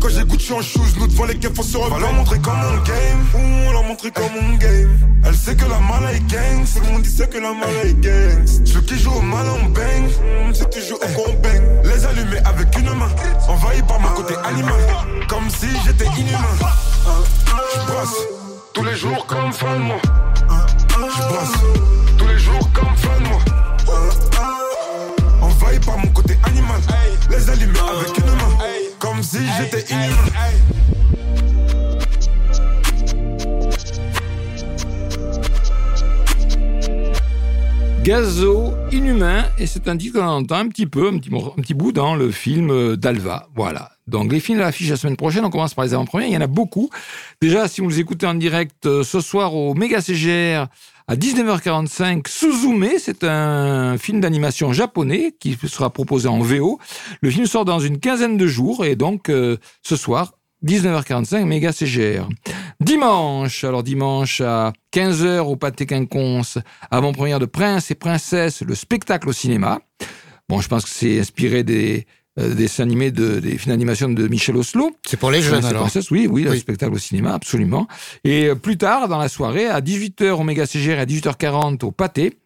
Quand 0.01 0.09
j'ai 0.09 0.25
Gucci 0.25 0.53
en 0.53 0.63
shoes, 0.63 0.81
nous 0.99 1.07
devant 1.07 1.27
les 1.27 1.35
games, 1.37 1.55
faut 1.55 1.63
se 1.63 1.77
remettre. 1.77 1.97
On 1.97 2.01
leur 2.01 2.13
montrer 2.15 2.39
comme 2.39 2.55
on 2.55 2.83
game, 2.83 3.27
on 3.67 3.73
leur 3.73 3.85
montrer 3.85 4.11
comme 4.11 4.25
on 4.41 4.57
game. 4.57 4.99
Elle 5.25 5.35
sait 5.35 5.55
que 5.55 5.67
la 5.67 5.79
mala 5.79 6.13
est 6.15 6.27
gang, 6.27 6.65
tout 6.65 6.81
le 6.81 6.93
monde 6.93 7.03
dit 7.03 7.29
que 7.29 7.39
la 7.39 7.53
mala 7.53 7.85
est 7.85 8.01
gang. 8.01 8.47
Ceux 8.65 8.81
qui 8.81 8.99
jouent 8.99 9.13
au 9.13 9.21
mal 9.21 9.47
on 9.49 9.69
bang, 9.69 10.09
c'est 10.55 10.71
toujours 10.71 10.99
eux 11.03 11.13
qu'on 11.15 11.33
bang. 11.43 11.63
Les 11.85 12.05
allumer 12.07 12.39
avec 12.45 12.79
une 12.79 12.95
main, 12.95 13.11
envahi 13.49 13.83
par 13.83 14.01
mon 14.01 14.09
côté 14.09 14.35
animal. 14.45 14.81
Comme 15.29 15.51
si 15.51 15.69
j'étais 15.85 16.07
inhumain. 16.19 16.57
Je 17.75 17.93
bosse 17.93 18.27
tous 18.73 18.85
les 18.85 18.97
jours 18.97 19.27
comme 19.27 19.53
fin 19.53 19.77
de 19.77 19.83
mois. 19.83 20.03
Je 20.97 21.23
bosse 21.29 21.59
tous 22.17 22.27
les 22.27 22.39
jours 22.39 22.71
comme 22.73 22.97
fin 22.97 23.21
de 23.23 23.29
mois. 23.29 23.45
Envahi 25.43 25.79
par 25.81 25.99
mon 25.99 26.09
côté 26.09 26.39
animal. 26.45 26.81
Les 27.31 27.51
allumer 27.51 27.79
avec 27.79 28.17
une 28.17 28.20
main. 28.20 28.20
Gazo 38.03 38.75
Inhumain, 38.91 39.45
et 39.57 39.67
c'est 39.67 39.87
un 39.87 39.97
titre 39.97 40.19
qu'on 40.19 40.27
entend 40.27 40.57
un 40.57 40.69
petit 40.69 40.87
peu, 40.87 41.09
un 41.09 41.19
petit, 41.19 41.31
un 41.33 41.63
petit 41.63 41.75
bout 41.75 41.93
dans 41.93 42.17
le 42.17 42.33
film 42.33 42.71
euh, 42.71 42.97
d'Alva. 42.97 43.49
Voilà. 43.55 43.93
Donc 44.09 44.33
les 44.33 44.41
films 44.41 44.59
à 44.59 44.63
l'affiche 44.63 44.91
la 44.91 44.97
semaine 44.97 45.17
prochaine, 45.17 45.45
on 45.45 45.51
commence 45.51 45.75
par 45.75 45.85
les 45.85 45.95
avant-premières, 45.95 46.29
il 46.29 46.35
y 46.35 46.37
en 46.37 46.41
a 46.41 46.49
beaucoup. 46.49 46.91
Déjà, 47.41 47.69
si 47.69 47.81
vous 47.81 47.89
les 47.89 48.01
écoutez 48.01 48.27
en 48.27 48.35
direct 48.35 48.87
euh, 48.87 49.05
ce 49.05 49.21
soir 49.21 49.55
au 49.55 49.75
Méga 49.75 50.01
CGR 50.01 50.67
à 51.11 51.17
19h45, 51.17 52.29
Suzume, 52.29 52.87
c'est 53.01 53.25
un 53.25 53.99
film 53.99 54.21
d'animation 54.21 54.73
japonais 54.73 55.35
qui 55.41 55.59
sera 55.67 55.91
proposé 55.91 56.29
en 56.29 56.39
VO. 56.39 56.79
Le 57.21 57.31
film 57.31 57.47
sort 57.47 57.65
dans 57.65 57.81
une 57.81 57.99
quinzaine 57.99 58.37
de 58.37 58.47
jours 58.47 58.85
et 58.85 58.95
donc 58.95 59.29
euh, 59.29 59.57
ce 59.83 59.97
soir, 59.97 60.35
19h45, 60.65 61.47
méga 61.47 61.73
CGR. 61.73 62.29
Dimanche, 62.79 63.65
alors 63.65 63.83
dimanche 63.83 64.41
à 64.41 64.73
15h 64.95 65.41
au 65.41 65.57
Pâté 65.57 65.85
Quinconce, 65.85 66.59
avant-première 66.93 67.41
de 67.41 67.47
Prince 67.47 67.91
et 67.91 67.97
Princesse, 67.97 68.63
le 68.63 68.77
spectacle 68.77 69.29
au 69.29 69.33
cinéma. 69.33 69.81
Bon, 70.49 70.61
je 70.61 70.69
pense 70.69 70.85
que 70.85 70.91
c'est 70.91 71.19
inspiré 71.19 71.65
des 71.65 72.07
euh, 72.39 72.55
dessins 72.55 72.85
animés, 72.85 73.11
de, 73.11 73.41
des 73.41 73.59
films 73.59 73.73
d'animation 73.73 74.09
de 74.09 74.29
Michel 74.29 74.57
Oslo. 74.57 74.91
C'est 75.07 75.19
pour 75.19 75.31
les 75.31 75.43
jeunes 75.43 75.65
alors 75.65 75.83
Princesse, 75.83 76.11
oui, 76.11 76.29
oui, 76.31 76.45
le 76.45 76.57
spectacle 76.57 76.95
au 76.95 76.99
cinéma, 76.99 77.35
absolument. 77.35 77.89
Et 78.25 78.47
euh, 78.47 78.55
plus 78.55 78.79
tard, 78.79 79.09
dans 79.09 79.19
la 79.19 79.29
soirée, 79.29 79.67
à 79.67 79.81
18h 79.81 80.31
au 80.31 80.45
méga 80.45 80.67
CGR 80.67 80.91
et 80.93 80.99
à 81.01 81.07
18h40 81.07 81.85
au 81.85 81.91
Pâté, 81.91 82.39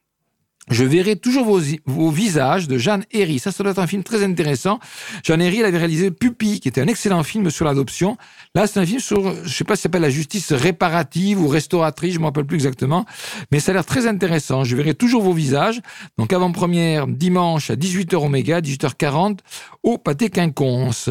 je 0.70 0.84
verrai 0.84 1.16
toujours 1.16 1.44
vos, 1.44 1.60
vos, 1.84 2.10
visages 2.10 2.68
de 2.68 2.78
Jeanne 2.78 3.04
Herry. 3.12 3.38
Ça, 3.38 3.52
ça 3.52 3.62
doit 3.62 3.72
être 3.72 3.78
un 3.78 3.86
film 3.86 4.02
très 4.02 4.24
intéressant. 4.24 4.80
Jeanne 5.22 5.42
Herry, 5.42 5.60
elle 5.60 5.66
avait 5.66 5.78
réalisé 5.78 6.10
Pupille, 6.10 6.60
qui 6.60 6.68
était 6.68 6.80
un 6.80 6.86
excellent 6.86 7.22
film 7.22 7.50
sur 7.50 7.64
l'adoption. 7.66 8.16
Là, 8.54 8.66
c'est 8.66 8.80
un 8.80 8.86
film 8.86 9.00
sur, 9.00 9.34
je 9.44 9.54
sais 9.54 9.64
pas 9.64 9.76
si 9.76 9.82
ça 9.82 9.84
s'appelle 9.84 10.02
la 10.02 10.10
justice 10.10 10.52
réparative 10.52 11.40
ou 11.40 11.48
restauratrice, 11.48 12.14
je 12.14 12.18
me 12.18 12.24
rappelle 12.24 12.46
plus 12.46 12.56
exactement, 12.56 13.04
mais 13.52 13.60
ça 13.60 13.72
a 13.72 13.74
l'air 13.74 13.84
très 13.84 14.06
intéressant. 14.06 14.64
Je 14.64 14.74
verrai 14.74 14.94
toujours 14.94 15.22
vos 15.22 15.32
visages. 15.34 15.80
Donc, 16.18 16.32
avant-première, 16.32 17.06
dimanche 17.06 17.70
à 17.70 17.76
18h 17.76 18.16
au 18.16 18.28
Méga, 18.28 18.60
18h40 18.60 19.38
au 19.82 19.98
Pâté 19.98 20.30
Quinconce. 20.30 21.10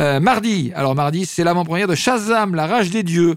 Euh, 0.00 0.18
mardi, 0.20 0.72
alors 0.74 0.94
mardi, 0.94 1.26
c'est 1.26 1.44
l'avant-première 1.44 1.88
de 1.88 1.94
Shazam, 1.94 2.54
la 2.54 2.66
rage 2.66 2.90
des 2.90 3.02
dieux. 3.02 3.36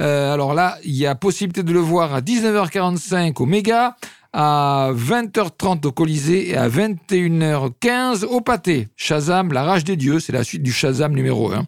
Euh, 0.00 0.32
alors 0.32 0.54
là, 0.54 0.78
il 0.84 0.94
y 0.94 1.06
a 1.06 1.14
possibilité 1.14 1.62
de 1.62 1.72
le 1.72 1.80
voir 1.80 2.14
à 2.14 2.20
19h45 2.20 3.42
au 3.42 3.46
Méga, 3.46 3.96
à 4.32 4.90
20h30 4.92 5.86
au 5.86 5.92
Colisée 5.92 6.50
et 6.50 6.56
à 6.56 6.68
21h15 6.68 8.24
au 8.24 8.40
Pâté. 8.40 8.88
Shazam, 8.96 9.52
la 9.52 9.64
rage 9.64 9.84
des 9.84 9.96
dieux, 9.96 10.20
c'est 10.20 10.32
la 10.32 10.44
suite 10.44 10.62
du 10.62 10.72
Shazam 10.72 11.14
numéro 11.14 11.52
1. 11.52 11.66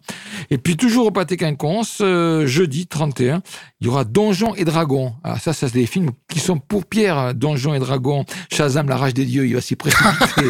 Et 0.51 0.57
puis 0.57 0.77
toujours 0.77 1.07
au 1.07 1.11
Pâté 1.11 1.37
Quinconce, 1.37 1.99
euh, 2.01 2.45
jeudi 2.45 2.87
31, 2.87 3.41
il 3.79 3.87
y 3.87 3.89
aura 3.89 4.03
Donjons 4.03 4.53
et 4.55 4.63
Dragons. 4.63 5.13
Alors 5.23 5.39
ça, 5.39 5.53
ça 5.53 5.67
c'est 5.67 5.73
des 5.73 5.85
films 5.85 6.11
qui 6.29 6.39
sont 6.39 6.59
pour 6.59 6.85
Pierre, 6.85 7.17
hein. 7.17 7.33
Donjons 7.33 7.73
et 7.73 7.79
Dragons, 7.79 8.25
Shazam, 8.51 8.87
la 8.89 8.97
rage 8.97 9.13
des 9.13 9.25
dieux, 9.25 9.47
il 9.47 9.55
va 9.55 9.61
s'y 9.61 9.75
précipiter. 9.75 10.49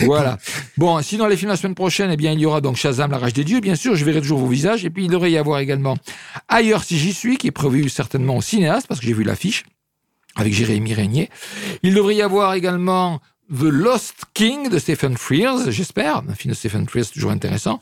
voilà. 0.00 0.38
Bon, 0.76 1.00
sinon 1.02 1.26
les 1.26 1.36
films 1.36 1.50
la 1.50 1.56
semaine 1.56 1.74
prochaine, 1.74 2.10
eh 2.10 2.16
bien 2.16 2.32
il 2.32 2.40
y 2.40 2.46
aura 2.46 2.60
donc 2.60 2.76
Shazam, 2.76 3.10
la 3.10 3.18
rage 3.18 3.34
des 3.34 3.44
dieux, 3.44 3.60
bien 3.60 3.76
sûr, 3.76 3.94
je 3.94 4.04
verrai 4.04 4.20
toujours 4.20 4.40
vos 4.40 4.48
visages. 4.48 4.84
Et 4.84 4.90
puis 4.90 5.04
il 5.04 5.10
devrait 5.10 5.30
y 5.30 5.38
avoir 5.38 5.60
également 5.60 5.96
Ailleurs 6.48 6.84
si 6.84 6.98
j'y 6.98 7.12
suis, 7.12 7.36
qui 7.36 7.46
est 7.46 7.52
prévu 7.52 7.88
certainement 7.88 8.36
au 8.36 8.42
cinéaste, 8.42 8.86
parce 8.88 9.00
que 9.00 9.06
j'ai 9.06 9.12
vu 9.12 9.22
l'affiche 9.22 9.64
avec 10.36 10.52
Jérémy 10.52 10.94
Régnier. 10.94 11.30
Il 11.82 11.94
devrait 11.94 12.16
y 12.16 12.22
avoir 12.22 12.54
également 12.54 13.20
The 13.50 13.64
Lost 13.64 14.26
King 14.32 14.68
de 14.68 14.78
Stephen 14.78 15.16
Frears, 15.16 15.72
j'espère, 15.72 16.18
un 16.18 16.34
film 16.34 16.52
de 16.52 16.56
Stephen 16.56 16.88
Frears 16.88 17.10
toujours 17.10 17.32
intéressant. 17.32 17.80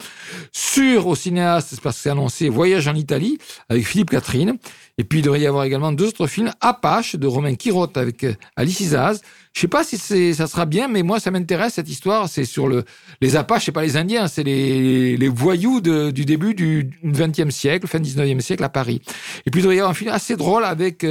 Sur 0.51 1.07
au 1.07 1.15
cinéaste, 1.15 1.79
parce 1.83 1.97
que 1.97 2.03
c'est 2.05 2.11
annoncé, 2.11 2.49
Voyage 2.49 2.89
en 2.89 2.95
Italie 2.95 3.39
avec 3.69 3.87
Philippe 3.87 4.09
Catherine. 4.09 4.57
Et 4.97 5.05
puis 5.05 5.19
il 5.19 5.23
devrait 5.23 5.43
y 5.43 5.47
avoir 5.47 5.65
également 5.65 5.93
deux 5.93 6.07
autres 6.07 6.27
films, 6.27 6.51
Apache 6.63 7.17
de 7.17 7.27
Romain 7.27 7.55
Quirotte 7.55 7.99
avec 7.99 8.25
euh, 8.25 8.33
Alice 8.57 8.81
Isaz. 8.81 9.21
Je 9.53 9.61
sais 9.61 9.69
pas 9.69 9.85
si 9.85 9.99
ça 10.35 10.47
sera 10.47 10.65
bien, 10.65 10.89
mais 10.89 11.03
moi 11.03 11.21
ça 11.21 11.31
m'intéresse 11.31 11.75
cette 11.75 11.89
histoire. 11.89 12.31
C'est 12.31 12.47
sur 12.47 12.67
le 12.67 12.85
les 13.21 13.37
Apaches, 13.37 13.67
c'est 13.67 13.73
pas 13.73 13.83
les 13.83 13.99
Indiens, 13.99 14.27
c'est 14.27 14.45
les, 14.45 15.19
les 15.19 15.29
voyous 15.29 15.81
de, 15.83 16.11
du 16.11 16.25
début 16.25 16.55
du 16.55 16.91
XXe 17.05 17.51
siècle, 17.51 17.87
fin 17.87 18.01
XIXe 18.01 18.43
siècle 18.43 18.65
à 18.65 18.71
Paris. 18.71 19.03
Et 19.45 19.51
puis 19.51 19.61
il 19.61 19.65
devrait 19.65 19.77
y 19.77 19.81
avoir 19.81 19.91
un 19.91 19.95
film 19.95 20.11
assez 20.11 20.35
drôle 20.37 20.65
avec 20.65 21.05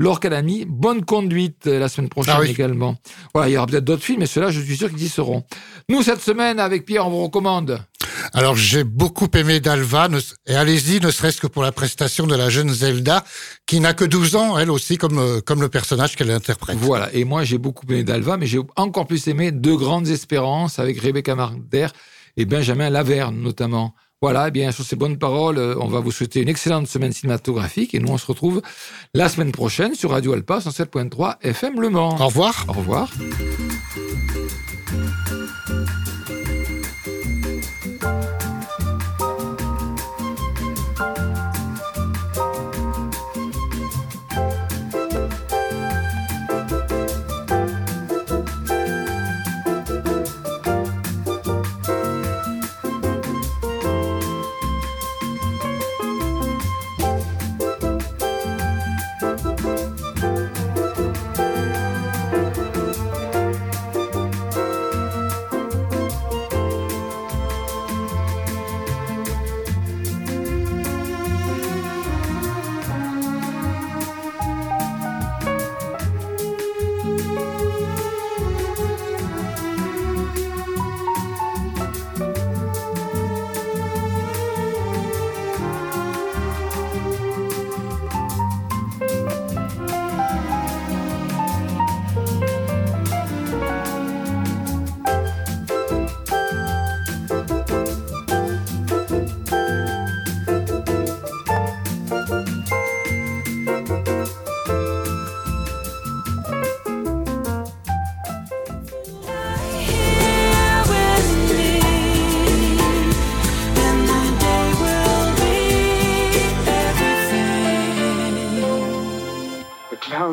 euh, 0.00 0.04
l'Orcadami, 0.04 0.64
bonne 0.66 1.04
conduite 1.04 1.66
euh, 1.66 1.78
la 1.78 1.88
semaine 1.88 2.08
prochaine 2.08 2.34
ah 2.38 2.44
également. 2.44 2.96
Voilà, 3.34 3.48
il 3.48 3.52
y 3.52 3.56
aura 3.56 3.66
peut-être 3.66 3.84
d'autres 3.84 4.02
films, 4.02 4.20
mais 4.20 4.26
ceux-là, 4.26 4.50
je 4.50 4.60
suis 4.60 4.76
sûr 4.76 4.90
qu'ils 4.90 5.02
y 5.02 5.08
seront. 5.08 5.44
Nous, 5.88 6.02
cette 6.02 6.20
semaine, 6.20 6.58
avec 6.58 6.84
Pierre, 6.84 7.06
on 7.06 7.10
vous 7.10 7.24
recommande. 7.24 7.80
Alors, 8.32 8.56
j'ai 8.56 8.84
beaucoup 8.84 9.28
aimé 9.34 9.60
Dalva, 9.60 10.08
et 10.46 10.54
allez-y, 10.54 11.00
ne 11.00 11.10
serait-ce 11.10 11.40
que 11.40 11.46
pour 11.46 11.62
la 11.62 11.72
prestation 11.72 12.26
de 12.26 12.34
la 12.34 12.48
jeune 12.50 12.70
Zelda, 12.70 13.24
qui 13.66 13.80
n'a 13.80 13.94
que 13.94 14.04
12 14.04 14.36
ans, 14.36 14.58
elle 14.58 14.70
aussi, 14.70 14.98
comme, 14.98 15.18
euh, 15.18 15.40
comme 15.40 15.60
le 15.60 15.68
personnage 15.68 16.16
qu'elle 16.16 16.30
interprète. 16.30 16.76
Voilà, 16.78 17.12
et 17.12 17.24
moi, 17.24 17.44
j'ai 17.44 17.58
beaucoup 17.58 17.86
aimé 17.88 18.04
Dalva, 18.04 18.36
mais 18.36 18.46
j'ai 18.46 18.60
encore 18.76 19.06
plus 19.06 19.26
aimé 19.28 19.52
Deux 19.52 19.76
Grandes 19.76 20.08
Espérances 20.08 20.78
avec 20.78 21.00
Rebecca 21.00 21.34
Marder 21.34 21.88
et 22.36 22.44
Benjamin 22.44 22.90
Laverne, 22.90 23.40
notamment. 23.40 23.94
Voilà, 24.22 24.48
eh 24.48 24.50
bien, 24.50 24.70
sur 24.70 24.84
ces 24.84 24.96
bonnes 24.96 25.16
paroles, 25.16 25.56
euh, 25.56 25.74
on 25.80 25.86
va 25.86 26.00
vous 26.00 26.12
souhaiter 26.12 26.42
une 26.42 26.48
excellente 26.50 26.86
semaine 26.86 27.10
cinématographique 27.10 27.94
et 27.94 28.00
nous, 28.00 28.12
on 28.12 28.18
se 28.18 28.26
retrouve 28.26 28.60
la 29.14 29.30
semaine 29.30 29.50
prochaine 29.50 29.94
sur 29.94 30.10
Radio 30.10 30.34
Alpa 30.34 30.58
107.3 30.58 31.36
FM 31.40 31.80
Le 31.80 31.88
Mans. 31.88 32.20
Au 32.20 32.26
revoir. 32.26 32.66
Au 32.68 32.72
revoir. 32.72 33.10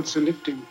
what's 0.08 0.16
lifting. 0.16 0.67